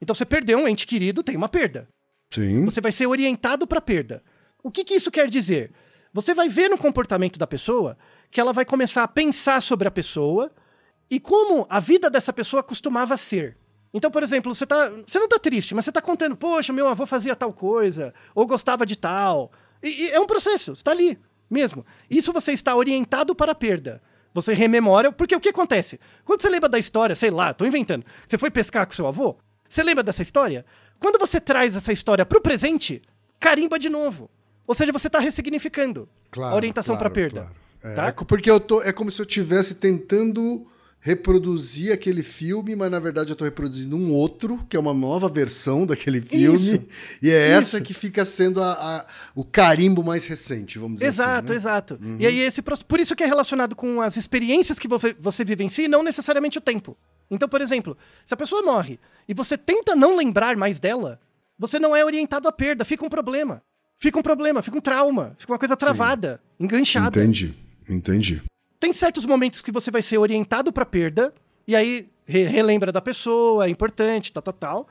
Então 0.00 0.14
você 0.14 0.26
perdeu 0.26 0.58
um 0.58 0.68
ente 0.68 0.86
querido, 0.86 1.22
tem 1.22 1.36
uma 1.36 1.48
perda. 1.48 1.88
Sim. 2.30 2.64
Você 2.64 2.80
vai 2.80 2.92
ser 2.92 3.06
orientado 3.06 3.66
para 3.66 3.80
perda. 3.80 4.22
O 4.62 4.70
que, 4.70 4.84
que 4.84 4.94
isso 4.94 5.10
quer 5.10 5.28
dizer? 5.28 5.72
Você 6.12 6.32
vai 6.32 6.48
ver 6.48 6.68
no 6.68 6.78
comportamento 6.78 7.38
da 7.38 7.46
pessoa 7.46 7.96
que 8.30 8.40
ela 8.40 8.52
vai 8.52 8.64
começar 8.64 9.02
a 9.02 9.08
pensar 9.08 9.60
sobre 9.60 9.88
a 9.88 9.90
pessoa 9.90 10.50
e 11.10 11.20
como 11.20 11.66
a 11.68 11.80
vida 11.80 12.08
dessa 12.08 12.32
pessoa 12.32 12.62
costumava 12.62 13.16
ser. 13.16 13.56
Então, 13.92 14.10
por 14.10 14.22
exemplo, 14.22 14.54
você, 14.54 14.66
tá, 14.66 14.90
você 15.06 15.18
não 15.18 15.28
tá 15.28 15.38
triste, 15.38 15.74
mas 15.74 15.84
você 15.84 15.92
tá 15.92 16.00
contando, 16.00 16.36
poxa, 16.36 16.72
meu 16.72 16.88
avô 16.88 17.06
fazia 17.06 17.36
tal 17.36 17.52
coisa, 17.52 18.12
ou 18.34 18.46
gostava 18.46 18.84
de 18.84 18.96
tal. 18.96 19.52
E, 19.82 20.06
e 20.06 20.10
é 20.10 20.18
um 20.18 20.26
processo, 20.26 20.72
está 20.72 20.90
ali 20.90 21.18
mesmo. 21.48 21.86
Isso 22.10 22.32
você 22.32 22.52
está 22.52 22.74
orientado 22.74 23.34
para 23.34 23.52
a 23.52 23.54
perda. 23.54 24.02
Você 24.32 24.52
rememora, 24.52 25.12
porque 25.12 25.36
o 25.36 25.40
que 25.40 25.50
acontece? 25.50 26.00
Quando 26.24 26.42
você 26.42 26.48
lembra 26.48 26.68
da 26.68 26.78
história, 26.78 27.14
sei 27.14 27.30
lá, 27.30 27.54
tô 27.54 27.64
inventando, 27.64 28.04
você 28.26 28.36
foi 28.36 28.50
pescar 28.50 28.84
com 28.84 28.92
seu 28.92 29.06
avô, 29.06 29.36
você 29.68 29.82
lembra 29.82 30.02
dessa 30.02 30.22
história? 30.22 30.66
Quando 31.04 31.18
você 31.18 31.38
traz 31.38 31.76
essa 31.76 31.92
história 31.92 32.24
pro 32.24 32.40
presente, 32.40 33.02
carimba 33.38 33.78
de 33.78 33.90
novo. 33.90 34.30
Ou 34.66 34.74
seja, 34.74 34.90
você 34.90 35.10
tá 35.10 35.18
ressignificando 35.18 36.08
Claro, 36.30 36.54
a 36.54 36.56
orientação 36.56 36.94
claro, 36.96 37.10
para 37.10 37.14
perda. 37.22 37.40
claro. 37.42 37.54
É, 37.82 37.94
tá? 37.94 38.06
é 38.06 38.12
porque 38.12 38.50
eu 38.50 38.58
tô, 38.58 38.80
é 38.80 38.90
como 38.90 39.10
se 39.10 39.20
eu 39.20 39.26
estivesse 39.26 39.74
tentando 39.74 40.66
reproduzir 41.00 41.92
aquele 41.92 42.22
filme, 42.22 42.74
mas 42.74 42.90
na 42.90 42.98
verdade 42.98 43.28
eu 43.30 43.36
tô 43.36 43.44
reproduzindo 43.44 43.94
um 43.94 44.10
outro, 44.14 44.64
que 44.70 44.74
é 44.78 44.80
uma 44.80 44.94
nova 44.94 45.28
versão 45.28 45.84
daquele 45.86 46.22
filme. 46.22 46.76
Isso, 46.76 46.86
E 47.20 47.30
é 47.30 47.50
essa 47.50 47.76
isso. 47.76 47.84
que 47.84 47.92
fica 47.92 48.24
sendo 48.24 48.62
a- 48.62 48.72
a- 48.72 49.06
o 49.34 49.44
carimbo 49.44 50.02
mais 50.02 50.24
recente, 50.24 50.78
vamos 50.78 50.94
dizer 50.94 51.06
Exato, 51.08 51.40
assim. 51.40 51.50
né? 51.50 51.56
exato. 51.56 51.98
E 52.18 52.26
aí 52.26 52.38
esse 52.40 52.62
por 52.62 52.98
isso 52.98 53.14
que 53.14 53.22
é 53.22 53.26
relacionado 53.26 53.76
com 53.76 54.00
as 54.00 54.16
experiências 54.16 54.78
que 54.78 54.88
você, 54.88 55.14
você 55.20 55.44
vivencia 55.44 55.84
e 55.84 55.88
não 55.88 56.02
necessariamente 56.02 56.56
o 56.56 56.62
tempo. 56.62 56.96
Então, 57.30 57.48
por 57.48 57.60
exemplo, 57.60 57.96
se 58.24 58.34
a 58.34 58.36
pessoa 58.36 58.62
morre 58.62 58.98
e 59.28 59.34
você 59.34 59.56
tenta 59.56 59.94
não 59.96 60.16
lembrar 60.16 60.56
mais 60.56 60.78
dela, 60.78 61.18
você 61.58 61.78
não 61.78 61.94
é 61.94 62.04
orientado 62.04 62.46
à 62.48 62.52
perda, 62.52 62.84
fica 62.84 63.04
um 63.04 63.08
problema. 63.08 63.62
Fica 63.96 64.18
um 64.18 64.22
problema, 64.22 64.60
fica 64.62 64.76
um 64.76 64.80
trauma, 64.80 65.34
fica 65.38 65.52
uma 65.52 65.58
coisa 65.58 65.76
travada, 65.76 66.40
enganchada. 66.58 67.20
Entendi, 67.20 67.54
entendi. 67.88 68.42
Tem 68.80 68.92
certos 68.92 69.24
momentos 69.24 69.62
que 69.62 69.70
você 69.72 69.90
vai 69.90 70.02
ser 70.02 70.18
orientado 70.18 70.72
pra 70.72 70.84
perda, 70.84 71.32
e 71.66 71.74
aí 71.76 72.08
re- 72.26 72.44
relembra 72.44 72.90
da 72.92 73.00
pessoa, 73.00 73.66
é 73.66 73.70
importante, 73.70 74.32
tal, 74.32 74.42
tal, 74.42 74.54
tal. 74.54 74.88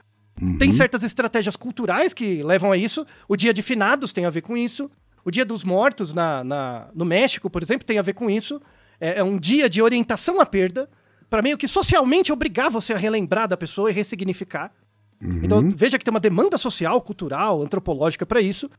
Tem 0.58 0.72
certas 0.72 1.04
estratégias 1.04 1.56
culturais 1.56 2.12
que 2.13 2.41
levam 2.41 2.72
a 2.72 2.78
isso. 2.78 3.06
O 3.28 3.36
dia 3.36 3.54
de 3.54 3.62
finados 3.62 4.12
tem 4.12 4.26
a 4.26 4.32
ver 4.32 4.41
com 4.41 4.58
isso. 4.58 4.89
O 5.24 5.30
dia 5.30 5.46
dos 5.46 5.63
mortos 5.63 6.12
na, 6.13 6.43
na- 6.43 6.88
no 6.96 7.06
México, 7.06 7.50
por 7.50 7.62
exemplo, 7.62 7.86
tem 7.86 8.00
a 8.00 8.02
ver 8.02 8.13
com 8.13 8.30
isso. 8.30 8.60
É, 9.00 9.19
é 9.19 9.24
um 9.24 9.38
dia 9.38 9.69
de 9.69 9.82
orientação 9.82 10.39
à 10.41 10.46
perda, 10.46 10.89
para 11.34 11.41
meio 11.41 11.58
que 11.58 11.67
socialmente 11.67 12.32
obrigar 12.32 12.69
você 12.69 12.93
a 12.93 12.98
relembrar 12.98 13.48
da 13.48 13.58
pessoa 13.58 13.89
e 13.89 13.93
ressignificar. 13.93 14.72
Então 15.19 15.67
veja 15.76 15.98
que 15.98 16.06
tem 16.06 16.12
uma 16.12 16.19
demanda 16.19 16.60
social, 16.60 17.02
cultural, 17.02 17.60
antropológica 17.63 18.24
para 18.24 18.39
isso. 18.39 18.69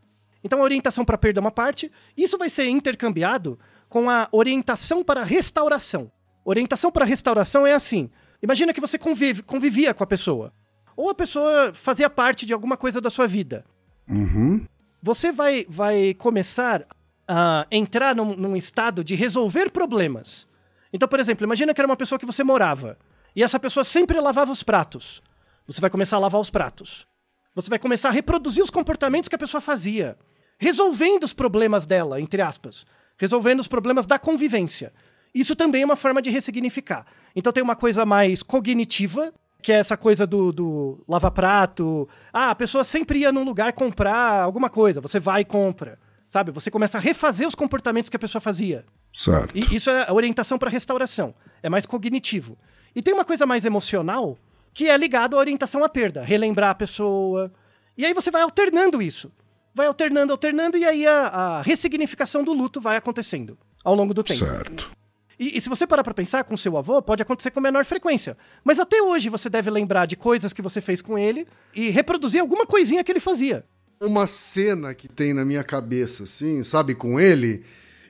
Então 0.45 0.61
a 0.61 0.63
orientação 0.63 1.05
para 1.05 1.19
perda 1.19 1.41
é 1.41 1.43
uma 1.43 1.51
parte. 1.51 1.91
Isso 2.17 2.39
vai 2.39 2.49
ser 2.49 2.69
intercambiado 2.69 3.59
com 3.89 4.09
a 4.09 4.29
orientação 4.31 5.03
para 5.03 5.25
restauração. 5.25 6.13
Orientação 6.45 6.93
para 6.93 7.05
restauração 7.05 7.67
é 7.67 7.75
assim: 7.75 8.09
imagina 8.41 8.73
que 8.73 8.81
você 8.81 8.97
convive- 8.99 9.43
convivia 9.43 9.93
com 9.93 10.05
a 10.05 10.07
pessoa, 10.07 10.53
ou 10.97 11.11
a 11.11 11.15
pessoa 11.15 11.73
fazia 11.75 12.09
parte 12.09 12.47
de 12.47 12.53
alguma 12.53 12.77
coisa 12.77 13.01
da 13.01 13.11
sua 13.11 13.27
vida. 13.27 13.65
Uhum. 14.09 14.65
Você 15.03 15.33
vai, 15.33 15.67
vai 15.69 16.15
começar 16.15 16.87
a 17.27 17.67
entrar 17.69 18.15
num, 18.15 18.37
num 18.37 18.57
estado 18.57 19.03
de 19.03 19.17
resolver 19.17 19.71
problemas. 19.73 20.47
Então, 20.95 21.09
por 21.09 21.19
exemplo, 21.19 21.45
imagina 21.45 21.75
que 21.75 21.81
era 21.81 21.89
uma 21.89 21.97
pessoa 21.97 22.21
que 22.21 22.25
você 22.25 22.45
morava 22.45 22.97
e 23.35 23.43
essa 23.43 23.59
pessoa 23.59 23.83
sempre 23.83 24.21
lavava 24.21 24.53
os 24.53 24.63
pratos. 24.63 25.21
Você 25.67 25.81
vai 25.81 25.91
começar 25.91 26.15
a 26.15 26.21
lavar 26.21 26.41
os 26.41 26.51
pratos. 26.51 27.05
Você 27.53 27.69
vai 27.69 27.81
começar 27.81 28.11
a 28.11 28.13
reproduzir 28.13 28.63
os 28.63 28.71
comportamentos 28.71 29.29
que 29.29 29.35
a 29.35 29.39
pessoa 29.39 29.61
fazia, 29.61 30.17
resolvendo 30.57 31.25
os 31.25 31.33
problemas 31.33 31.85
dela, 31.85 32.21
entre 32.21 32.41
aspas, 32.41 32.87
resolvendo 33.19 33.59
os 33.59 33.67
problemas 33.67 34.07
da 34.07 34.21
convivência. 34.21 34.93
Isso 35.35 35.57
também 35.57 35.83
é 35.83 35.85
uma 35.85 35.97
forma 35.97 36.23
de 36.23 36.31
ressignificar. 36.31 37.05
Então 37.35 37.53
tem 37.53 37.63
uma 37.63 37.75
coisa 37.75 38.07
mais 38.07 38.41
cognitiva, 38.41 39.35
que 39.61 39.73
é 39.73 39.77
essa 39.77 39.97
coisa 39.97 40.25
do, 40.25 40.53
do 40.53 41.05
lava-prato. 41.09 42.09
Ah, 42.33 42.51
a 42.51 42.55
pessoa 42.55 42.85
sempre 42.85 43.19
ia 43.19 43.33
num 43.33 43.43
lugar 43.43 43.73
comprar 43.73 44.43
alguma 44.43 44.71
coisa, 44.71 45.01
você 45.01 45.19
vai 45.19 45.41
e 45.41 45.45
compra. 45.45 45.99
Sabe? 46.29 46.53
Você 46.53 46.71
começa 46.71 46.99
a 46.99 47.01
refazer 47.01 47.49
os 47.49 47.55
comportamentos 47.57 48.09
que 48.09 48.17
a 48.17 48.21
pessoa 48.21 48.41
fazia. 48.41 48.85
Certo. 49.15 49.57
E 49.57 49.77
isso 49.77 49.89
é 49.89 50.09
a 50.09 50.13
orientação 50.13 50.59
para 50.59 50.69
restauração. 50.69 51.35
É 51.63 51.71
mais 51.71 51.87
cognitivo. 51.87 52.59
E 52.95 53.01
tem 53.01 53.15
uma 53.15 53.25
coisa 53.25 53.47
mais 53.47 53.65
emocional 53.65 54.37
que 54.75 54.89
é 54.89 54.97
ligado 54.97 55.37
à 55.37 55.39
orientação 55.39 55.85
à 55.85 55.89
perda, 55.89 56.25
relembrar 56.25 56.71
a 56.71 56.75
pessoa. 56.75 57.53
E 57.97 58.05
aí 58.05 58.13
você 58.13 58.31
vai 58.31 58.43
alternando 58.43 59.01
isso. 59.01 59.31
Vai 59.73 59.87
alternando, 59.87 60.33
alternando, 60.33 60.77
e 60.77 60.85
aí 60.85 61.07
a, 61.07 61.29
a 61.29 61.63
ressignificação 61.63 62.43
do 62.43 62.53
luto 62.53 62.81
vai 62.81 62.97
acontecendo 62.97 63.57
ao 63.85 63.95
longo 63.95 64.13
do 64.13 64.23
tempo. 64.23 64.45
Certo. 64.45 64.91
E 65.39 65.45
E, 65.45 65.59
e 65.59 65.61
se 65.61 65.69
você 65.69 65.87
parar 65.87 66.03
pra 66.03 66.15
pensar 66.15 66.45
com 66.45 66.57
seu 66.57 66.77
avô, 66.77 67.03
pode 67.03 67.23
acontecer 67.23 67.51
com 67.51 67.61
menor 67.61 67.85
frequência. 67.85 68.37
Mas 68.63 68.79
até 68.79 69.03
hoje 69.03 69.29
você 69.29 69.51
deve 69.51 69.71
lembrar 69.71 70.07
de 70.07 70.17
coisas 70.17 70.53
que 70.53 70.63
você 70.63 70.81
fez 70.81 71.03
com 71.03 71.19
ele 71.19 71.47
e 71.75 71.91
reproduzir 71.91 72.41
alguma 72.41 72.67
coisinha 72.67 73.03
que 73.03 73.13
ele 73.13 73.21
fazia. 73.21 73.65
Uma 74.01 74.27
cena 74.27 74.95
que 74.95 75.09
tem 75.09 75.35
na 75.35 75.45
minha 75.45 75.63
cabeça, 75.63 76.25
assim, 76.25 76.63
sabe, 76.65 76.95
com 76.95 77.19
ele, 77.19 77.65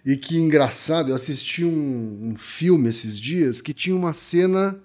e 0.05 0.17
que 0.17 0.37
engraçado, 0.39 1.11
eu 1.11 1.15
assisti 1.15 1.65
um, 1.65 2.31
um 2.33 2.37
filme 2.37 2.89
esses 2.89 3.19
dias 3.19 3.61
que 3.63 3.73
tinha 3.73 3.97
uma 3.97 4.13
cena 4.13 4.79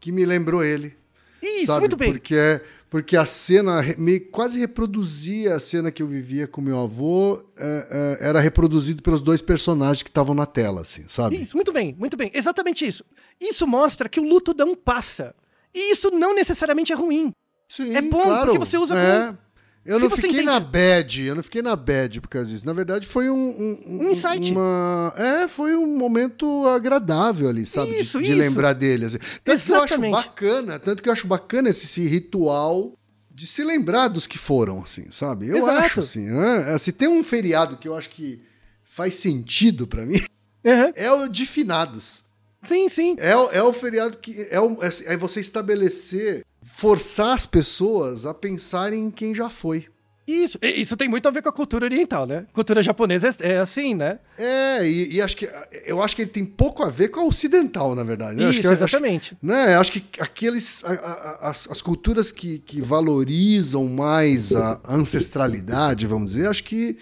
que 0.00 0.10
me 0.10 0.24
lembrou 0.24 0.64
ele. 0.64 0.94
Isso, 1.42 1.66
sabe? 1.66 1.80
muito 1.80 1.96
bem. 1.96 2.12
Porque, 2.12 2.34
é, 2.34 2.60
porque 2.90 3.16
a 3.16 3.24
cena 3.26 3.82
me, 3.96 4.18
quase 4.18 4.58
reproduzia 4.58 5.54
a 5.54 5.60
cena 5.60 5.90
que 5.90 6.02
eu 6.02 6.08
vivia 6.08 6.46
com 6.48 6.60
meu 6.60 6.78
avô, 6.78 7.42
é, 7.56 8.18
é, 8.20 8.28
era 8.28 8.40
reproduzido 8.40 9.02
pelos 9.02 9.22
dois 9.22 9.40
personagens 9.40 10.02
que 10.02 10.08
estavam 10.10 10.34
na 10.34 10.46
tela, 10.46 10.80
assim, 10.80 11.04
sabe? 11.06 11.40
Isso, 11.40 11.56
muito 11.56 11.72
bem, 11.72 11.94
muito 11.98 12.16
bem. 12.16 12.30
Exatamente 12.34 12.86
isso. 12.86 13.04
Isso 13.40 13.66
mostra 13.66 14.08
que 14.08 14.18
o 14.18 14.24
luto 14.24 14.54
não 14.56 14.74
passa. 14.74 15.34
E 15.74 15.92
isso 15.92 16.10
não 16.10 16.34
necessariamente 16.34 16.92
é 16.92 16.96
ruim. 16.96 17.32
Sim, 17.68 17.94
É 17.94 18.00
bom, 18.02 18.22
claro. 18.22 18.46
porque 18.52 18.58
você 18.58 18.78
usa 18.78 18.96
é. 18.96 19.26
como- 19.26 19.38
Eu 19.86 19.98
Se 19.98 20.02
não 20.04 20.10
fiquei 20.10 20.30
entende- 20.30 20.44
na 20.46 20.58
bad, 20.58 21.22
eu 21.22 21.34
não 21.36 21.42
fiquei 21.42 21.62
na 21.62 21.76
bad 21.76 22.20
por 22.20 22.28
causa 22.28 22.50
disso. 22.50 22.66
Na 22.66 22.72
verdade, 22.72 23.06
foi 23.06 23.30
um... 23.30 23.36
Um, 23.48 24.00
Um 24.04 24.10
insight. 24.10 24.50
Uma... 24.50 25.14
É, 25.16 25.46
foi 25.48 25.76
um 25.76 25.86
momento 25.96 26.66
agradável 26.66 27.48
ali, 27.48 27.64
sabe? 27.64 27.88
De- 27.90 28.00
Isso, 28.00 28.18
de, 28.20 28.28
isso. 28.28 28.36
lembrar 28.36 28.72
dele. 28.72 29.04
Assim. 29.06 29.18
Tanto 29.44 29.64
que 29.64 29.70
eu 29.72 29.76
acho 29.76 29.84
Exatamente. 29.94 30.12
bacana, 30.12 30.78
tanto 30.78 31.02
que 31.02 31.08
eu 31.08 31.12
acho 31.12 31.26
bacana 31.26 31.68
esse, 31.70 31.86
esse 31.86 32.06
ritual 32.06 32.94
de 33.30 33.46
se 33.46 33.62
lembrar 33.62 34.08
dos 34.08 34.26
que 34.26 34.38
foram, 34.38 34.82
assim, 34.82 35.04
sabe? 35.10 35.48
Eu 35.48 35.58
Exato. 35.58 35.78
acho, 35.78 36.00
assim, 36.00 36.24
né? 36.26 36.76
Se 36.78 36.90
tem 36.90 37.06
um 37.06 37.22
feriado 37.22 37.76
que 37.76 37.86
eu 37.86 37.94
acho 37.94 38.10
que 38.10 38.42
faz 38.82 39.14
sentido 39.16 39.86
pra 39.86 40.04
mim, 40.06 40.20
Aham. 40.64 40.90
é 40.96 41.12
o 41.12 41.28
de 41.28 41.44
finados. 41.46 42.24
Sim, 42.62 42.88
sim. 42.88 43.14
É, 43.18 43.36
o- 43.36 43.50
é 43.52 43.62
o 43.62 43.72
feriado 43.72 44.16
que. 44.16 44.48
É, 44.50 44.58
o- 44.58 44.82
é- 44.82 45.12
é 45.12 45.16
você 45.16 45.38
estabelecer, 45.38 46.44
forçar 46.76 47.32
as 47.34 47.46
pessoas 47.46 48.26
a 48.26 48.34
pensarem 48.34 49.06
em 49.06 49.10
quem 49.10 49.34
já 49.34 49.48
foi. 49.48 49.86
Isso. 50.26 50.58
Isso 50.60 50.94
tem 50.96 51.08
muito 51.08 51.26
a 51.26 51.30
ver 51.30 51.40
com 51.40 51.48
a 51.48 51.52
cultura 51.52 51.86
oriental, 51.86 52.26
né? 52.26 52.46
Cultura 52.52 52.82
japonesa 52.82 53.34
é, 53.40 53.52
é 53.52 53.58
assim, 53.58 53.94
né? 53.94 54.18
É, 54.36 54.86
e, 54.86 55.14
e 55.14 55.22
acho 55.22 55.36
que 55.36 55.48
eu 55.86 56.02
acho 56.02 56.14
que 56.14 56.22
ele 56.22 56.30
tem 56.30 56.44
pouco 56.44 56.82
a 56.82 56.90
ver 56.90 57.08
com 57.08 57.20
a 57.20 57.24
ocidental, 57.24 57.94
na 57.94 58.02
verdade. 58.02 58.36
né? 58.36 58.42
acho 58.42 58.50
Isso, 58.58 58.60
que, 58.60 58.66
acho- 58.66 58.84
exatamente. 58.84 59.38
né? 59.40 59.76
Acho 59.76 59.92
que 59.92 60.04
aqueles. 60.20 60.84
a- 60.84 60.90
a- 60.92 61.48
as, 61.50 61.70
as 61.70 61.80
culturas 61.80 62.30
que, 62.32 62.58
que 62.58 62.82
valorizam 62.82 63.86
mais 63.88 64.52
a 64.54 64.78
ancestralidade, 64.88 66.06
vamos 66.06 66.32
dizer, 66.32 66.48
acho 66.48 66.64
que 66.64 66.98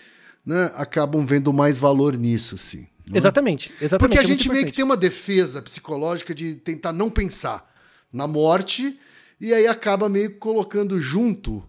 né, 0.46 0.70
acabam 0.76 1.24
vendo 1.26 1.52
mais 1.52 1.78
valor 1.78 2.16
nisso, 2.16 2.56
sim. 2.58 2.86
não 3.08 3.16
é? 3.16 3.18
Exatamente, 3.18 3.72
exatamente. 3.80 3.98
Porque 3.98 4.18
a 4.18 4.22
é 4.22 4.24
gente 4.24 4.48
meio 4.50 4.66
que 4.66 4.72
tem 4.72 4.84
uma 4.84 4.96
defesa 4.96 5.60
psicológica 5.62 6.32
de 6.34 6.54
tentar 6.56 6.92
não 6.92 7.10
pensar 7.10 7.68
na 8.12 8.28
morte 8.28 9.00
e 9.40 9.52
aí 9.52 9.66
acaba 9.66 10.08
meio 10.08 10.38
colocando 10.38 11.00
junto, 11.00 11.62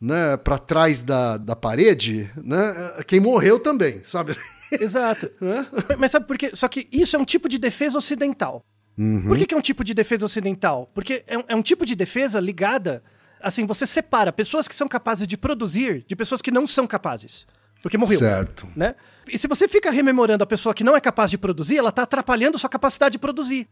né, 0.00 0.36
para 0.36 0.58
trás 0.58 1.02
da, 1.02 1.36
da 1.36 1.56
parede, 1.56 2.30
né, 2.36 2.74
quem 3.06 3.20
morreu 3.20 3.58
também, 3.58 4.02
sabe? 4.04 4.36
Exato. 4.72 5.30
Né? 5.40 5.66
Mas 5.98 6.10
sabe 6.10 6.26
por 6.26 6.36
quê? 6.36 6.50
Só 6.54 6.66
que 6.68 6.88
isso 6.90 7.14
é 7.16 7.18
um 7.18 7.24
tipo 7.24 7.48
de 7.48 7.58
defesa 7.58 7.98
ocidental. 7.98 8.64
Uhum. 8.98 9.28
Por 9.28 9.36
que, 9.36 9.46
que 9.46 9.54
é 9.54 9.56
um 9.56 9.60
tipo 9.60 9.84
de 9.84 9.92
defesa 9.94 10.24
ocidental? 10.24 10.90
Porque 10.94 11.22
é 11.26 11.38
um, 11.38 11.44
é 11.48 11.56
um 11.56 11.62
tipo 11.62 11.84
de 11.84 11.94
defesa 11.94 12.40
ligada. 12.40 13.02
Assim, 13.40 13.66
você 13.66 13.86
separa 13.86 14.32
pessoas 14.32 14.66
que 14.66 14.74
são 14.74 14.88
capazes 14.88 15.26
de 15.26 15.36
produzir 15.36 16.04
de 16.06 16.16
pessoas 16.16 16.40
que 16.40 16.50
não 16.50 16.66
são 16.66 16.86
capazes. 16.86 17.46
Porque 17.82 17.98
morreu. 17.98 18.18
Certo. 18.18 18.66
Né? 18.74 18.94
E 19.28 19.38
se 19.38 19.46
você 19.46 19.68
fica 19.68 19.90
rememorando 19.90 20.42
a 20.42 20.46
pessoa 20.46 20.74
que 20.74 20.82
não 20.82 20.96
é 20.96 21.00
capaz 21.00 21.30
de 21.30 21.38
produzir, 21.38 21.76
ela 21.76 21.92
tá 21.92 22.02
atrapalhando 22.02 22.58
sua 22.58 22.70
capacidade 22.70 23.12
de 23.12 23.18
produzir. 23.18 23.68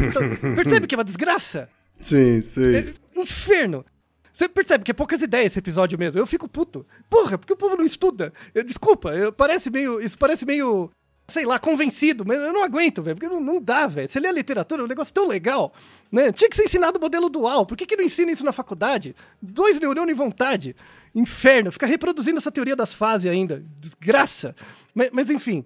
Então, 0.00 0.22
percebe 0.54 0.86
que 0.86 0.94
é 0.94 0.98
uma 0.98 1.04
desgraça? 1.04 1.68
Sim, 2.04 2.40
sim. 2.40 2.74
É 2.76 2.94
inferno. 3.20 3.84
Você 4.32 4.48
percebe 4.48 4.84
que 4.84 4.90
é 4.90 4.94
poucas 4.94 5.22
ideias 5.22 5.46
esse 5.52 5.58
episódio 5.58 5.98
mesmo. 5.98 6.18
Eu 6.20 6.26
fico 6.26 6.48
puto. 6.48 6.84
Porra, 7.08 7.38
porque 7.38 7.52
o 7.52 7.56
povo 7.56 7.76
não 7.76 7.84
estuda. 7.84 8.32
Eu- 8.54 8.64
desculpa, 8.64 9.10
eu- 9.14 9.32
parece 9.32 9.70
meio. 9.70 10.00
Isso 10.00 10.18
parece 10.18 10.44
meio. 10.44 10.90
Sei 11.26 11.46
lá, 11.46 11.58
convencido, 11.58 12.22
mas 12.26 12.38
eu 12.38 12.52
não 12.52 12.62
aguento, 12.62 13.02
velho. 13.02 13.16
Porque 13.16 13.32
não, 13.32 13.40
não 13.40 13.58
dá, 13.62 13.86
velho. 13.86 14.06
Você 14.06 14.20
lê 14.20 14.28
a 14.28 14.32
literatura, 14.32 14.82
é 14.82 14.84
um 14.84 14.88
negócio 14.88 15.14
tão 15.14 15.26
legal. 15.26 15.72
Né? 16.12 16.30
Tinha 16.32 16.50
que 16.50 16.56
ser 16.56 16.64
ensinado 16.64 16.98
o 16.98 17.00
modelo 17.00 17.30
dual. 17.30 17.64
Por 17.64 17.76
que, 17.78 17.86
que 17.86 17.96
não 17.96 18.04
ensina 18.04 18.30
isso 18.30 18.44
na 18.44 18.52
faculdade? 18.52 19.16
Dois 19.40 19.78
neurônios 19.80 20.14
em 20.14 20.18
vontade. 20.18 20.76
Inferno. 21.14 21.72
Fica 21.72 21.86
reproduzindo 21.86 22.36
essa 22.36 22.52
teoria 22.52 22.76
das 22.76 22.92
fases 22.92 23.30
ainda. 23.30 23.64
Desgraça. 23.80 24.54
Mas, 24.94 25.08
mas 25.12 25.30
enfim. 25.30 25.64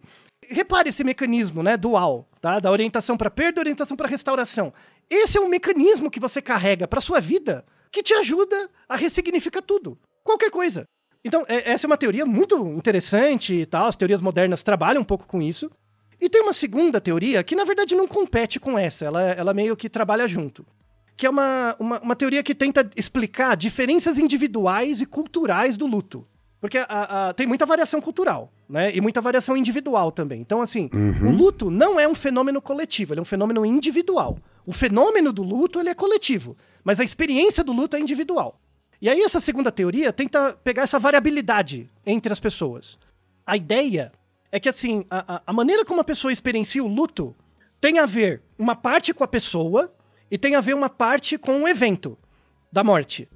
Repare 0.49 0.91
esse 0.91 1.03
mecanismo, 1.05 1.63
né, 1.63 1.77
dual, 1.77 2.27
tá? 2.41 2.59
Da 2.61 2.71
orientação 2.71 3.17
para 3.19 3.29
perda 3.31 3.61
orientação 3.61 3.97
para 3.97 4.09
restauração. 4.09 4.73
Esse 5.11 5.39
é 5.39 5.41
um 5.41 5.49
mecanismo 5.49 6.11
que 6.11 6.21
você 6.21 6.41
carrega 6.43 6.87
para 6.87 7.01
sua 7.01 7.21
vida 7.21 7.65
que 7.91 8.03
te 8.03 8.13
ajuda 8.15 8.69
a 8.89 8.97
ressignificar 8.97 9.63
tudo, 9.63 9.99
qualquer 10.23 10.51
coisa. 10.51 10.85
Então, 11.25 11.45
é- 11.49 11.71
essa 11.73 11.87
é 11.87 11.89
uma 11.89 11.97
teoria 11.97 12.25
muito 12.27 12.57
interessante 12.69 13.55
e 13.55 13.67
tal, 13.67 13.87
as 13.87 13.97
teorias 13.97 14.21
modernas 14.21 14.63
trabalham 14.63 15.01
um 15.03 15.05
pouco 15.05 15.27
com 15.27 15.41
isso. 15.43 15.71
E 16.21 16.29
tem 16.29 16.43
uma 16.43 16.53
segunda 16.53 17.01
teoria 17.01 17.43
que, 17.45 17.55
na 17.57 17.65
verdade, 17.65 17.95
não 17.95 18.07
compete 18.07 18.59
com 18.61 18.79
essa, 18.79 19.05
ela, 19.05 19.23
ela 19.23 19.55
meio 19.55 19.77
que 19.77 19.89
trabalha 19.89 20.27
junto. 20.29 20.67
Que 21.17 21.27
é 21.27 21.31
uma, 21.31 21.77
uma, 21.79 22.01
uma 22.01 22.17
teoria 22.17 22.43
que 22.43 22.55
tenta 22.55 22.89
explicar 22.97 23.57
diferenças 23.57 24.19
individuais 24.19 25.01
e 25.01 25.07
culturais 25.07 25.77
do 25.77 25.87
luto. 25.87 26.27
Porque 26.61 26.79
a- 26.79 27.29
a- 27.29 27.35
tem 27.35 27.47
muita 27.47 27.65
variação 27.65 28.01
cultural, 28.01 28.53
né? 28.69 28.95
E 28.95 29.01
muita 29.01 29.21
variação 29.21 29.57
individual 29.57 30.11
também. 30.11 30.41
Então, 30.41 30.61
assim, 30.61 30.89
o 31.25 31.31
luto 31.31 31.71
não 31.71 31.99
é 32.01 32.07
um 32.09 32.17
fenômeno 32.17 32.61
coletivo, 32.61 33.13
ele 33.15 33.21
é 33.21 33.23
um 33.23 33.25
fenômeno 33.25 33.65
individual. 33.65 34.39
O 34.69 34.73
fenômeno 34.73 35.33
do 35.33 35.43
luto, 35.43 35.81
ele 35.81 35.89
é 35.89 35.95
coletivo. 35.95 36.55
Mas 36.85 37.01
a 37.01 37.05
experiência 37.05 37.65
do 37.65 37.73
luto 37.73 37.97
é 37.97 38.01
individual. 38.01 38.61
E 39.01 39.09
aí, 39.09 39.23
essa 39.23 39.41
segunda 39.41 39.73
teoria 39.73 40.13
tenta 40.13 40.53
pegar 40.63 40.83
essa 40.83 40.99
variabilidade 40.99 41.89
entre 42.05 42.31
as 42.33 42.39
pessoas. 42.41 42.99
A 43.47 43.57
ideia 43.57 44.13
é 44.53 44.61
que, 44.61 44.69
assim, 44.69 45.07
a, 45.11 45.41
a- 45.47 45.53
maneira 45.55 45.85
como 45.85 46.01
a 46.01 46.05
pessoa 46.05 46.33
experiencia 46.33 46.85
o 46.85 46.89
luto 46.89 47.35
tem 47.81 47.99
a 47.99 48.05
ver 48.05 48.43
uma 48.59 48.75
parte 48.77 49.15
com 49.15 49.25
a 49.25 49.29
pessoa 49.29 49.91
e 50.31 50.37
tem 50.37 50.55
a 50.55 50.61
ver 50.61 50.75
uma 50.75 50.91
parte 50.91 51.39
com 51.39 51.63
o 51.63 51.69
evento 51.69 52.19
da 52.71 52.85
morte. 52.85 53.27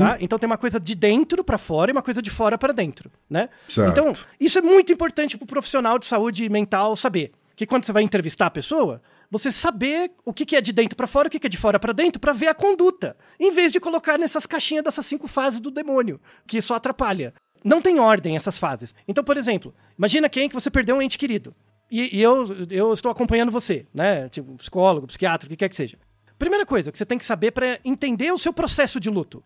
Tá? 0.00 0.16
Então 0.20 0.38
tem 0.40 0.46
uma 0.48 0.58
coisa 0.58 0.80
de 0.80 0.96
dentro 0.96 1.44
pra 1.44 1.56
fora 1.58 1.90
e 1.90 1.92
uma 1.92 2.02
coisa 2.02 2.20
de 2.20 2.30
fora 2.30 2.58
pra 2.58 2.72
dentro, 2.72 3.08
né? 3.30 3.48
Certo. 3.68 3.90
Então, 3.92 4.12
isso 4.40 4.58
é 4.58 4.62
muito 4.62 4.92
importante 4.92 5.38
pro 5.38 5.46
profissional 5.46 5.98
de 6.00 6.06
saúde 6.06 6.48
mental 6.48 6.96
saber. 6.96 7.30
Que 7.54 7.64
quando 7.66 7.84
você 7.84 7.92
vai 7.92 8.02
entrevistar 8.02 8.46
a 8.46 8.50
pessoa, 8.50 9.00
você 9.30 9.50
saber 9.50 10.12
o 10.24 10.32
que 10.32 10.46
que 10.46 10.56
é 10.56 10.60
de 10.60 10.72
dentro 10.72 10.96
pra 10.96 11.06
fora, 11.06 11.28
o 11.28 11.30
que 11.30 11.38
que 11.38 11.46
é 11.46 11.50
de 11.50 11.56
fora 11.56 11.78
pra 11.78 11.92
dentro, 11.92 12.20
pra 12.20 12.32
ver 12.32 12.48
a 12.48 12.54
conduta, 12.54 13.16
em 13.38 13.50
vez 13.50 13.72
de 13.72 13.80
colocar 13.80 14.18
nessas 14.18 14.46
caixinhas 14.46 14.84
dessas 14.84 15.06
cinco 15.06 15.26
fases 15.26 15.60
do 15.60 15.70
demônio, 15.70 16.20
que 16.46 16.60
só 16.62 16.74
atrapalha. 16.74 17.34
Não 17.64 17.80
tem 17.80 17.98
ordem 17.98 18.36
essas 18.36 18.58
fases. 18.58 18.94
Então, 19.08 19.24
por 19.24 19.36
exemplo, 19.36 19.74
imagina 19.98 20.28
quem 20.28 20.48
que 20.48 20.54
você 20.54 20.70
perdeu 20.70 20.96
um 20.96 21.02
ente 21.02 21.16
querido. 21.16 21.54
E, 21.90 22.18
e 22.18 22.22
eu, 22.22 22.46
eu 22.70 22.92
estou 22.92 23.10
acompanhando 23.10 23.52
você, 23.52 23.86
né? 23.92 24.28
Tipo, 24.28 24.56
psicólogo, 24.56 25.06
psiquiatra, 25.06 25.46
o 25.46 25.50
que 25.50 25.56
quer 25.56 25.68
que 25.68 25.76
seja. 25.76 25.98
Primeira 26.38 26.66
coisa 26.66 26.90
que 26.92 26.98
você 26.98 27.06
tem 27.06 27.18
que 27.18 27.24
saber 27.24 27.52
para 27.52 27.78
entender 27.84 28.32
o 28.32 28.38
seu 28.38 28.52
processo 28.52 28.98
de 28.98 29.08
luto. 29.08 29.42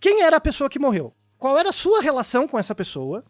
Quem 0.00 0.22
era 0.22 0.38
a 0.38 0.40
pessoa 0.40 0.70
que 0.70 0.78
morreu? 0.78 1.12
Qual 1.38 1.56
era 1.58 1.68
a 1.68 1.72
sua 1.72 2.00
relação 2.00 2.48
com 2.48 2.58
essa 2.58 2.74
pessoa? 2.74 3.24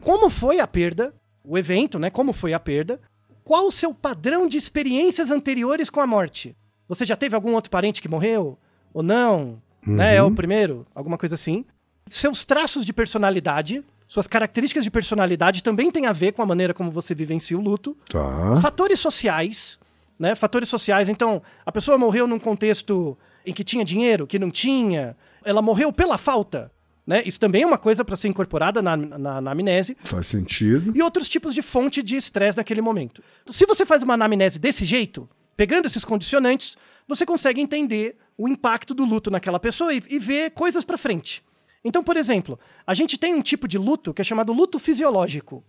Como 0.00 0.28
foi 0.28 0.60
a 0.60 0.66
perda? 0.66 1.14
O 1.44 1.56
evento, 1.56 1.98
né? 1.98 2.10
Como 2.10 2.32
foi 2.32 2.52
a 2.52 2.60
perda? 2.60 3.00
Qual 3.46 3.68
o 3.68 3.70
seu 3.70 3.94
padrão 3.94 4.48
de 4.48 4.56
experiências 4.56 5.30
anteriores 5.30 5.88
com 5.88 6.00
a 6.00 6.06
morte? 6.06 6.56
Você 6.88 7.06
já 7.06 7.14
teve 7.14 7.36
algum 7.36 7.52
outro 7.54 7.70
parente 7.70 8.02
que 8.02 8.08
morreu? 8.08 8.58
Ou 8.92 9.04
não? 9.04 9.62
Né? 9.86 10.16
É 10.16 10.22
o 10.22 10.32
primeiro? 10.32 10.84
Alguma 10.92 11.16
coisa 11.16 11.36
assim. 11.36 11.64
Seus 12.08 12.44
traços 12.44 12.84
de 12.84 12.92
personalidade, 12.92 13.84
suas 14.08 14.26
características 14.26 14.82
de 14.82 14.90
personalidade 14.90 15.62
também 15.62 15.92
têm 15.92 16.06
a 16.06 16.12
ver 16.12 16.32
com 16.32 16.42
a 16.42 16.46
maneira 16.46 16.74
como 16.74 16.90
você 16.90 17.14
vivencia 17.14 17.56
o 17.56 17.60
luto. 17.60 17.96
Tá. 18.10 18.56
Fatores 18.60 18.98
sociais, 18.98 19.78
né? 20.18 20.34
Fatores 20.34 20.68
sociais. 20.68 21.08
Então, 21.08 21.40
a 21.64 21.70
pessoa 21.70 21.96
morreu 21.96 22.26
num 22.26 22.40
contexto 22.40 23.16
em 23.46 23.52
que 23.52 23.62
tinha 23.62 23.84
dinheiro, 23.84 24.26
que 24.26 24.40
não 24.40 24.50
tinha. 24.50 25.16
Ela 25.44 25.62
morreu 25.62 25.92
pela 25.92 26.18
falta, 26.18 26.72
né? 27.06 27.22
Isso 27.24 27.38
também 27.38 27.62
é 27.62 27.66
uma 27.66 27.78
coisa 27.78 28.04
para 28.04 28.16
ser 28.16 28.28
incorporada 28.28 28.82
na, 28.82 28.96
na, 28.96 29.40
na 29.40 29.52
amnese. 29.52 29.96
Faz 30.02 30.26
sentido. 30.26 30.92
E 30.94 31.02
outros 31.02 31.28
tipos 31.28 31.54
de 31.54 31.62
fonte 31.62 32.02
de 32.02 32.16
estresse 32.16 32.58
naquele 32.58 32.82
momento. 32.82 33.22
Se 33.46 33.64
você 33.64 33.86
faz 33.86 34.02
uma 34.02 34.14
anamnese 34.14 34.58
desse 34.58 34.84
jeito, 34.84 35.28
pegando 35.56 35.86
esses 35.86 36.04
condicionantes, 36.04 36.76
você 37.06 37.24
consegue 37.24 37.60
entender 37.60 38.16
o 38.36 38.48
impacto 38.48 38.92
do 38.92 39.04
luto 39.04 39.30
naquela 39.30 39.60
pessoa 39.60 39.94
e, 39.94 40.02
e 40.10 40.18
ver 40.18 40.50
coisas 40.50 40.84
para 40.84 40.98
frente. 40.98 41.44
Então, 41.84 42.02
por 42.02 42.16
exemplo, 42.16 42.58
a 42.84 42.94
gente 42.94 43.16
tem 43.16 43.32
um 43.34 43.40
tipo 43.40 43.68
de 43.68 43.78
luto 43.78 44.12
que 44.12 44.20
é 44.20 44.24
chamado 44.24 44.52
luto 44.52 44.78
fisiológico, 44.78 45.64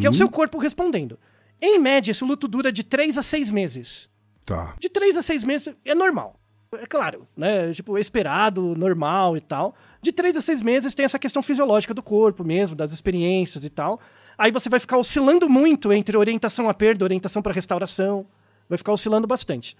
que 0.00 0.06
é 0.06 0.10
o 0.10 0.14
seu 0.14 0.28
corpo 0.28 0.58
respondendo. 0.58 1.18
Em 1.60 1.78
média, 1.78 2.10
esse 2.10 2.24
luto 2.24 2.48
dura 2.48 2.72
de 2.72 2.82
3 2.82 3.18
a 3.18 3.22
6 3.22 3.50
meses. 3.50 4.08
Tá. 4.46 4.74
De 4.80 4.88
3 4.88 5.18
a 5.18 5.22
6 5.22 5.44
meses 5.44 5.74
é 5.84 5.94
normal. 5.94 6.40
É 6.72 6.86
claro, 6.86 7.26
né? 7.36 7.72
Tipo, 7.72 7.96
esperado, 7.96 8.74
normal 8.76 9.36
e 9.36 9.40
tal. 9.40 9.74
De 10.02 10.12
3 10.12 10.36
a 10.36 10.40
6 10.40 10.60
meses 10.62 10.94
tem 10.94 11.04
essa 11.04 11.18
questão 11.18 11.42
fisiológica 11.42 11.94
do 11.94 12.02
corpo 12.02 12.44
mesmo, 12.44 12.76
das 12.76 12.92
experiências 12.92 13.64
e 13.64 13.70
tal. 13.70 14.00
Aí 14.36 14.52
você 14.52 14.68
vai 14.68 14.78
ficar 14.78 14.98
oscilando 14.98 15.48
muito 15.48 15.92
entre 15.92 16.16
orientação 16.16 16.68
à 16.68 16.74
perda, 16.74 17.04
orientação 17.04 17.40
para 17.40 17.52
restauração. 17.52 18.26
Vai 18.68 18.76
ficar 18.76 18.92
oscilando 18.92 19.26
bastante. 19.26 19.76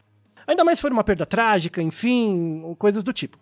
Ainda 0.47 0.64
mais 0.64 0.78
se 0.78 0.82
for 0.82 0.91
uma 0.91 1.05
perda 1.05 1.26
trágica, 1.26 1.82
enfim, 1.82 2.74
coisas 2.78 3.03
do 3.03 3.12
tipo. 3.12 3.39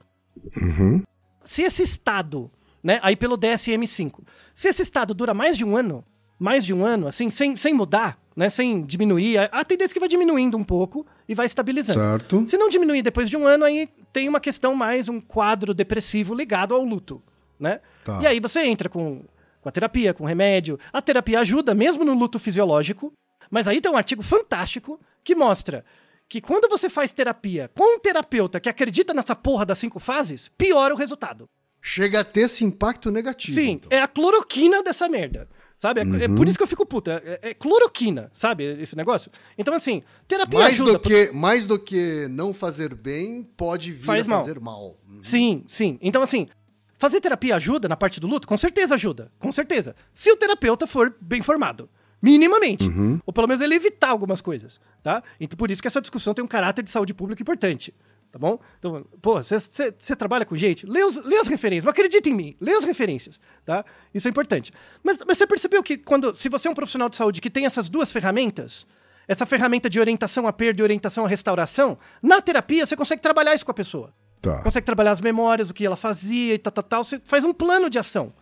Uhum. 0.61 1.03
Se 1.40 1.62
esse 1.62 1.84
estado, 1.84 2.51
né, 2.82 2.99
aí 3.01 3.14
pelo 3.14 3.38
DSM-5, 3.38 4.24
se 4.53 4.68
esse 4.68 4.82
estado 4.82 5.14
dura 5.14 5.32
mais 5.32 5.57
de 5.57 5.64
um 5.64 5.76
ano, 5.76 6.05
mais 6.36 6.66
de 6.66 6.74
um 6.74 6.84
ano, 6.84 7.07
assim, 7.07 7.30
sem, 7.30 7.55
sem 7.55 7.72
mudar, 7.72 8.18
né, 8.37 8.51
sem 8.51 8.84
diminuir, 8.84 9.39
a, 9.51 9.64
tendência 9.64 9.93
é 9.93 9.95
que 9.95 10.01
vai 10.01 10.09
diminuindo 10.09 10.59
um 10.59 10.62
pouco 10.62 11.07
e 11.26 11.34
vai 11.34 11.47
estabilizando. 11.47 11.99
Certo. 11.99 12.47
Se 12.47 12.59
não 12.59 12.68
diminuir 12.68 13.01
depois 13.01 13.30
de 13.30 13.37
um 13.37 13.47
ano, 13.47 13.64
aí 13.64 13.89
tem 14.12 14.28
uma 14.28 14.41
questão 14.41 14.74
mais, 14.74 15.09
um 15.09 15.18
quadro 15.20 15.72
depressivo 15.72 16.34
ligado 16.34 16.74
ao 16.74 16.84
luto, 16.84 17.22
né? 17.59 17.80
Tá. 18.05 18.20
E 18.20 18.26
aí 18.26 18.39
você 18.39 18.61
entra 18.64 18.91
com, 18.91 19.24
com 19.62 19.68
a 19.68 19.72
terapia, 19.72 20.12
com 20.12 20.26
remédio. 20.26 20.78
A 20.93 21.01
terapia 21.01 21.41
ajuda 21.41 21.74
mesmo 21.74 22.05
no 22.05 22.12
luto 22.12 22.39
fisiológico, 22.39 23.11
mas 23.51 23.66
aí 23.66 23.80
tem 23.80 23.91
um 23.91 23.97
artigo 23.97 24.22
fantástico 24.22 25.01
que 25.24 25.34
mostra 25.34 25.82
que 26.28 26.41
quando 26.41 26.68
você 26.68 26.91
faz 26.91 27.14
terapia 27.14 27.70
com 27.74 27.97
um 27.97 27.99
terapeuta 27.99 28.61
que 28.61 28.68
acredita 28.68 29.14
nessa 29.14 29.34
porra 29.34 29.64
das 29.64 29.78
cinco 29.78 29.99
fases, 29.99 30.51
piora 30.59 30.93
o 30.93 30.97
resultado. 30.97 31.49
Chega 31.80 32.20
a 32.20 32.24
ter 32.24 32.41
esse 32.41 32.64
impacto 32.64 33.11
negativo. 33.11 33.55
Sim, 33.55 33.70
então. 33.70 33.97
é 33.97 34.03
a 34.03 34.09
cloroquina 34.09 34.82
dessa 34.82 35.09
merda. 35.09 35.49
Sabe? 35.77 36.01
É, 36.01 36.24
é 36.24 36.29
por 36.29 36.49
isso 36.49 36.57
que 36.57 36.62
eu 36.62 36.66
fico 36.66 36.87
puta. 36.87 37.22
É, 37.24 37.51
é 37.51 37.55
cloroquina, 37.55 38.31
sabe? 38.33 38.64
Esse 38.64 38.97
negócio. 38.97 39.31
Então, 39.59 39.74
assim, 39.74 40.03
terapia 40.27 40.59
mais 40.59 40.74
ajuda. 40.74 40.93
do 40.93 41.01
que 41.01 41.31
mais 41.33 41.66
do 41.66 41.79
que 41.79 42.27
não 42.31 42.55
fazer 42.55 42.95
bem 42.95 43.43
pode 43.57 43.93
vir 43.93 44.05
Faz 44.05 44.24
a 44.24 44.29
mal. 44.29 44.41
fazer 44.41 44.59
mal. 44.59 44.99
Uhum. 45.07 45.22
Sim, 45.22 45.64
sim. 45.66 45.99
Então, 46.01 46.22
assim, 46.22 46.49
fazer 46.97 47.20
terapia 47.20 47.57
ajuda 47.57 47.89
na 47.89 47.97
parte 47.97 48.18
do 48.18 48.27
luto? 48.27 48.49
Com 48.49 48.57
certeza 48.57 48.95
ajuda. 48.95 49.31
Com 49.39 49.53
certeza. 49.53 49.95
Se 50.14 50.31
o 50.33 50.37
terapeuta 50.37 50.87
for 50.87 51.14
bem 51.20 51.43
formado. 51.43 51.91
Minimamente. 52.22 52.91
Ou 53.27 53.33
pelo 53.33 53.47
menos 53.47 53.62
ele 53.62 53.74
evitar 53.74 54.09
algumas 54.09 54.41
coisas, 54.41 54.81
tá? 55.03 55.22
Então, 55.39 55.57
por 55.57 55.70
isso 55.70 55.83
que 55.83 55.87
essa 55.87 56.01
discussão 56.01 56.33
tem 56.33 56.43
um 56.43 56.49
caráter 56.49 56.83
de 56.83 56.91
saúde 56.91 57.12
pública 57.12 57.43
importante. 57.43 57.95
Tá 58.37 58.39
bom? 58.39 58.59
Então, 58.78 59.03
pô, 59.22 59.43
você 59.43 60.14
trabalha 60.14 60.45
com 60.45 60.55
gente, 60.55 60.84
lê, 60.84 61.03
os- 61.03 61.16
lê 61.24 61.39
as 61.39 61.47
referências, 61.49 61.84
não 61.84 61.91
acredita 61.91 62.28
em 62.28 62.34
mim, 62.34 62.55
lê 62.61 62.74
as 62.74 62.84
referências, 62.84 63.41
tá? 63.64 63.82
Isso 64.12 64.28
é 64.28 64.30
importante. 64.30 64.70
Mas 65.03 65.16
mas 65.26 65.39
você 65.39 65.47
percebeu 65.47 65.82
que 65.82 65.97
quando, 65.97 66.37
se 66.37 66.51
você 66.51 66.68
é 66.68 66.70
um 66.70 66.74
profissional 66.74 67.09
de 67.09 67.16
saúde 67.16 67.41
que 67.41 67.49
tem 67.49 67.64
essas 67.64 67.89
duas 67.89 68.12
ferramentas, 68.12 68.87
essa 69.26 69.47
ferramenta 69.47 69.89
de 69.89 69.99
orientação 69.99 70.47
à 70.47 70.53
perda 70.53 70.82
e 70.82 70.84
orientação 70.84 71.24
à 71.24 71.28
restauração, 71.28 71.97
na 72.22 72.43
terapia 72.43 72.84
você 72.84 72.95
consegue 72.95 73.22
trabalhar 73.22 73.55
isso 73.55 73.64
com 73.64 73.70
a 73.70 73.74
pessoa 73.74 74.12
Tá. 74.43 74.61
consegue 74.62 74.84
trabalhar 74.84 75.12
as 75.12 75.20
memórias, 75.22 75.70
o 75.70 75.74
que 75.74 75.87
ela 75.87 75.97
fazia 75.97 76.53
e 76.53 76.59
tal, 76.59 76.70
tal, 76.74 76.84
tal. 76.84 77.05
Você 77.05 77.18
faz 77.24 77.43
um 77.43 77.55
plano 77.55 77.89
de 77.89 77.99
ação. 77.99 78.34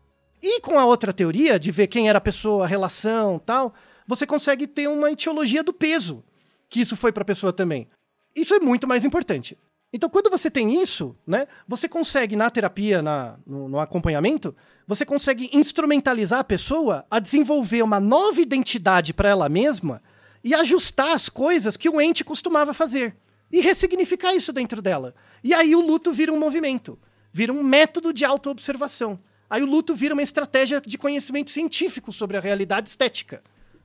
E 0.43 0.61
com 0.61 0.77
a 0.77 0.85
outra 0.85 1.13
teoria, 1.13 1.57
de 1.57 1.71
ver 1.71 1.87
quem 1.87 2.09
era 2.09 2.19
a 2.19 2.21
pessoa, 2.21 2.65
a 2.65 2.67
relação 2.67 3.39
tal, 3.39 3.73
você 4.09 4.27
consegue 4.27 4.67
ter 4.67 4.89
uma 4.89 5.09
etiologia 5.13 5.63
do 5.63 5.73
peso 5.73 6.25
que 6.69 6.81
isso 6.81 6.97
foi 6.97 7.13
para 7.13 7.23
a 7.23 7.25
pessoa 7.25 7.53
também. 7.53 7.87
Isso 8.35 8.53
é 8.53 8.59
muito 8.59 8.89
mais 8.89 9.05
importante. 9.05 9.57
Então, 9.95 10.11
quando 10.11 10.29
você 10.29 10.51
tem 10.51 10.83
isso, 10.83 11.15
né, 11.25 11.47
você 11.69 11.89
consegue, 11.89 12.35
na 12.35 12.51
terapia, 12.51 13.01
na, 13.01 13.37
no, 13.47 13.69
no 13.69 13.79
acompanhamento, 13.79 14.53
você 14.89 15.07
consegue 15.07 15.49
instrumentalizar 15.53 16.41
a 16.41 16.45
pessoa 16.45 17.07
a 17.09 17.21
desenvolver 17.21 17.81
uma 17.81 18.01
nova 18.01 18.41
identidade 18.41 19.15
para 19.15 19.29
ela 19.29 19.49
mesma 19.49 20.03
e 20.43 20.53
ajustar 20.53 21.13
as 21.13 21.29
coisas 21.29 21.77
que 21.77 21.89
o 21.89 22.01
ente 22.01 22.25
costumava 22.25 22.75
fazer. 22.75 23.15
E 23.53 23.61
ressignificar 23.61 24.35
isso 24.35 24.53
dentro 24.53 24.83
dela. 24.83 25.15
E 25.45 25.55
aí 25.55 25.77
o 25.77 25.81
luto 25.81 26.13
vira 26.13 26.33
um 26.33 26.41
movimento, 26.41 26.99
vira 27.33 27.53
um 27.53 27.63
método 27.63 28.13
de 28.13 28.25
autoobservação. 28.25 29.17
Aí 29.49 29.63
o 29.63 29.67
luto 29.67 29.95
vira 29.95 30.13
uma 30.13 30.23
estratégia 30.25 30.81
de 30.81 30.99
conhecimento 30.99 31.53
científico 31.53 32.13
sobre 32.13 32.37
a 32.37 32.41
realidade 32.41 32.89
estética 32.89 33.45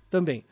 também. 0.10 0.44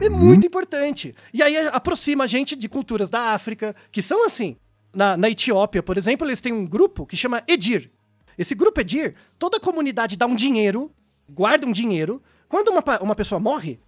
É 0.00 0.08
muito 0.08 0.46
importante. 0.46 1.14
E 1.34 1.42
aí 1.42 1.54
aproxima 1.68 2.24
a 2.24 2.26
gente 2.26 2.56
de 2.56 2.66
culturas 2.66 3.10
da 3.10 3.34
África, 3.34 3.76
que 3.90 4.00
são 4.00 4.24
assim. 4.24 4.56
Na, 4.94 5.16
na 5.16 5.30
Etiópia, 5.30 5.82
por 5.82 5.96
exemplo, 5.96 6.26
eles 6.26 6.40
têm 6.40 6.52
um 6.52 6.66
grupo 6.66 7.06
que 7.06 7.16
chama 7.16 7.42
Edir. 7.48 7.90
Esse 8.36 8.54
grupo 8.54 8.80
Edir, 8.80 9.14
toda 9.38 9.56
a 9.56 9.60
comunidade 9.60 10.16
dá 10.16 10.26
um 10.26 10.34
dinheiro, 10.34 10.90
guarda 11.28 11.66
um 11.66 11.72
dinheiro. 11.72 12.22
Quando 12.48 12.68
uma, 12.68 12.82
uma 13.00 13.14
pessoa 13.14 13.38
morre, 13.40 13.80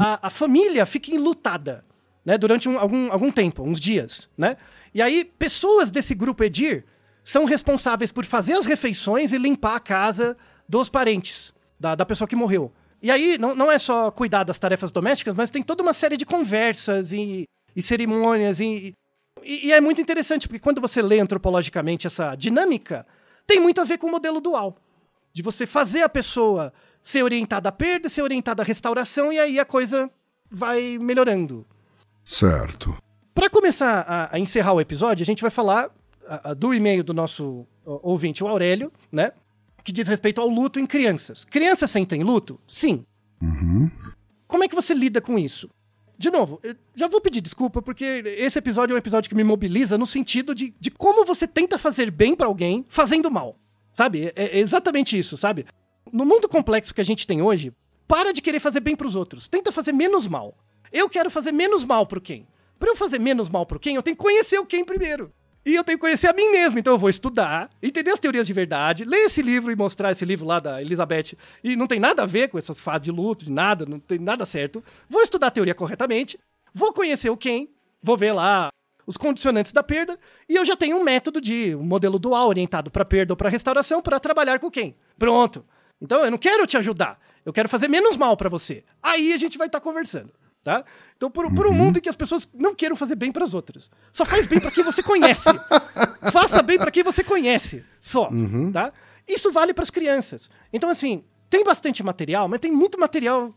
a, 0.00 0.26
a 0.28 0.30
família 0.30 0.84
fica 0.86 1.10
enlutada, 1.14 1.84
né? 2.24 2.36
Durante 2.38 2.68
um- 2.68 2.78
algum, 2.78 3.12
algum 3.12 3.30
tempo, 3.30 3.62
uns 3.62 3.78
dias, 3.78 4.28
né? 4.36 4.56
E 4.94 5.00
aí, 5.02 5.24
pessoas 5.24 5.90
desse 5.90 6.14
grupo 6.14 6.42
Edir 6.44 6.84
são 7.22 7.44
responsáveis 7.44 8.10
por 8.12 8.24
fazer 8.24 8.54
as 8.54 8.66
refeições 8.66 9.32
e 9.32 9.38
limpar 9.38 9.76
a 9.76 9.80
casa 9.80 10.36
dos 10.68 10.88
parentes 10.88 11.52
da, 11.78 11.94
da 11.94 12.04
pessoa 12.06 12.26
que 12.28 12.36
morreu. 12.36 12.72
E 13.02 13.10
aí, 13.10 13.36
não, 13.38 13.54
não 13.54 13.70
é 13.70 13.78
só 13.78 14.10
cuidar 14.10 14.44
das 14.44 14.58
tarefas 14.58 14.90
domésticas, 14.90 15.34
mas 15.34 15.50
tem 15.50 15.62
toda 15.62 15.82
uma 15.82 15.92
série 15.92 16.16
de 16.16 16.24
conversas 16.24 17.12
e, 17.12 17.44
e 17.76 17.82
cerimônias 17.82 18.60
e, 18.60 18.94
e, 19.44 19.66
e 19.68 19.72
é 19.72 19.80
muito 19.80 20.00
interessante, 20.00 20.48
porque 20.48 20.58
quando 20.60 20.80
você 20.80 21.00
lê 21.02 21.20
antropologicamente 21.20 22.06
essa 22.06 22.34
dinâmica, 22.34 23.06
tem 23.46 23.60
muito 23.60 23.80
a 23.80 23.84
ver 23.84 23.98
com 23.98 24.06
o 24.06 24.10
modelo 24.10 24.40
dual. 24.40 24.76
De 25.32 25.42
você 25.42 25.66
fazer 25.66 26.02
a 26.02 26.08
pessoa 26.08 26.72
ser 27.02 27.22
orientada 27.22 27.68
à 27.68 27.72
perda, 27.72 28.08
ser 28.08 28.22
orientada 28.22 28.62
à 28.62 28.64
restauração, 28.64 29.32
e 29.32 29.38
aí 29.38 29.58
a 29.60 29.64
coisa 29.64 30.10
vai 30.50 30.96
melhorando. 30.98 31.66
Certo. 32.24 32.96
Para 33.34 33.50
começar 33.50 34.00
a, 34.08 34.36
a 34.36 34.38
encerrar 34.38 34.72
o 34.72 34.80
episódio, 34.80 35.22
a 35.22 35.26
gente 35.26 35.42
vai 35.42 35.50
falar 35.50 35.90
a- 36.26 36.50
a 36.50 36.54
do 36.54 36.72
e-mail 36.72 37.02
do 37.04 37.12
nosso 37.12 37.66
ouvinte, 37.84 38.42
o 38.42 38.48
Aurélio, 38.48 38.90
né? 39.12 39.32
Que 39.82 39.92
diz 39.92 40.08
respeito 40.08 40.40
ao 40.40 40.48
luto 40.48 40.80
em 40.80 40.86
crianças. 40.86 41.44
Crianças 41.44 41.90
sentem 41.90 42.22
luto? 42.22 42.58
Sim. 42.66 43.04
Como 44.46 44.64
é 44.64 44.68
que 44.68 44.74
você 44.74 44.94
lida 44.94 45.20
com 45.20 45.38
isso? 45.38 45.68
De 46.16 46.30
novo, 46.30 46.60
já 46.94 47.08
vou 47.08 47.20
pedir 47.20 47.40
desculpa, 47.40 47.82
porque 47.82 48.04
esse 48.38 48.58
episódio 48.58 48.94
é 48.94 48.96
um 48.96 48.98
episódio 48.98 49.28
que 49.28 49.34
me 49.34 49.44
mobiliza 49.44 49.98
no 49.98 50.06
sentido 50.06 50.54
de, 50.54 50.74
de 50.78 50.90
como 50.90 51.24
você 51.24 51.46
tenta 51.46 51.78
fazer 51.78 52.10
bem 52.10 52.36
pra 52.36 52.46
alguém 52.46 52.84
fazendo 52.88 53.30
mal. 53.30 53.56
Sabe? 53.90 54.32
É, 54.34 54.56
é 54.56 54.58
exatamente 54.58 55.18
isso, 55.18 55.36
sabe? 55.36 55.66
No 56.12 56.24
mundo 56.24 56.48
complexo 56.48 56.94
que 56.94 57.00
a 57.00 57.04
gente 57.04 57.26
tem 57.26 57.42
hoje, 57.42 57.72
para 58.06 58.32
de 58.32 58.42
querer 58.42 58.60
fazer 58.60 58.80
bem 58.80 58.94
pros 58.94 59.16
outros. 59.16 59.48
Tenta 59.48 59.72
fazer 59.72 59.92
menos 59.92 60.26
mal. 60.26 60.56
Eu 60.92 61.08
quero 61.08 61.30
fazer 61.30 61.52
menos 61.52 61.84
mal 61.84 62.06
pro 62.06 62.20
quem? 62.20 62.46
Pra 62.78 62.90
eu 62.90 62.96
fazer 62.96 63.18
menos 63.18 63.48
mal 63.48 63.64
pro 63.66 63.80
quem, 63.80 63.96
eu 63.96 64.02
tenho 64.02 64.16
que 64.16 64.22
conhecer 64.22 64.58
o 64.58 64.66
quem 64.66 64.84
primeiro. 64.84 65.32
E 65.66 65.74
eu 65.74 65.82
tenho 65.82 65.98
que 65.98 66.02
conhecer 66.02 66.28
a 66.28 66.32
mim 66.32 66.50
mesmo. 66.50 66.78
Então 66.78 66.92
eu 66.92 66.98
vou 66.98 67.08
estudar, 67.08 67.70
entender 67.82 68.10
as 68.10 68.20
teorias 68.20 68.46
de 68.46 68.52
verdade, 68.52 69.04
ler 69.04 69.24
esse 69.24 69.40
livro 69.40 69.72
e 69.72 69.76
mostrar 69.76 70.12
esse 70.12 70.24
livro 70.24 70.46
lá 70.46 70.60
da 70.60 70.82
Elizabeth. 70.82 71.36
E 71.62 71.74
não 71.74 71.86
tem 71.86 71.98
nada 71.98 72.22
a 72.22 72.26
ver 72.26 72.48
com 72.48 72.58
essas 72.58 72.80
fases 72.80 73.02
de 73.02 73.10
luto, 73.10 73.44
de 73.44 73.52
nada, 73.52 73.86
não 73.86 73.98
tem 73.98 74.18
nada 74.18 74.44
certo. 74.44 74.84
Vou 75.08 75.22
estudar 75.22 75.46
a 75.46 75.50
teoria 75.50 75.74
corretamente, 75.74 76.38
vou 76.72 76.92
conhecer 76.92 77.30
o 77.30 77.36
quem, 77.36 77.70
vou 78.02 78.16
ver 78.16 78.32
lá 78.32 78.68
os 79.06 79.16
condicionantes 79.16 79.72
da 79.72 79.82
perda, 79.82 80.18
e 80.48 80.56
eu 80.56 80.64
já 80.64 80.76
tenho 80.76 80.96
um 80.96 81.04
método 81.04 81.40
de 81.40 81.74
um 81.74 81.82
modelo 81.82 82.18
dual 82.18 82.48
orientado 82.48 82.90
para 82.90 83.04
perda 83.04 83.32
ou 83.32 83.36
para 83.36 83.50
restauração 83.50 84.00
para 84.00 84.18
trabalhar 84.18 84.58
com 84.58 84.70
quem. 84.70 84.96
Pronto. 85.18 85.64
Então 86.00 86.24
eu 86.24 86.30
não 86.30 86.38
quero 86.38 86.66
te 86.66 86.76
ajudar, 86.76 87.18
eu 87.44 87.52
quero 87.52 87.68
fazer 87.68 87.88
menos 87.88 88.16
mal 88.16 88.36
para 88.36 88.48
você. 88.48 88.82
Aí 89.02 89.32
a 89.32 89.36
gente 89.36 89.58
vai 89.58 89.66
estar 89.66 89.80
conversando, 89.80 90.32
tá? 90.64 90.84
Então 91.16 91.30
por, 91.30 91.54
por 91.54 91.66
um 91.66 91.72
mundo 91.72 91.98
em 91.98 92.00
que 92.00 92.08
as 92.08 92.16
pessoas 92.16 92.48
não 92.54 92.74
queiram 92.74 92.96
fazer 92.96 93.14
bem 93.14 93.30
para 93.30 93.44
as 93.44 93.54
outras, 93.54 93.90
só 94.12 94.24
faz 94.24 94.46
bem 94.46 94.58
para 94.58 94.70
quem 94.70 94.82
você 94.82 95.02
conhece. 95.02 95.48
Faça 96.32 96.62
bem 96.62 96.78
para 96.78 96.90
quem 96.90 97.02
você 97.04 97.22
conhece, 97.22 97.84
só, 98.00 98.28
tá? 98.72 98.92
Isso 99.28 99.52
vale 99.52 99.72
para 99.74 99.82
as 99.84 99.90
crianças. 99.90 100.50
Então 100.72 100.88
assim, 100.90 101.22
tem 101.48 101.62
bastante 101.62 102.02
material, 102.02 102.48
mas 102.48 102.58
tem 102.60 102.72
muito 102.72 102.98
material 102.98 103.54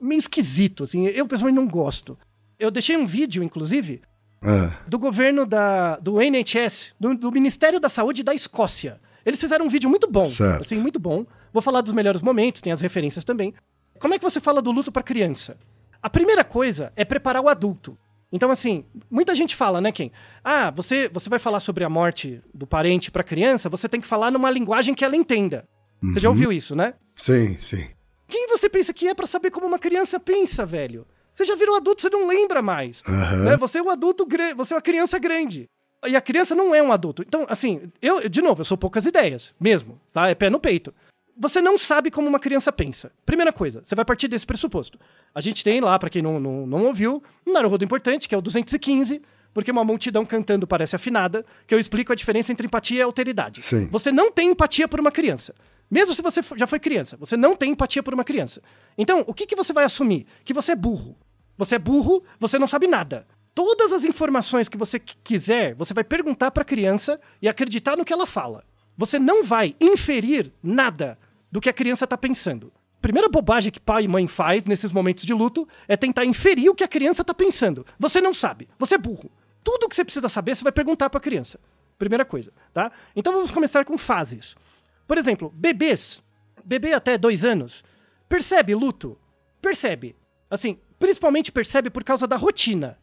meio 0.00 0.18
esquisito, 0.18 0.84
assim. 0.84 1.06
Eu 1.06 1.26
pessoalmente 1.26 1.56
não 1.60 1.66
gosto. 1.70 2.18
Eu 2.58 2.70
deixei 2.70 2.96
um 2.96 3.06
vídeo, 3.06 3.42
inclusive, 3.42 4.02
É. 4.42 4.72
do 4.86 4.98
governo 4.98 5.46
da, 5.46 5.96
do 5.96 6.20
NHS, 6.20 6.94
do, 7.00 7.14
do 7.16 7.32
Ministério 7.32 7.80
da 7.80 7.88
Saúde 7.88 8.22
da 8.22 8.34
Escócia. 8.34 9.00
Eles 9.24 9.40
fizeram 9.40 9.66
um 9.66 9.68
vídeo 9.68 9.88
muito 9.90 10.08
bom, 10.10 10.26
Certo. 10.26 10.62
assim, 10.62 10.76
muito 10.80 10.98
bom. 11.00 11.24
Vou 11.52 11.60
falar 11.62 11.80
dos 11.80 11.92
melhores 11.92 12.20
momentos, 12.20 12.60
tem 12.60 12.72
as 12.72 12.80
referências 12.80 13.24
também. 13.24 13.52
Como 13.98 14.14
é 14.14 14.18
que 14.18 14.24
você 14.24 14.40
fala 14.40 14.62
do 14.62 14.70
luto 14.70 14.92
para 14.92 15.02
criança? 15.02 15.56
A 16.02 16.08
primeira 16.10 16.44
coisa 16.44 16.92
é 16.96 17.04
preparar 17.04 17.42
o 17.42 17.48
adulto. 17.48 17.98
Então, 18.30 18.50
assim, 18.50 18.84
muita 19.10 19.34
gente 19.34 19.56
fala, 19.56 19.80
né, 19.80 19.90
Ken? 19.90 20.10
Ah, 20.44 20.70
você, 20.70 21.08
você 21.08 21.30
vai 21.30 21.38
falar 21.38 21.60
sobre 21.60 21.82
a 21.82 21.88
morte 21.88 22.42
do 22.52 22.66
parente 22.66 23.10
para 23.10 23.22
criança, 23.22 23.68
você 23.70 23.88
tem 23.88 24.00
que 24.00 24.06
falar 24.06 24.30
numa 24.30 24.50
linguagem 24.50 24.94
que 24.94 25.04
ela 25.04 25.16
entenda. 25.16 25.66
Você 26.02 26.20
já 26.20 26.28
ouviu 26.28 26.52
isso, 26.52 26.76
né? 26.76 26.94
Sim, 27.16 27.56
sim. 27.58 27.88
Quem 28.28 28.46
você 28.48 28.68
pensa 28.68 28.92
que 28.92 29.08
é 29.08 29.14
pra 29.14 29.26
saber 29.26 29.50
como 29.50 29.66
uma 29.66 29.78
criança 29.78 30.20
pensa, 30.20 30.64
velho? 30.66 31.06
Você 31.32 31.44
já 31.44 31.54
virou 31.54 31.76
adulto, 31.76 32.02
você 32.02 32.10
não 32.10 32.26
lembra 32.26 32.60
mais. 32.60 33.02
Aham. 33.08 33.44
Né? 33.44 33.56
Você 33.56 33.78
é 33.78 33.82
um 33.82 33.90
adulto 33.90 34.26
grande, 34.26 34.54
você 34.54 34.74
é 34.74 34.76
uma 34.76 34.82
criança 34.82 35.18
grande. 35.18 35.68
E 36.06 36.14
a 36.14 36.20
criança 36.20 36.54
não 36.54 36.74
é 36.74 36.82
um 36.82 36.92
adulto. 36.92 37.22
Então, 37.26 37.46
assim, 37.48 37.90
eu, 38.00 38.28
de 38.28 38.40
novo, 38.40 38.60
eu 38.60 38.64
sou 38.64 38.76
poucas 38.78 39.06
ideias, 39.06 39.52
mesmo, 39.58 40.00
tá? 40.12 40.28
É 40.28 40.34
pé 40.34 40.48
no 40.48 40.60
peito. 40.60 40.94
Você 41.40 41.60
não 41.60 41.78
sabe 41.78 42.10
como 42.10 42.26
uma 42.26 42.40
criança 42.40 42.72
pensa. 42.72 43.12
Primeira 43.24 43.52
coisa, 43.52 43.80
você 43.84 43.94
vai 43.94 44.04
partir 44.04 44.26
desse 44.26 44.44
pressuposto. 44.44 44.98
A 45.32 45.40
gente 45.40 45.62
tem 45.62 45.80
lá, 45.80 45.96
pra 45.96 46.10
quem 46.10 46.20
não, 46.20 46.40
não, 46.40 46.66
não 46.66 46.86
ouviu, 46.86 47.22
um 47.46 47.52
Naruhodo 47.52 47.84
importante, 47.84 48.28
que 48.28 48.34
é 48.34 48.38
o 48.38 48.42
215, 48.42 49.22
porque 49.54 49.70
uma 49.70 49.84
multidão 49.84 50.26
cantando 50.26 50.66
parece 50.66 50.96
afinada, 50.96 51.46
que 51.66 51.72
eu 51.72 51.78
explico 51.78 52.12
a 52.12 52.16
diferença 52.16 52.50
entre 52.50 52.66
empatia 52.66 52.98
e 52.98 53.02
alteridade. 53.02 53.62
Sim. 53.62 53.86
Você 53.88 54.10
não 54.10 54.32
tem 54.32 54.50
empatia 54.50 54.88
por 54.88 54.98
uma 54.98 55.12
criança. 55.12 55.54
Mesmo 55.88 56.12
se 56.12 56.20
você 56.20 56.40
já 56.56 56.66
foi 56.66 56.80
criança, 56.80 57.16
você 57.16 57.36
não 57.36 57.54
tem 57.54 57.70
empatia 57.70 58.02
por 58.02 58.12
uma 58.12 58.24
criança. 58.24 58.60
Então, 58.96 59.24
o 59.26 59.32
que, 59.32 59.46
que 59.46 59.56
você 59.56 59.72
vai 59.72 59.84
assumir? 59.84 60.26
Que 60.44 60.52
você 60.52 60.72
é 60.72 60.76
burro. 60.76 61.16
Você 61.56 61.76
é 61.76 61.78
burro, 61.78 62.22
você 62.40 62.58
não 62.58 62.66
sabe 62.66 62.88
nada. 62.88 63.26
Todas 63.54 63.92
as 63.92 64.04
informações 64.04 64.68
que 64.68 64.76
você 64.76 64.98
quiser, 64.98 65.74
você 65.74 65.94
vai 65.94 66.04
perguntar 66.04 66.50
para 66.50 66.62
a 66.62 66.66
criança 66.66 67.20
e 67.40 67.48
acreditar 67.48 67.96
no 67.96 68.04
que 68.04 68.12
ela 68.12 68.26
fala. 68.26 68.64
Você 68.96 69.18
não 69.18 69.44
vai 69.44 69.76
inferir 69.80 70.52
nada 70.62 71.16
do 71.50 71.60
que 71.60 71.68
a 71.68 71.72
criança 71.72 72.04
está 72.04 72.16
pensando. 72.16 72.72
Primeira 73.00 73.28
bobagem 73.28 73.70
que 73.70 73.80
pai 73.80 74.04
e 74.04 74.08
mãe 74.08 74.26
faz 74.26 74.66
nesses 74.66 74.90
momentos 74.90 75.24
de 75.24 75.32
luto 75.32 75.66
é 75.86 75.96
tentar 75.96 76.24
inferir 76.24 76.68
o 76.68 76.74
que 76.74 76.82
a 76.82 76.88
criança 76.88 77.22
está 77.22 77.32
pensando. 77.32 77.86
Você 77.98 78.20
não 78.20 78.34
sabe, 78.34 78.68
você 78.78 78.96
é 78.96 78.98
burro. 78.98 79.30
Tudo 79.62 79.88
que 79.88 79.94
você 79.94 80.04
precisa 80.04 80.28
saber, 80.28 80.56
você 80.56 80.64
vai 80.64 80.72
perguntar 80.72 81.08
para 81.08 81.18
a 81.18 81.22
criança. 81.22 81.60
Primeira 81.98 82.24
coisa, 82.24 82.52
tá? 82.72 82.90
Então 83.14 83.32
vamos 83.32 83.50
começar 83.50 83.84
com 83.84 83.96
fases. 83.96 84.56
Por 85.06 85.16
exemplo, 85.16 85.52
bebês, 85.54 86.22
bebê 86.64 86.92
até 86.92 87.16
dois 87.16 87.44
anos, 87.44 87.84
percebe 88.28 88.74
luto? 88.74 89.18
Percebe. 89.60 90.16
Assim, 90.50 90.78
principalmente 90.98 91.52
percebe 91.52 91.90
por 91.90 92.02
causa 92.02 92.26
da 92.26 92.36
rotina. 92.36 92.98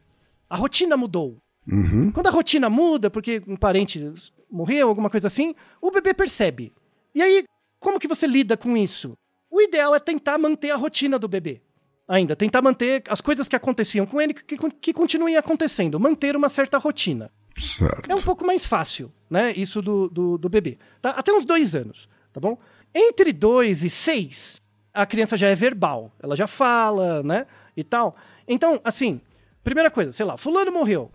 A 0.49 0.55
rotina 0.55 0.97
mudou. 0.97 1.37
Uhum. 1.67 2.11
Quando 2.11 2.27
a 2.27 2.31
rotina 2.31 2.69
muda, 2.69 3.09
porque 3.09 3.41
um 3.47 3.55
parente 3.55 4.13
morreu, 4.49 4.87
alguma 4.87 5.09
coisa 5.09 5.27
assim, 5.27 5.55
o 5.81 5.91
bebê 5.91 6.13
percebe. 6.13 6.73
E 7.13 7.21
aí, 7.21 7.43
como 7.85 7.99
que 7.99 8.07
você 8.07 8.25
lida 8.25 8.57
com 8.57 8.75
isso? 8.75 9.15
O 9.47 9.61
ideal 9.61 9.93
é 9.93 9.99
tentar 9.99 10.39
manter 10.39 10.71
a 10.71 10.75
rotina 10.75 11.19
do 11.19 11.27
bebê. 11.27 11.61
Ainda, 12.07 12.35
tentar 12.35 12.59
manter 12.59 13.03
as 13.07 13.21
coisas 13.21 13.47
que 13.47 13.55
aconteciam 13.55 14.07
com 14.07 14.19
ele 14.19 14.33
que, 14.33 14.57
que 14.57 14.91
continuem 14.91 15.37
acontecendo, 15.37 15.99
manter 15.99 16.35
uma 16.35 16.49
certa 16.49 16.79
rotina. 16.79 17.31
Certo. 17.55 18.11
É 18.11 18.15
um 18.15 18.21
pouco 18.21 18.43
mais 18.43 18.65
fácil, 18.65 19.13
né? 19.29 19.53
Isso 19.55 19.83
do, 19.83 20.09
do, 20.09 20.35
do 20.35 20.49
bebê. 20.49 20.79
Tá? 20.99 21.11
Até 21.11 21.31
uns 21.31 21.45
dois 21.45 21.75
anos, 21.75 22.09
tá 22.33 22.39
bom? 22.39 22.57
Entre 22.91 23.31
dois 23.31 23.83
e 23.83 23.89
seis, 23.89 24.59
a 24.91 25.05
criança 25.05 25.37
já 25.37 25.47
é 25.47 25.53
verbal. 25.55 26.11
Ela 26.19 26.35
já 26.35 26.47
fala, 26.47 27.21
né? 27.21 27.45
E 27.77 27.83
tal. 27.83 28.15
Então, 28.47 28.81
assim, 28.83 29.21
primeira 29.63 29.91
coisa, 29.91 30.11
sei 30.11 30.25
lá, 30.25 30.37
fulano 30.37 30.71
morreu. 30.71 31.11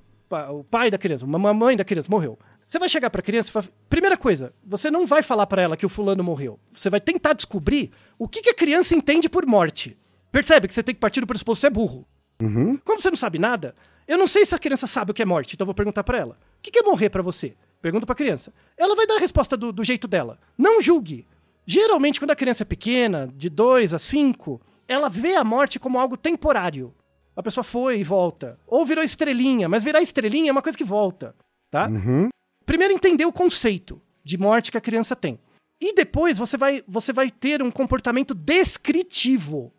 O 0.50 0.62
pai 0.62 0.88
da 0.88 0.98
criança, 0.98 1.24
a 1.24 1.28
mamãe 1.28 1.76
da 1.76 1.84
criança 1.84 2.08
morreu. 2.08 2.38
Você 2.70 2.78
vai 2.78 2.88
chegar 2.88 3.10
pra 3.10 3.20
criança 3.20 3.48
e 3.48 3.52
falar, 3.52 3.66
primeira 3.88 4.16
coisa, 4.16 4.54
você 4.64 4.92
não 4.92 5.04
vai 5.04 5.24
falar 5.24 5.44
para 5.44 5.60
ela 5.60 5.76
que 5.76 5.84
o 5.84 5.88
fulano 5.88 6.22
morreu. 6.22 6.56
Você 6.72 6.88
vai 6.88 7.00
tentar 7.00 7.32
descobrir 7.32 7.90
o 8.16 8.28
que, 8.28 8.42
que 8.42 8.50
a 8.50 8.54
criança 8.54 8.94
entende 8.94 9.28
por 9.28 9.44
morte. 9.44 9.98
Percebe 10.30 10.68
que 10.68 10.74
você 10.74 10.80
tem 10.80 10.94
que 10.94 11.00
partir 11.00 11.20
do 11.20 11.26
pressuposto 11.26 11.58
que 11.58 11.62
você 11.62 11.66
é 11.66 11.70
burro. 11.70 12.06
Uhum. 12.40 12.76
Como 12.84 13.00
você 13.00 13.10
não 13.10 13.16
sabe 13.16 13.40
nada, 13.40 13.74
eu 14.06 14.16
não 14.16 14.28
sei 14.28 14.46
se 14.46 14.54
a 14.54 14.58
criança 14.58 14.86
sabe 14.86 15.10
o 15.10 15.14
que 15.14 15.20
é 15.20 15.24
morte, 15.24 15.54
então 15.54 15.64
eu 15.64 15.66
vou 15.66 15.74
perguntar 15.74 16.04
para 16.04 16.18
ela. 16.18 16.38
O 16.58 16.62
que 16.62 16.78
é 16.78 16.82
morrer 16.84 17.10
para 17.10 17.22
você? 17.22 17.56
Pergunta 17.82 18.06
pra 18.06 18.14
criança. 18.14 18.52
Ela 18.78 18.94
vai 18.94 19.04
dar 19.04 19.16
a 19.16 19.20
resposta 19.20 19.56
do, 19.56 19.72
do, 19.72 19.82
jeito 19.82 20.06
dela. 20.06 20.38
Não 20.56 20.80
julgue. 20.80 21.26
Geralmente, 21.66 22.20
quando 22.20 22.30
a 22.30 22.36
criança 22.36 22.62
é 22.62 22.64
pequena, 22.64 23.28
de 23.34 23.50
2 23.50 23.94
a 23.94 23.98
5, 23.98 24.60
ela 24.86 25.08
vê 25.08 25.34
a 25.34 25.42
morte 25.42 25.80
como 25.80 25.98
algo 25.98 26.16
temporário. 26.16 26.94
A 27.34 27.42
pessoa 27.42 27.64
foi 27.64 27.98
e 27.98 28.04
volta. 28.04 28.60
Ou 28.64 28.86
virou 28.86 29.02
estrelinha, 29.02 29.68
mas 29.68 29.82
virar 29.82 30.00
estrelinha 30.00 30.50
é 30.50 30.52
uma 30.52 30.62
coisa 30.62 30.78
que 30.78 30.84
volta, 30.84 31.34
tá? 31.68 31.88
Uhum. 31.88 32.28
Primeiro 32.70 32.94
entender 32.94 33.24
o 33.24 33.32
conceito 33.32 34.00
de 34.22 34.38
morte 34.38 34.70
que 34.70 34.78
a 34.78 34.80
criança 34.80 35.16
tem. 35.16 35.40
E 35.80 35.92
depois 35.92 36.38
você 36.38 36.56
vai, 36.56 36.84
você 36.86 37.12
vai 37.12 37.28
ter 37.28 37.60
um 37.60 37.68
comportamento 37.68 38.32
descritivo. 38.32 39.72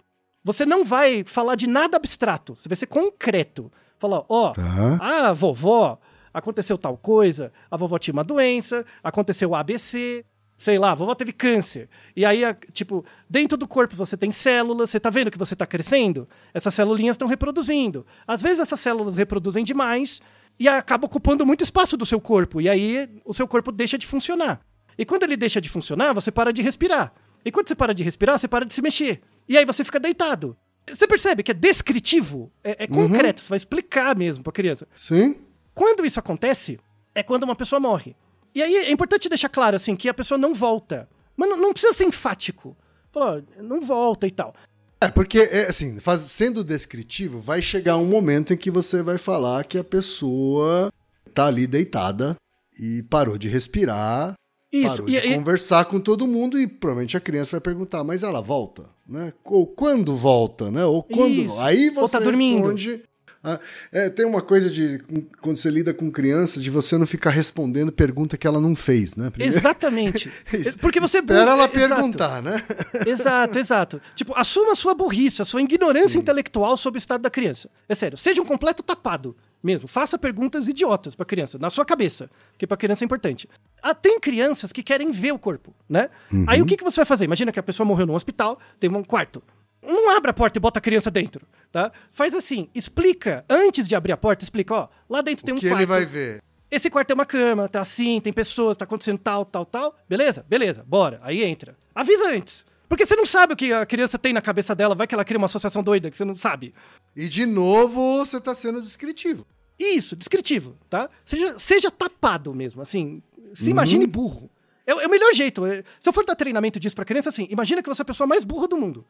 Você 0.44 0.66
não 0.66 0.84
vai 0.84 1.24
falar 1.24 1.56
de 1.56 1.68
nada 1.68 1.96
abstrato, 1.96 2.54
você 2.54 2.68
vai 2.68 2.76
ser 2.76 2.88
concreto. 2.88 3.72
Falar, 3.98 4.26
ó, 4.28 4.50
oh, 4.50 4.54
Tá. 4.54 4.98
a 5.00 5.32
vovó 5.32 6.02
aconteceu 6.34 6.78
tal 6.78 6.98
coisa, 6.98 7.54
a 7.72 7.78
vovó 7.78 7.98
tinha 7.98 8.12
uma 8.12 8.26
doença, 8.26 8.86
aconteceu 9.02 9.56
ABC, 9.56 10.26
sei 10.58 10.78
lá, 10.78 10.92
a 10.92 10.96
vovó 10.96 11.16
teve 11.16 11.32
câncer. 11.32 11.88
E 12.14 12.26
aí, 12.26 12.42
tipo, 12.74 13.06
dentro 13.30 13.58
do 13.58 13.70
corpo 13.70 13.96
você 13.96 14.18
tem 14.18 14.34
células, 14.34 14.90
você 14.90 15.00
tá 15.00 15.10
vendo 15.10 15.32
que 15.32 15.38
você 15.38 15.56
tá 15.56 15.66
crescendo? 15.66 16.28
Essas 16.54 16.74
celulinhas 16.74 17.14
estão 17.14 17.30
reproduzindo. 17.30 18.06
Às 18.28 18.42
vezes 18.42 18.60
essas 18.60 18.82
células 18.82 19.16
reproduzem 19.16 19.64
demais 19.64 20.20
e 20.60 20.68
acaba 20.68 21.06
ocupando 21.06 21.46
muito 21.46 21.64
espaço 21.64 21.98
do 21.98 22.06
seu 22.06 22.20
corpo. 22.20 22.62
E 22.62 22.70
aí 22.70 23.10
o 23.26 23.34
seu 23.34 23.48
corpo 23.48 23.72
deixa 23.72 23.98
de 23.98 24.06
funcionar. 24.06 24.62
E 24.98 25.06
quando 25.06 25.24
ele 25.24 25.38
deixa 25.38 25.60
de 25.60 25.70
funcionar, 25.70 26.14
você 26.14 26.32
para 26.32 26.54
de 26.54 26.62
respirar. 26.62 27.14
E 27.44 27.52
quando 27.52 27.68
você 27.68 27.76
para 27.76 27.94
de 27.94 28.04
respirar, 28.04 28.38
você 28.38 28.48
para 28.48 28.66
de 28.66 28.74
se 28.74 28.82
mexer. 28.82 29.22
E 29.48 29.58
aí 29.58 29.66
você 29.66 29.84
fica 29.84 30.00
deitado. 30.00 30.56
Você 30.88 31.08
percebe 31.08 31.44
que 31.44 31.52
é 31.52 31.54
descritivo? 31.54 32.52
É, 32.64 32.84
é 32.84 32.88
concreto, 32.88 33.42
você 33.42 33.50
vai 33.50 33.58
explicar 33.58 34.16
mesmo 34.16 34.44
pra 34.44 34.54
criança. 34.54 34.88
Sim. 34.96 35.36
Quando 35.74 36.06
isso 36.06 36.20
acontece, 36.20 36.80
é 37.16 37.24
quando 37.24 37.44
uma 37.44 37.56
pessoa 37.56 37.80
morre. 37.80 38.16
E 38.54 38.62
aí 38.62 38.76
é 38.76 38.92
importante 38.92 39.30
deixar 39.30 39.50
claro, 39.50 39.76
assim, 39.76 39.96
que 39.96 40.10
a 40.10 40.14
pessoa 40.14 40.38
não 40.38 40.54
volta. 40.54 41.08
Mas 41.36 41.50
não, 41.50 41.58
não 41.58 41.74
precisa 41.74 41.94
ser 41.94 42.06
enfático. 42.06 42.76
Falar, 43.12 43.44
não 43.58 43.82
volta 43.82 44.28
e 44.28 44.32
tal. 44.32 44.54
É, 45.02 45.08
porque, 45.10 45.40
é, 45.40 45.68
assim, 45.68 46.00
faz- 46.00 46.22
sendo 46.22 46.64
descritivo, 46.64 47.40
vai 47.40 47.62
chegar 47.62 47.98
um 47.98 48.06
momento 48.06 48.54
em 48.54 48.58
que 48.58 48.70
você 48.70 49.02
vai 49.02 49.18
falar 49.18 49.64
que 49.66 49.78
a 49.78 49.84
pessoa 49.84 50.92
tá 51.34 51.48
ali 51.48 51.66
deitada 51.66 52.36
e 52.80 53.02
parou 53.10 53.38
de 53.38 53.48
respirar, 53.50 54.34
Isso. 54.72 54.88
parou 54.90 55.10
E, 55.10 55.20
de 55.20 55.28
e- 55.28 55.36
conversar 55.36 55.86
com 55.86 56.00
todo 56.00 56.28
mundo 56.28 56.60
e 56.60 56.68
provavelmente 56.68 57.18
a 57.18 57.20
criança 57.20 57.52
vai 57.52 57.62
perguntar, 57.62 58.04
mas 58.04 58.22
ela 58.22 58.42
volta, 58.42 58.86
né? 59.08 59.34
Ou 59.44 59.66
quando 59.66 60.16
volta, 60.16 60.70
né? 60.70 60.86
Ou 60.86 61.02
quando... 61.02 61.32
Isso. 61.34 61.60
Aí 61.60 61.90
Ou 61.90 61.96
você 62.08 62.18
tá 62.20 62.24
dormindo. 62.24 62.58
responde... 62.62 63.04
ah, 63.44 63.60
é, 63.92 64.10
tem 64.10 64.26
uma 64.26 64.42
coisa 64.42 64.70
de 64.70 65.02
quando 65.42 65.58
você 65.58 65.70
lida 65.70 65.94
com 65.94 66.12
criança 66.12 66.60
de 66.60 66.70
você 66.70 66.98
não 66.98 67.08
ficar 67.08 67.32
respondendo 67.32 67.92
pergunta 67.92 68.38
que 68.38 68.46
ela 68.46 68.60
não 68.62 68.76
fez, 68.76 69.16
né? 69.16 69.30
Primeiro- 69.30 69.56
Exatamente. 69.58 70.32
Porque 70.80 71.00
você. 71.00 71.20
Espera 71.20 71.52
ela 71.52 71.64
é, 71.64 71.76
exato. 71.76 71.96
perguntar, 71.96 72.42
né? 72.42 72.64
Exato, 73.06 73.58
exato. 73.58 74.02
Tipo, 74.16 74.34
assuma 74.36 74.74
a 74.74 74.76
sua 74.76 74.94
burrice, 74.94 75.42
a 75.42 75.46
sua 75.46 75.62
ignorância 75.62 76.18
intelectual 76.20 76.78
sobre 76.78 76.98
o 76.98 77.02
estado 77.02 77.22
da 77.22 77.30
criança. 77.30 77.70
É 77.90 77.96
sério, 77.96 78.18
seja 78.18 78.42
um 78.42 78.46
completo 78.46 78.84
tapado 78.84 79.36
mesmo. 79.64 79.88
Faça 79.88 80.18
perguntas 80.18 80.68
idiotas 80.68 81.16
pra 81.16 81.26
criança, 81.26 81.58
na 81.60 81.70
sua 81.70 81.86
cabeça, 81.86 82.30
porque 82.54 82.66
pra 82.68 82.78
criança 82.78 83.04
é 83.04 83.06
importante. 83.06 83.48
Ah, 83.82 83.94
tem 83.94 84.20
crianças 84.20 84.72
que 84.72 84.84
querem 84.84 85.12
ver 85.12 85.32
o 85.34 85.40
corpo, 85.40 85.74
né? 85.90 86.10
Aí 86.48 86.62
o 86.62 86.66
que, 86.66 86.78
que 86.78 86.84
você 86.84 86.98
vai 87.02 87.06
fazer? 87.06 87.26
Imagina 87.26 87.52
que 87.52 87.60
a 87.60 87.64
pessoa 87.64 87.86
morreu 87.86 88.06
num 88.06 88.14
hospital, 88.16 88.60
tem 88.80 88.90
um 88.90 89.04
quarto. 89.04 89.42
Não 89.82 90.16
abre 90.16 90.30
a 90.32 90.34
porta 90.34 90.58
e 90.58 90.62
bota 90.62 90.80
a 90.80 90.82
criança 90.82 91.10
dentro, 91.10 91.46
tá? 91.72 91.92
Faz 92.12 92.36
assim, 92.36 92.70
explica, 92.76 93.44
antes 93.50 93.88
de 93.88 93.96
abrir 93.96 94.12
a 94.12 94.18
porta, 94.18 94.44
explica, 94.44 94.74
ó, 94.76 94.88
lá 95.10 95.22
dentro 95.22 95.44
tem 95.44 95.54
O 95.54 95.58
um 95.58 95.60
que 95.60 95.68
quarto. 95.68 95.80
ele 95.80 95.86
vai 95.88 96.06
ver? 96.06 96.42
Esse 96.70 96.90
quarto 96.90 97.08
tem 97.08 97.16
uma 97.16 97.26
cama, 97.26 97.68
tá 97.68 97.82
assim, 97.82 98.20
tem 98.22 98.32
pessoas, 98.32 98.78
tá 98.78 98.86
acontecendo 98.86 99.18
tal, 99.18 99.44
tal, 99.44 99.66
tal. 99.66 99.96
Beleza? 100.08 100.46
Beleza, 100.48 100.86
bora. 100.88 101.20
Aí 101.24 101.44
entra. 101.44 101.76
Avisa 101.94 102.30
antes. 102.30 102.64
Porque 102.88 103.06
você 103.06 103.16
não 103.16 103.26
sabe 103.26 103.54
o 103.54 103.56
que 103.58 103.74
a 103.74 103.86
criança 103.86 104.18
tem 104.20 104.32
na 104.34 104.42
cabeça 104.42 104.74
dela, 104.76 104.94
vai 104.96 105.08
que 105.08 105.14
ela 105.16 105.26
cria 105.26 105.38
uma 105.38 105.46
associação 105.46 105.82
doida 105.84 106.10
que 106.12 106.16
você 106.18 106.24
não 106.26 106.36
sabe. 106.36 106.74
E 107.16 107.28
de 107.28 107.46
novo 107.46 108.18
você 108.20 108.40
tá 108.40 108.54
sendo 108.54 108.82
descritivo. 108.82 109.46
Isso, 109.80 110.16
descritivo, 110.16 110.78
tá? 110.90 111.10
Seja, 111.26 111.58
seja 111.60 111.90
tapado 111.92 112.54
mesmo, 112.54 112.82
assim. 112.82 113.22
Se 113.54 113.70
imagine 113.72 114.06
burro. 114.08 114.50
É, 114.86 114.92
é 114.92 115.08
o 115.08 115.10
melhor 115.10 115.34
jeito. 115.34 115.66
é- 115.66 115.84
se 116.00 116.08
eu 116.08 116.14
for 116.14 116.26
dar 116.26 116.36
treinamento 116.36 116.80
disso 116.80 116.96
pra 116.96 117.04
criança, 117.06 117.30
assim, 117.30 117.48
imagina 117.50 117.82
que 117.82 117.90
você 117.90 118.02
é 118.02 118.04
a 118.04 118.06
pessoa 118.06 118.28
mais 118.28 118.44
burra 118.44 118.68
do 118.68 118.78
mundo. 118.78 119.06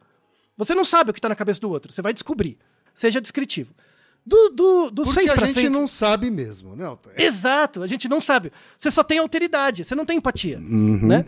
Você 0.56 0.74
não 0.74 0.84
sabe 0.84 1.10
o 1.10 1.14
que 1.14 1.20
tá 1.20 1.28
na 1.28 1.34
cabeça 1.36 1.60
do 1.60 1.70
outro, 1.70 1.92
você 1.92 2.02
vai 2.02 2.12
descobrir. 2.12 2.58
Seja 2.94 3.20
descritivo. 3.20 3.72
Do, 4.24 4.50
do, 4.50 4.90
do 4.90 5.02
Porque 5.02 5.14
seis 5.20 5.30
a 5.30 5.34
gente 5.34 5.54
frente. 5.54 5.68
não 5.68 5.86
sabe 5.86 6.30
mesmo, 6.30 6.76
né? 6.76 6.84
Altair? 6.86 7.20
Exato, 7.20 7.82
a 7.82 7.86
gente 7.88 8.08
não 8.08 8.20
sabe. 8.20 8.52
Você 8.76 8.90
só 8.90 9.02
tem 9.02 9.18
alteridade, 9.18 9.84
você 9.84 9.94
não 9.96 10.04
tem 10.06 10.18
empatia, 10.18 10.58
Uhum, 10.58 11.06
né? 11.08 11.24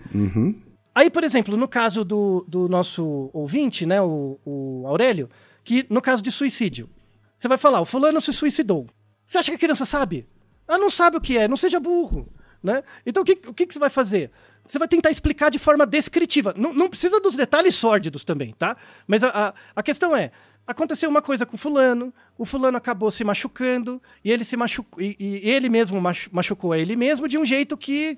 Aí, 0.95 1.11
por 1.11 1.25
exemplo, 1.25 1.57
no 1.57 1.67
caso 1.67 2.05
do, 2.05 2.45
do 2.47 2.69
nosso 2.69 3.31
ouvinte, 3.33 3.85
né, 3.85 4.01
o, 4.01 4.39
o 4.45 4.85
Aurélio, 4.87 5.29
que 5.65 5.85
no 5.91 6.01
caso 6.01 6.23
de 6.23 6.31
suicídio, 6.31 6.89
você 7.35 7.49
vai 7.49 7.59
falar, 7.59 7.81
o 7.81 7.85
fulano 7.85 8.21
se 8.21 8.33
suicidou. 8.33 8.87
Você 9.27 9.39
acha 9.39 9.51
que 9.51 9.57
a 9.57 9.59
criança 9.59 9.85
sabe? 9.85 10.25
Ela 10.69 10.79
não 10.79 10.89
sabe 10.91 11.17
o 11.17 11.21
que 11.21 11.37
é, 11.37 11.49
não 11.49 11.57
seja 11.57 11.81
burro, 11.81 12.29
né? 12.65 12.83
Então 13.07 13.23
o 13.23 13.27
que, 13.27 13.33
o 13.47 13.53
que, 13.55 13.67
que 13.67 13.73
você 13.75 13.79
vai 13.79 13.91
fazer? 13.91 14.31
Você 14.67 14.79
vai 14.79 14.89
tentar 14.89 15.11
explicar 15.11 15.51
de 15.51 15.59
forma 15.59 15.85
descritiva. 15.87 16.55
Não, 16.57 16.73
não 16.73 16.89
precisa 16.89 17.21
dos 17.21 17.37
detalhes 17.37 17.75
sórdidos 17.75 18.25
também, 18.25 18.55
tá? 18.59 18.77
Mas 19.07 19.23
a, 19.23 19.29
a, 19.49 19.55
a 19.77 19.83
questão 19.83 20.17
é, 20.17 20.31
aconteceu 20.67 21.11
uma 21.11 21.21
coisa 21.21 21.45
com 21.45 21.55
o 21.57 21.59
fulano, 21.59 22.13
o 22.39 22.47
fulano 22.47 22.79
acabou 22.79 23.11
se 23.11 23.23
machucando, 23.23 24.01
e 24.25 24.33
ele 24.33 24.43
se 24.43 24.57
machucou, 24.57 25.03
e, 25.03 25.15
e 25.21 25.51
ele 25.51 25.69
mesmo 25.69 26.01
machu- 26.01 26.31
machucou 26.33 26.73
a 26.73 26.79
ele 26.79 26.97
mesmo 26.97 27.29
de 27.29 27.37
um 27.37 27.45
jeito 27.45 27.77
que 27.77 28.17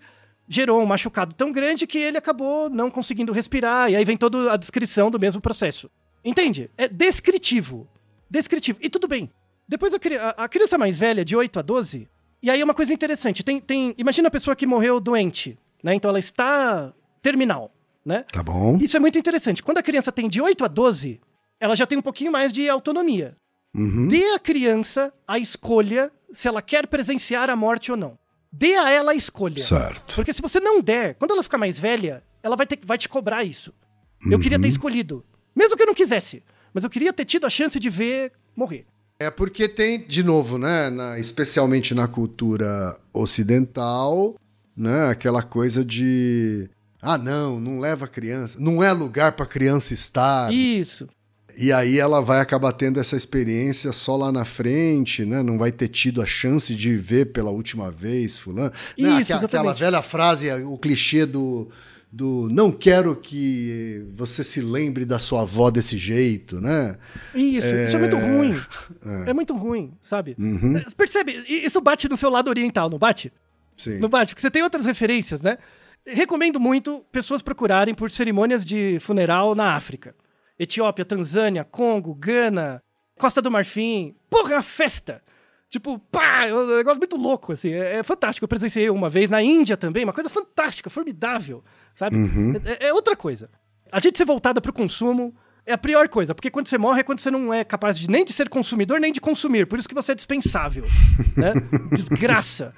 gerou 0.49 0.81
um 0.81 0.87
machucado 0.87 1.35
tão 1.35 1.51
grande 1.51 1.85
que 1.89 1.99
ele 1.99 2.17
acabou 2.17 2.71
não 2.71 2.89
conseguindo 2.89 3.33
respirar, 3.33 3.91
e 3.91 3.97
aí 3.97 4.05
vem 4.05 4.17
toda 4.17 4.53
a 4.53 4.57
descrição 4.57 5.11
do 5.11 5.19
mesmo 5.19 5.41
processo. 5.41 5.91
Entende? 6.25 6.71
É 6.79 6.87
descritivo. 6.87 7.89
Descritivo. 8.31 8.79
E 8.81 8.89
tudo 8.89 9.09
bem. 9.09 9.29
Depois 9.69 9.93
a- 9.93 10.45
a 10.45 10.49
criança 10.49 10.79
mais 10.79 10.97
velha, 10.97 11.25
de 11.25 11.35
8 11.35 11.59
a 11.59 11.63
12, 11.63 12.09
e 12.43 12.51
aí 12.51 12.61
é 12.61 12.65
uma 12.65 12.75
coisa 12.75 12.93
interessante. 12.93 13.43
Tem, 13.43 13.61
tem, 13.61 13.95
imagina 13.99 14.29
a 14.29 14.31
pessoa 14.31 14.57
que 14.57 14.67
morreu 14.67 15.01
doente, 15.01 15.57
né? 15.83 15.95
Então 15.95 16.09
ela 16.09 16.19
está 16.19 16.93
terminal, 17.23 17.73
né? 18.05 18.25
Tá 18.33 18.43
bom. 18.43 18.77
Isso 18.77 18.97
é 18.97 19.01
muito 19.01 19.19
interessante. 19.19 19.63
Quando 19.63 19.79
a 19.79 19.83
criança 19.83 20.13
tem 20.13 20.29
de 20.29 20.41
8 20.41 20.65
a 20.65 20.69
12, 20.69 21.21
ela 21.61 21.75
já 21.75 21.87
tem 21.87 21.99
um 21.99 22.03
pouquinho 22.03 22.31
mais 22.31 22.53
de 22.53 22.69
autonomia. 22.69 23.37
Uhum. 23.75 24.09
Dê 24.09 24.25
à 24.33 24.39
criança 24.39 25.13
a 25.27 25.39
escolha 25.39 26.11
se 26.33 26.49
ela 26.49 26.63
quer 26.63 26.87
presenciar 26.87 27.51
a 27.51 27.57
morte 27.57 27.91
ou 27.91 27.97
não. 27.97 28.19
Dê 28.53 28.75
a 28.75 28.91
ela 28.91 29.13
a 29.13 29.15
escolha. 29.15 29.63
Certo. 29.63 30.15
Porque 30.15 30.33
se 30.33 30.41
você 30.41 30.59
não 30.61 30.81
der, 30.81 31.15
quando 31.17 31.33
ela 31.33 31.43
ficar 31.43 31.59
mais 31.59 31.79
velha, 31.79 32.23
ela 32.43 32.57
vai, 32.57 32.67
ter, 32.67 32.79
vai 32.83 32.97
te 32.97 33.09
cobrar 33.09 33.45
isso. 33.45 33.73
Eu 34.31 34.39
queria 34.41 34.59
ter 34.59 34.69
escolhido. 34.69 35.25
Mesmo 35.55 35.77
que 35.77 35.83
eu 35.83 35.87
não 35.87 35.95
quisesse. 35.95 36.43
Mas 36.73 36.85
eu 36.85 36.91
queria 36.91 37.13
ter 37.13 37.25
tido 37.25 37.47
a 37.47 37.51
chance 37.51 37.79
de 37.79 37.91
ver 37.91 38.33
morrer. 38.55 38.87
É 39.19 39.31
porque 39.31 39.69
tem, 39.69 40.07
de 40.07 40.23
novo, 40.23 40.59
né, 40.59 40.91
na- 40.91 41.19
especialmente 41.19 41.95
na 41.95 42.07
cultura 42.07 42.99
ocidental, 43.13 44.35
né, 44.77 45.09
aquela 45.09 45.43
coisa 45.43 45.85
de 45.85 46.69
ah, 47.01 47.17
não, 47.17 47.61
não 47.61 47.79
leva 47.79 48.07
criança, 48.09 48.59
não 48.61 48.83
é 48.83 48.93
lugar 48.93 49.33
para 49.33 49.47
criança 49.47 49.95
estar. 49.95 50.53
E... 50.53 50.81
Isso. 50.81 51.09
aí 51.75 51.99
ela 51.99 52.21
vai 52.21 52.41
acabar 52.41 52.73
tendo 52.73 53.01
essa 53.01 53.17
experiência 53.17 53.93
só 53.93 54.17
lá 54.17 54.31
na 54.33 54.45
frente, 54.45 55.25
né? 55.25 55.43
Não 55.43 55.57
vai 55.57 55.73
ter 55.73 55.89
tido 55.89 56.21
a 56.21 56.27
chance 56.27 56.75
de 56.75 56.97
ver 56.97 57.27
pela 57.27 57.51
última 57.51 57.91
vez 57.91 58.39
fulano. 58.39 58.71
Né, 58.71 58.73
Isso, 58.99 59.07
aquela, 59.09 59.21
aquela 59.21 59.41
exatamente. 59.41 59.79
velha 59.79 60.03
frase, 60.03 60.51
o 60.65 60.77
clichê 60.77 61.25
do 61.25 61.69
do 62.11 62.49
não 62.51 62.71
quero 62.71 63.15
que 63.17 64.09
você 64.13 64.43
se 64.43 64.61
lembre 64.61 65.05
da 65.05 65.19
sua 65.19 65.43
avó 65.43 65.71
desse 65.71 65.99
jeito, 65.99 66.61
né? 66.61 66.97
Isso, 67.35 67.67
isso 67.67 67.97
é 67.97 67.99
muito 67.99 68.17
ruim. 68.17 68.61
É, 69.27 69.35
muito 69.35 69.55
ruim, 69.55 69.93
sabe? 70.01 70.37
Uhum. 70.39 70.75
Você 70.75 70.95
Percebe? 70.95 71.45
Isso 71.49 71.81
bate 71.81 72.09
no 72.09 72.17
seu 72.17 72.31
lado 72.31 72.49
oriental, 72.49 72.89
não 72.89 72.99
bate? 72.99 73.33
Sim. 73.77 73.99
Não 73.99 74.09
bate? 74.09 74.33
Porque 74.33 74.41
você 74.41 74.51
tem 74.51 74.63
outras 74.63 74.87
referências, 74.87 75.41
né? 75.41 75.59
Recomendo 76.07 76.61
muito 76.61 77.05
pessoas 77.11 77.43
procurarem 77.43 77.95
por 77.95 78.11
cerimônias 78.11 78.65
de 78.65 78.99
funeral 79.01 79.55
na 79.55 79.75
África. 79.75 80.15
Etiópia, 80.59 81.05
Tanzânia, 81.05 81.65
Congo, 81.65 82.15
Gana, 82.15 82.83
Costa 83.19 83.43
do 83.43 83.51
Marfim. 83.51 84.15
Porra, 84.31 84.53
é 84.53 84.57
uma 84.57 84.63
festa! 84.63 85.23
Tipo, 85.69 85.99
pá, 85.99 86.47
é 86.47 86.55
um 86.55 86.77
negócio 86.77 86.99
muito 86.99 87.17
louco, 87.17 87.53
assim. 87.53 87.73
É, 87.73 87.97
é 87.97 88.03
fantástico. 88.03 88.45
Eu 88.45 88.49
presenciei 88.49 88.89
uma 88.89 89.11
vez 89.11 89.29
na 89.29 89.43
Índia 89.43 89.77
também, 89.77 90.05
uma 90.05 90.13
coisa 90.13 90.31
fantástica, 90.31 90.89
formidável, 90.89 91.63
sabe? 91.97 92.17
É, 92.65 92.89
é 92.89 92.95
outra 92.95 93.17
coisa. 93.17 93.51
A 93.91 93.99
gente 93.99 94.17
ser 94.17 94.25
voltada 94.25 94.61
pro 94.61 94.73
consumo 94.73 95.35
é 95.65 95.73
a 95.73 95.79
pior 95.79 96.09
coisa, 96.09 96.33
porque 96.33 96.51
quando 96.51 96.69
você 96.69 96.79
morre 96.79 97.01
é 97.01 97.03
quando 97.03 97.19
você 97.19 97.31
não 97.31 97.53
é 97.53 97.65
capaz 97.65 97.99
de, 97.99 98.09
nem 98.09 98.25
de 98.25 98.33
ser 98.33 98.49
consumidor, 98.49 99.01
nem 99.01 99.13
de 99.13 99.21
consumir. 99.21 99.67
Por 99.67 99.79
isso 99.79 99.89
que 99.89 99.95
você 99.95 100.13
é 100.13 100.15
dispensável, 100.15 100.85
né? 101.37 101.55
Desgraça. 101.91 102.73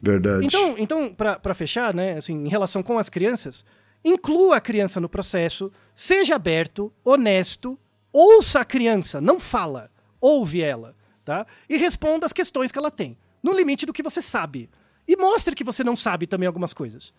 Verdade. 0.00 0.46
Então, 0.46 0.74
então 0.78 1.14
para 1.14 1.54
fechar, 1.54 1.92
né, 1.92 2.16
assim, 2.16 2.46
em 2.46 2.48
relação 2.48 2.82
com 2.82 2.98
as 2.98 3.10
crianças, 3.10 3.62
inclua 4.02 4.56
a 4.56 4.60
criança 4.60 4.98
no 4.98 5.08
processo, 5.08 5.70
seja 5.94 6.36
aberto, 6.36 6.90
honesto, 7.04 7.78
ouça 8.10 8.60
a 8.60 8.64
criança, 8.64 9.20
não 9.20 9.38
fala, 9.38 9.90
ouve 10.18 10.62
ela, 10.62 10.96
tá? 11.22 11.46
E 11.68 11.76
responda 11.76 12.24
as 12.24 12.32
questões 12.32 12.72
que 12.72 12.78
ela 12.78 12.90
tem, 12.90 13.18
no 13.42 13.52
limite 13.52 13.84
do 13.84 13.92
que 13.92 14.02
você 14.02 14.22
sabe. 14.22 14.70
E 15.06 15.16
mostre 15.16 15.54
que 15.54 15.64
você 15.64 15.84
não 15.84 15.96
sabe 15.96 16.26
também 16.26 16.46
algumas 16.46 16.72
coisas. 16.72 17.12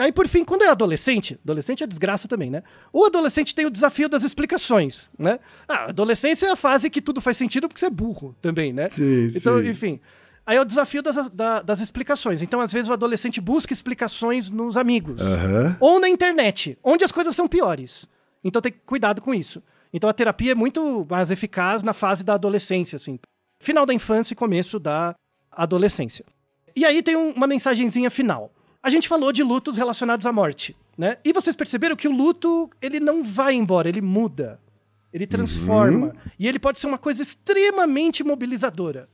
Aí, 0.00 0.10
por 0.12 0.26
fim, 0.26 0.44
quando 0.44 0.62
é 0.62 0.68
adolescente, 0.68 1.38
adolescente 1.44 1.82
é 1.84 1.86
desgraça 1.86 2.26
também, 2.26 2.50
né? 2.50 2.62
O 2.92 3.04
adolescente 3.04 3.54
tem 3.54 3.66
o 3.66 3.70
desafio 3.70 4.08
das 4.08 4.22
explicações, 4.22 5.10
né? 5.18 5.38
Ah, 5.68 5.74
a 5.74 5.88
adolescência 5.90 6.46
é 6.46 6.50
a 6.50 6.56
fase 6.56 6.88
que 6.88 7.02
tudo 7.02 7.20
faz 7.20 7.36
sentido 7.36 7.68
porque 7.68 7.78
você 7.80 7.86
é 7.86 7.90
burro 7.90 8.34
também, 8.40 8.72
né? 8.72 8.88
Sim, 8.88 9.28
então, 9.34 9.58
sim. 9.60 9.68
enfim. 9.68 10.00
Aí 10.46 10.56
é 10.56 10.60
o 10.60 10.64
desafio 10.64 11.02
das, 11.02 11.28
da- 11.30 11.62
das 11.62 11.80
explicações. 11.80 12.40
Então, 12.42 12.60
às 12.60 12.72
vezes, 12.72 12.88
o 12.88 12.92
adolescente 12.92 13.40
busca 13.40 13.72
explicações 13.72 14.48
nos 14.50 14.76
amigos. 14.76 15.20
Aham. 15.20 15.76
Ou 15.78 16.00
na 16.00 16.08
internet, 16.08 16.78
onde 16.82 17.04
as 17.04 17.12
coisas 17.12 17.36
são 17.36 17.46
piores. 17.46 18.06
Então 18.42 18.60
tem 18.62 18.72
que 18.72 18.78
cuidado 18.86 19.20
com 19.20 19.34
isso. 19.34 19.62
Então 19.92 20.08
a 20.08 20.12
terapia 20.14 20.52
é 20.52 20.54
muito 20.54 21.06
mais 21.10 21.30
eficaz 21.30 21.82
na 21.82 21.92
fase 21.92 22.24
da 22.24 22.34
adolescência, 22.34 22.96
assim. 22.96 23.18
Final 23.60 23.84
da 23.84 23.92
infância 23.92 24.32
e 24.32 24.36
começo 24.36 24.78
da 24.80 25.14
adolescência. 25.52 26.24
E 26.74 26.84
aí 26.84 27.02
tem 27.02 27.16
um- 27.16 27.32
uma 27.32 27.46
mensagenzinha 27.46 28.10
final. 28.10 28.50
A 28.82 28.88
gente 28.88 29.08
falou 29.08 29.32
de 29.32 29.42
lutos 29.42 29.76
relacionados 29.76 30.24
à 30.24 30.32
morte, 30.32 30.74
né? 30.96 31.18
E 31.24 31.32
vocês 31.32 31.54
perceberam 31.54 31.94
que 31.94 32.08
o 32.08 32.12
luto, 32.12 32.70
ele 32.80 32.98
não 32.98 33.22
vai 33.22 33.54
embora, 33.54 33.88
ele 33.88 34.00
muda. 34.00 34.58
Ele 35.12 35.26
transforma. 35.26 36.14
E 36.38 36.48
ele 36.48 36.58
pode 36.58 36.78
ser 36.78 36.86
uma 36.86 36.98
coisa 36.98 37.22
extremamente 37.22 38.24
mobilizadora. 38.24 39.08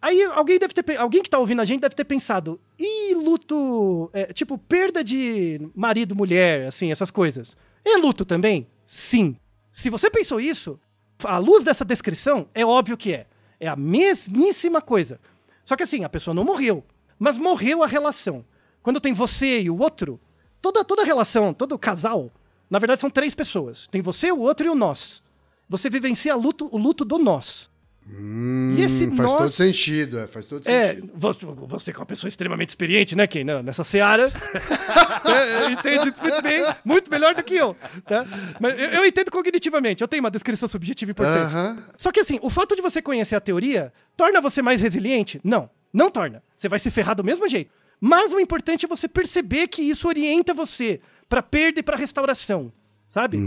Aí 0.00 0.22
alguém 0.24 0.58
deve 0.58 0.74
ter 0.74 0.96
alguém 0.96 1.22
que 1.22 1.30
tá 1.30 1.38
ouvindo 1.38 1.60
a 1.60 1.64
gente 1.64 1.80
deve 1.80 1.94
ter 1.94 2.04
pensado, 2.04 2.60
e 2.78 3.14
luto, 3.14 4.08
é, 4.12 4.32
tipo 4.32 4.56
perda 4.56 5.02
de 5.02 5.60
marido, 5.74 6.14
mulher, 6.14 6.68
assim, 6.68 6.92
essas 6.92 7.10
coisas. 7.10 7.56
É 7.84 7.96
luto 7.96 8.24
também? 8.24 8.68
Sim. 8.86 9.36
Se 9.72 9.90
você 9.90 10.08
pensou 10.08 10.40
isso, 10.40 10.78
à 11.24 11.38
luz 11.38 11.64
dessa 11.64 11.84
descrição, 11.84 12.48
é 12.54 12.64
óbvio 12.64 12.96
que 12.96 13.12
é. 13.12 13.26
É 13.58 13.66
a 13.66 13.74
mesmíssima 13.74 14.80
coisa. 14.80 15.18
Só 15.64 15.74
que 15.74 15.82
assim, 15.82 16.04
a 16.04 16.08
pessoa 16.08 16.32
não 16.32 16.44
morreu, 16.44 16.84
mas 17.18 17.36
morreu 17.36 17.82
a 17.82 17.86
relação. 17.86 18.44
Quando 18.88 19.00
tem 19.00 19.12
você 19.12 19.60
e 19.60 19.68
o 19.68 19.76
outro, 19.76 20.18
toda 20.62 20.82
toda 20.82 21.04
relação, 21.04 21.52
todo 21.52 21.78
casal, 21.78 22.32
na 22.70 22.78
verdade 22.78 23.02
são 23.02 23.10
três 23.10 23.34
pessoas. 23.34 23.86
Tem 23.90 24.00
você, 24.00 24.32
o 24.32 24.38
outro 24.38 24.66
e 24.66 24.70
o 24.70 24.74
nós. 24.74 25.22
Você 25.68 25.90
vivencia 25.90 26.34
luto, 26.34 26.70
o 26.72 26.78
luto 26.78 27.04
do 27.04 27.18
nós. 27.18 27.68
e 28.06 28.80
esse 28.80 29.06
Hum, 29.06 29.14
faz 29.14 29.30
nós 29.30 29.38
todo 29.42 29.50
sentido, 29.50 30.18
é, 30.18 30.26
faz 30.26 30.46
todo 30.46 30.66
é, 30.66 30.94
sentido. 30.94 31.10
você, 31.14 31.44
você 31.44 31.92
que 31.92 31.98
é 31.98 32.00
uma 32.00 32.06
pessoa 32.06 32.28
extremamente 32.28 32.70
experiente, 32.70 33.14
né, 33.14 33.26
Ken? 33.26 33.44
Nessa 33.62 33.84
seara. 33.84 34.32
é, 35.36 35.70
entende 35.70 36.08
isso 36.08 36.22
muito 36.22 36.42
bem, 36.42 36.64
muito 36.82 37.10
melhor 37.10 37.34
do 37.34 37.44
que 37.44 37.56
eu. 37.56 37.76
Tá? 38.06 38.24
Mas 38.58 38.80
eu, 38.80 38.88
eu 38.88 39.04
entendo 39.04 39.30
cognitivamente, 39.30 40.00
eu 40.00 40.08
tenho 40.08 40.22
uma 40.22 40.30
descrição 40.30 40.66
subjetiva 40.66 41.10
importante. 41.10 41.54
Aham. 41.54 41.84
Só 41.98 42.10
que 42.10 42.20
assim, 42.20 42.38
o 42.40 42.48
fato 42.48 42.74
de 42.74 42.80
você 42.80 43.02
conhecer 43.02 43.34
a 43.34 43.40
teoria 43.40 43.92
torna 44.16 44.40
você 44.40 44.62
mais 44.62 44.80
resiliente? 44.80 45.38
Não, 45.44 45.68
não 45.92 46.10
torna. 46.10 46.42
Você 46.56 46.70
vai 46.70 46.78
se 46.78 46.90
ferrar 46.90 47.14
do 47.14 47.22
mesmo 47.22 47.46
jeito. 47.46 47.70
Mas 48.00 48.32
o 48.32 48.40
importante 48.40 48.84
é 48.84 48.88
você 48.88 49.08
perceber 49.08 49.68
que 49.68 49.82
isso 49.82 50.06
orienta 50.08 50.54
você 50.54 51.00
para 51.28 51.42
perda 51.42 51.80
e 51.80 51.82
para 51.82 51.96
restauração. 51.96 52.72
Sabe? 53.06 53.38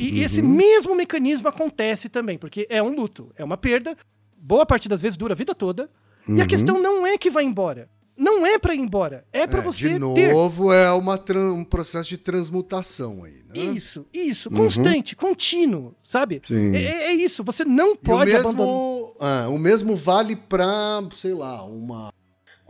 e 0.00 0.22
esse 0.22 0.40
mesmo 0.40 0.94
mecanismo 0.94 1.46
acontece 1.46 2.08
também, 2.08 2.38
porque 2.38 2.66
é 2.70 2.82
um 2.82 2.94
luto, 2.94 3.30
é 3.36 3.44
uma 3.44 3.58
perda, 3.58 3.94
boa 4.38 4.64
parte 4.64 4.88
das 4.88 5.02
vezes 5.02 5.18
dura 5.18 5.34
a 5.34 5.36
vida 5.36 5.54
toda. 5.54 5.90
E 6.26 6.40
a 6.40 6.46
questão 6.46 6.80
não 6.80 7.06
é 7.06 7.18
que 7.18 7.28
vai 7.28 7.44
embora. 7.44 7.90
Não 8.16 8.46
é 8.46 8.58
pra 8.58 8.74
ir 8.74 8.78
embora. 8.80 9.24
É 9.32 9.46
pra 9.46 9.58
É, 9.58 9.62
você 9.62 9.98
de 9.98 10.14
ter. 10.14 10.32
novo, 10.32 10.72
é 10.72 10.90
uma 10.92 11.20
um 11.52 11.62
processo 11.64 12.08
de 12.08 12.16
transmutação 12.16 13.24
aí, 13.24 13.42
né? 13.48 13.52
Isso, 13.74 14.06
isso, 14.14 14.50
constante, 14.50 15.14
contínuo, 15.16 15.94
sabe? 16.02 16.40
Sim. 16.46 16.74
É, 16.74 16.82
é- 16.82 17.06
é 17.08 17.12
isso, 17.14 17.42
você 17.44 17.64
não 17.64 17.88
E 17.88 17.92
o 17.92 17.96
pode 17.96 18.34
abandonar. 18.34 18.66
mesmo, 18.66 19.16
ah, 19.20 19.48
o 19.50 19.58
mesmo 19.58 19.94
vale 19.96 20.36
pra, 20.36 21.02
sei 21.14 21.34
lá, 21.34 21.64
uma 21.64 22.10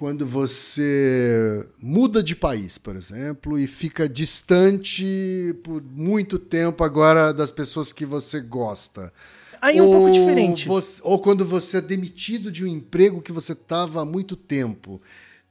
quando 0.03 0.27
você 0.27 1.65
muda 1.81 2.25
de 2.25 2.35
país, 2.35 2.77
por 2.77 2.97
exemplo, 2.97 3.57
e 3.57 3.69
fica 3.69 4.09
distante 4.09 5.55
por 5.63 5.81
muito 5.81 6.41
tempo 6.41 6.83
agora 6.83 7.33
das 7.33 7.53
pessoas 7.53 7.93
que 7.93 8.05
você 8.05 8.41
gosta. 8.41 9.13
Aí 9.61 9.79
é 9.79 9.83
um 9.83 9.87
pouco 9.87 10.11
diferente. 10.11 10.67
você- 10.67 11.01
ou 11.05 11.21
quando 11.21 11.45
você 11.45 11.77
é 11.77 11.81
demitido 11.81 12.51
de 12.51 12.65
um 12.65 12.67
emprego 12.67 13.23
que 13.23 13.31
você 13.31 13.53
estava 13.53 14.03
há 14.03 14.05
muito 14.05 14.35
tempo. 14.35 15.01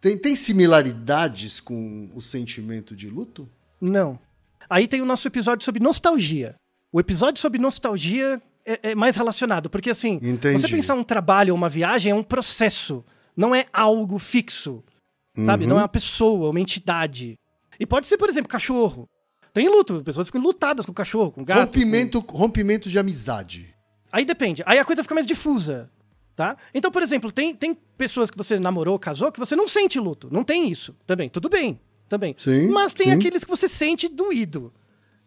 Tem, 0.02 0.18
tem 0.18 0.36
similaridades 0.36 1.62
com 1.62 2.10
o 2.14 2.22
sentimento 2.22 2.94
de 2.94 3.08
luto? 3.10 3.48
Não. 3.80 4.20
Aí 4.70 4.86
tem 4.86 5.02
o 5.02 5.06
nosso 5.06 5.26
episódio 5.30 5.64
sobre 5.64 5.82
nostalgia. 5.82 6.56
O 6.92 7.00
episódio 7.00 7.40
sobre 7.40 7.58
nostalgia 7.58 8.42
é, 8.66 8.92
é 8.92 8.96
mais 8.96 9.16
relacionado, 9.16 9.70
porque 9.70 9.90
assim, 9.92 10.20
Entendi. 10.22 10.60
você 10.60 10.68
pensar 10.68 10.96
um 10.96 11.04
trabalho 11.04 11.54
ou 11.54 11.58
uma 11.58 11.70
viagem 11.70 12.12
é 12.12 12.16
um 12.16 12.22
processo, 12.22 13.02
não 13.36 13.54
é 13.56 13.66
algo 13.72 14.18
fixo, 14.20 14.84
sabe? 15.46 15.64
Uhum. 15.64 15.70
Não 15.72 15.78
é 15.78 15.82
uma 15.82 15.88
pessoa, 15.90 16.50
uma 16.50 16.60
entidade. 16.60 17.38
E 17.80 17.86
pode 17.86 18.08
ser, 18.08 18.18
por 18.18 18.30
exemplo, 18.30 18.50
cachorro. 18.50 19.08
Tem 19.54 19.68
luto, 19.68 20.02
pessoas 20.04 20.28
ficam 20.28 20.42
lutadas 20.42 20.86
com 20.86 20.94
cachorro, 20.94 21.32
com 21.32 21.44
gato. 21.44 21.58
com- 21.60 21.64
rompimento, 21.66 22.20
rompimento 22.20 22.90
de 22.90 22.98
amizade. 23.00 23.76
Aí 24.12 24.24
depende. 24.26 24.64
Aí 24.66 24.78
a 24.80 24.86
coisa 24.86 25.04
fica 25.04 25.16
mais 25.16 25.26
difusa, 25.28 25.90
tá? 26.36 26.56
Então, 26.74 26.92
por 26.92 27.02
exemplo, 27.04 27.32
tem, 27.32 27.54
tem 27.56 27.74
pessoas 27.98 28.30
que 28.32 28.38
você 28.38 28.60
namorou, 28.60 28.98
casou, 29.00 29.32
que 29.32 29.40
você 29.40 29.56
não 29.56 29.68
sente 29.68 30.00
luto. 30.00 30.30
Não 30.32 30.44
tem 30.44 30.70
isso. 30.70 30.96
Também. 31.06 31.28
Tudo 31.30 31.50
bem. 31.50 31.80
Também. 32.08 32.36
Sim, 32.38 32.68
Mas 32.70 32.94
tem 32.94 33.08
sim. 33.08 33.14
aqueles 33.14 33.44
que 33.44 33.50
você 33.50 33.70
sente 33.70 34.08
doído. 34.10 34.74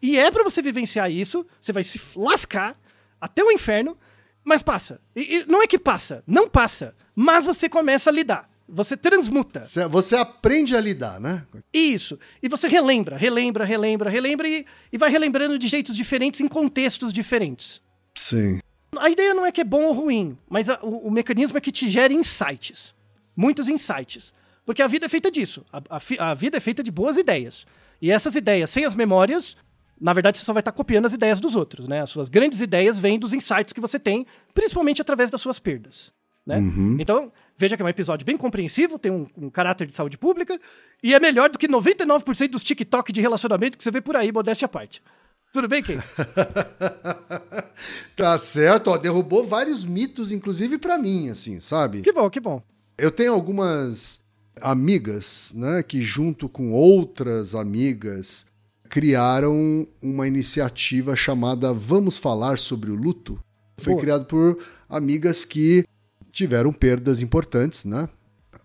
E 0.02 0.18
é 0.18 0.30
pra 0.30 0.44
você 0.44 0.60
vivenciar 0.60 1.10
isso, 1.10 1.46
você 1.60 1.72
vai 1.72 1.82
se 1.82 1.98
lascar 2.14 2.76
até 3.18 3.42
o 3.42 3.50
inferno, 3.50 3.96
mas 4.44 4.62
passa. 4.62 5.00
E, 5.16 5.36
e 5.38 5.46
não 5.46 5.62
é 5.62 5.66
que 5.66 5.78
passa, 5.78 6.22
não 6.26 6.48
passa. 6.48 6.94
Mas 7.14 7.46
você 7.46 7.68
começa 7.68 8.10
a 8.10 8.12
lidar. 8.12 8.50
Você 8.68 8.96
transmuta. 8.96 9.64
Você- 9.88 10.16
aprende 10.16 10.74
a 10.76 10.80
lidar, 10.80 11.20
né? 11.20 11.44
Isso. 11.72 12.18
E 12.42 12.48
você 12.48 12.66
relembra, 12.66 13.16
relembra, 13.16 13.64
relembra, 13.64 14.08
relembra 14.10 14.48
e, 14.48 14.64
e 14.92 14.96
vai 14.98 15.10
relembrando 15.10 15.58
de 15.58 15.68
jeitos 15.68 15.94
diferentes 15.94 16.40
em 16.40 16.48
contextos 16.48 17.12
diferentes. 17.12 17.82
Sim. 18.14 18.60
A 18.96 19.10
ideia 19.10 19.34
não 19.34 19.44
é 19.44 19.52
que 19.52 19.60
é 19.60 19.64
bom 19.64 19.82
ou 19.84 19.92
ruim, 19.92 20.38
mas 20.48 20.70
a- 20.70 20.78
o, 20.82 21.08
o 21.08 21.10
mecanismo 21.10 21.58
é 21.58 21.60
que 21.60 21.70
te 21.72 21.90
gere 21.90 22.14
insights. 22.14 22.94
Muitos 23.36 23.68
insights. 23.68 24.32
Porque 24.64 24.80
a 24.80 24.86
vida 24.86 25.04
é 25.06 25.08
feita 25.10 25.30
disso. 25.30 25.64
A, 25.72 25.82
a 25.90 26.30
a 26.30 26.34
vida 26.34 26.56
é 26.56 26.60
feita 26.60 26.82
de 26.82 26.90
boas 26.90 27.18
ideias. 27.18 27.66
E 28.00 28.10
essas 28.10 28.34
ideias, 28.34 28.70
sem 28.70 28.84
as 28.86 28.94
memórias, 28.94 29.56
na 30.00 30.12
verdade 30.12 30.38
você 30.38 30.44
só 30.44 30.52
vai 30.52 30.60
estar 30.60 30.72
copiando 30.72 31.06
as 31.06 31.12
ideias 31.12 31.40
dos 31.40 31.56
outros, 31.56 31.88
né? 31.88 32.02
As 32.02 32.10
suas 32.10 32.28
grandes 32.28 32.60
ideias 32.60 32.98
vêm 32.98 33.18
dos 33.18 33.32
insights 33.32 33.72
que 33.72 33.80
você 33.80 33.98
tem, 33.98 34.26
principalmente 34.52 35.00
através 35.00 35.30
das 35.30 35.40
suas 35.40 35.58
perdas. 35.58 36.12
Né? 36.46 36.58
Então, 37.00 37.32
Veja 37.56 37.76
que 37.76 37.82
é 37.82 37.84
um 37.84 37.88
episódio 37.88 38.26
bem 38.26 38.36
compreensivo, 38.36 38.98
tem 38.98 39.12
um, 39.12 39.26
um 39.36 39.48
caráter 39.48 39.86
de 39.86 39.94
saúde 39.94 40.18
pública, 40.18 40.58
e 41.02 41.14
é 41.14 41.20
melhor 41.20 41.48
do 41.50 41.58
que 41.58 41.68
99% 41.68 42.48
dos 42.48 42.64
TikTok 42.64 43.12
de 43.12 43.20
relacionamento 43.20 43.78
que 43.78 43.84
você 43.84 43.92
vê 43.92 44.00
por 44.00 44.16
aí, 44.16 44.32
modéstia 44.32 44.66
à 44.66 44.68
parte. 44.68 45.00
Tudo 45.52 45.68
bem, 45.68 45.80
Ken? 45.80 45.98
tá 48.16 48.36
certo, 48.38 48.90
ó, 48.90 48.98
derrubou 48.98 49.44
vários 49.44 49.84
mitos, 49.84 50.32
inclusive 50.32 50.78
para 50.78 50.98
mim, 50.98 51.28
assim, 51.28 51.60
sabe? 51.60 52.02
Que 52.02 52.12
bom, 52.12 52.28
que 52.28 52.40
bom. 52.40 52.60
Eu 52.98 53.12
tenho 53.12 53.32
algumas 53.32 54.24
amigas, 54.60 55.52
né, 55.54 55.80
que 55.84 56.02
junto 56.02 56.48
com 56.48 56.72
outras 56.72 57.54
amigas 57.54 58.46
criaram 58.94 59.84
uma 60.00 60.28
iniciativa 60.28 61.16
chamada 61.16 61.72
Vamos 61.72 62.16
Falar 62.16 62.58
sobre 62.58 62.92
o 62.92 62.94
Luto. 62.94 63.40
Foi 63.76 63.94
Boa. 63.94 64.00
criado 64.00 64.26
por 64.26 64.56
amigas 64.88 65.44
que 65.44 65.84
tiveram 66.30 66.72
perdas 66.72 67.20
importantes, 67.20 67.84
né? 67.84 68.08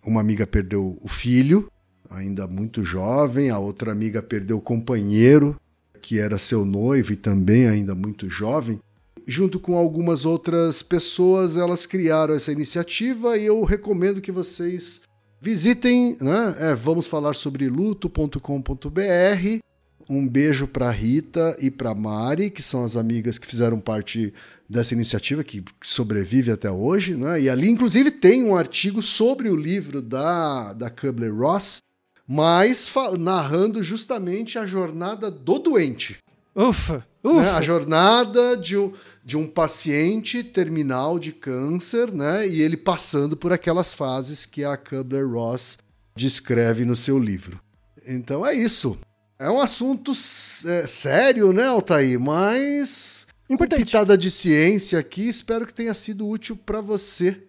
Uma 0.05 0.21
amiga 0.21 0.45
perdeu 0.45 0.99
o 1.01 1.07
filho, 1.07 1.67
ainda 2.07 2.45
muito 2.45 2.85
jovem, 2.85 3.49
a 3.49 3.57
outra 3.57 3.91
amiga 3.91 4.21
perdeu 4.21 4.57
o 4.57 4.61
companheiro, 4.61 5.59
que 5.99 6.19
era 6.19 6.37
seu 6.37 6.63
noivo 6.63 7.11
e 7.11 7.15
também 7.15 7.67
ainda 7.67 7.95
muito 7.95 8.29
jovem. 8.29 8.79
Junto 9.25 9.59
com 9.59 9.75
algumas 9.75 10.25
outras 10.25 10.83
pessoas, 10.83 11.57
elas 11.57 11.87
criaram 11.87 12.35
essa 12.35 12.51
iniciativa 12.51 13.35
e 13.35 13.47
eu 13.47 13.63
recomendo 13.63 14.21
que 14.21 14.31
vocês 14.31 15.01
visitem, 15.41 16.17
né? 16.21 16.55
É, 16.59 16.75
vamos 16.75 17.07
falar 17.07 17.33
sobre 17.33 17.67
luto.com.br. 17.67 19.68
Um 20.09 20.27
beijo 20.27 20.67
para 20.67 20.89
Rita 20.89 21.55
e 21.59 21.69
para 21.69 21.93
Mari, 21.93 22.49
que 22.49 22.63
são 22.63 22.83
as 22.83 22.95
amigas 22.95 23.37
que 23.37 23.45
fizeram 23.45 23.79
parte 23.79 24.33
dessa 24.67 24.95
iniciativa 24.95 25.43
que 25.43 25.63
sobrevive 25.83 26.51
até 26.51 26.71
hoje, 26.71 27.15
né? 27.15 27.39
E 27.39 27.47
ali, 27.47 27.69
inclusive, 27.69 28.09
tem 28.09 28.43
um 28.43 28.55
artigo 28.55 29.03
sobre 29.03 29.49
o 29.49 29.55
livro 29.55 30.01
da, 30.01 30.73
da 30.73 30.89
Kubler-Ross, 30.89 31.81
mas 32.27 32.91
narrando 33.19 33.83
justamente 33.83 34.57
a 34.57 34.65
jornada 34.65 35.29
do 35.29 35.59
doente. 35.59 36.17
Ufa! 36.55 37.05
Ufa. 37.23 37.41
Né? 37.41 37.49
A 37.51 37.61
jornada 37.61 38.57
de 38.57 38.77
um, 38.77 38.93
de 39.23 39.37
um 39.37 39.45
paciente 39.45 40.41
terminal 40.43 41.19
de 41.19 41.31
câncer, 41.31 42.11
né? 42.11 42.47
E 42.47 42.61
ele 42.61 42.77
passando 42.77 43.35
por 43.37 43.51
aquelas 43.51 43.93
fases 43.93 44.45
que 44.45 44.63
a 44.63 44.75
Kubler-Ross 44.77 45.77
descreve 46.15 46.85
no 46.85 46.95
seu 46.95 47.19
livro. 47.19 47.59
Então 48.07 48.45
é 48.45 48.55
isso. 48.55 48.97
É 49.41 49.49
um 49.49 49.61
assunto 49.61 50.11
é, 50.11 50.85
sério, 50.85 51.53
né, 51.53 51.65
Altair? 51.65 52.19
Mas 52.19 53.25
Importante. 53.49 53.85
pitada 53.85 54.17
de 54.17 54.29
ciência 54.29 54.99
aqui, 54.99 55.29
espero 55.29 55.65
que 55.65 55.73
tenha 55.73 55.93
sido 55.93 56.27
útil 56.27 56.57
para 56.57 56.81
você, 56.81 57.41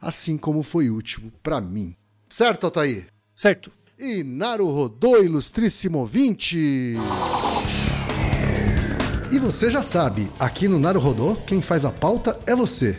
assim 0.00 0.36
como 0.36 0.64
foi 0.64 0.90
útil 0.90 1.32
para 1.44 1.60
mim. 1.60 1.94
Certo, 2.28 2.64
Altair? 2.64 3.06
Certo. 3.32 3.70
E 3.96 4.24
Naru 4.24 4.66
rodou, 4.66 5.22
ilustríssimo 5.22 5.98
ouvinte! 5.98 6.96
E 9.30 9.38
você 9.38 9.70
já 9.70 9.84
sabe, 9.84 10.28
aqui 10.40 10.66
no 10.66 10.80
Naru 10.80 10.98
Rodô, 10.98 11.36
quem 11.36 11.62
faz 11.62 11.84
a 11.84 11.92
pauta 11.92 12.36
é 12.44 12.56
você. 12.56 12.98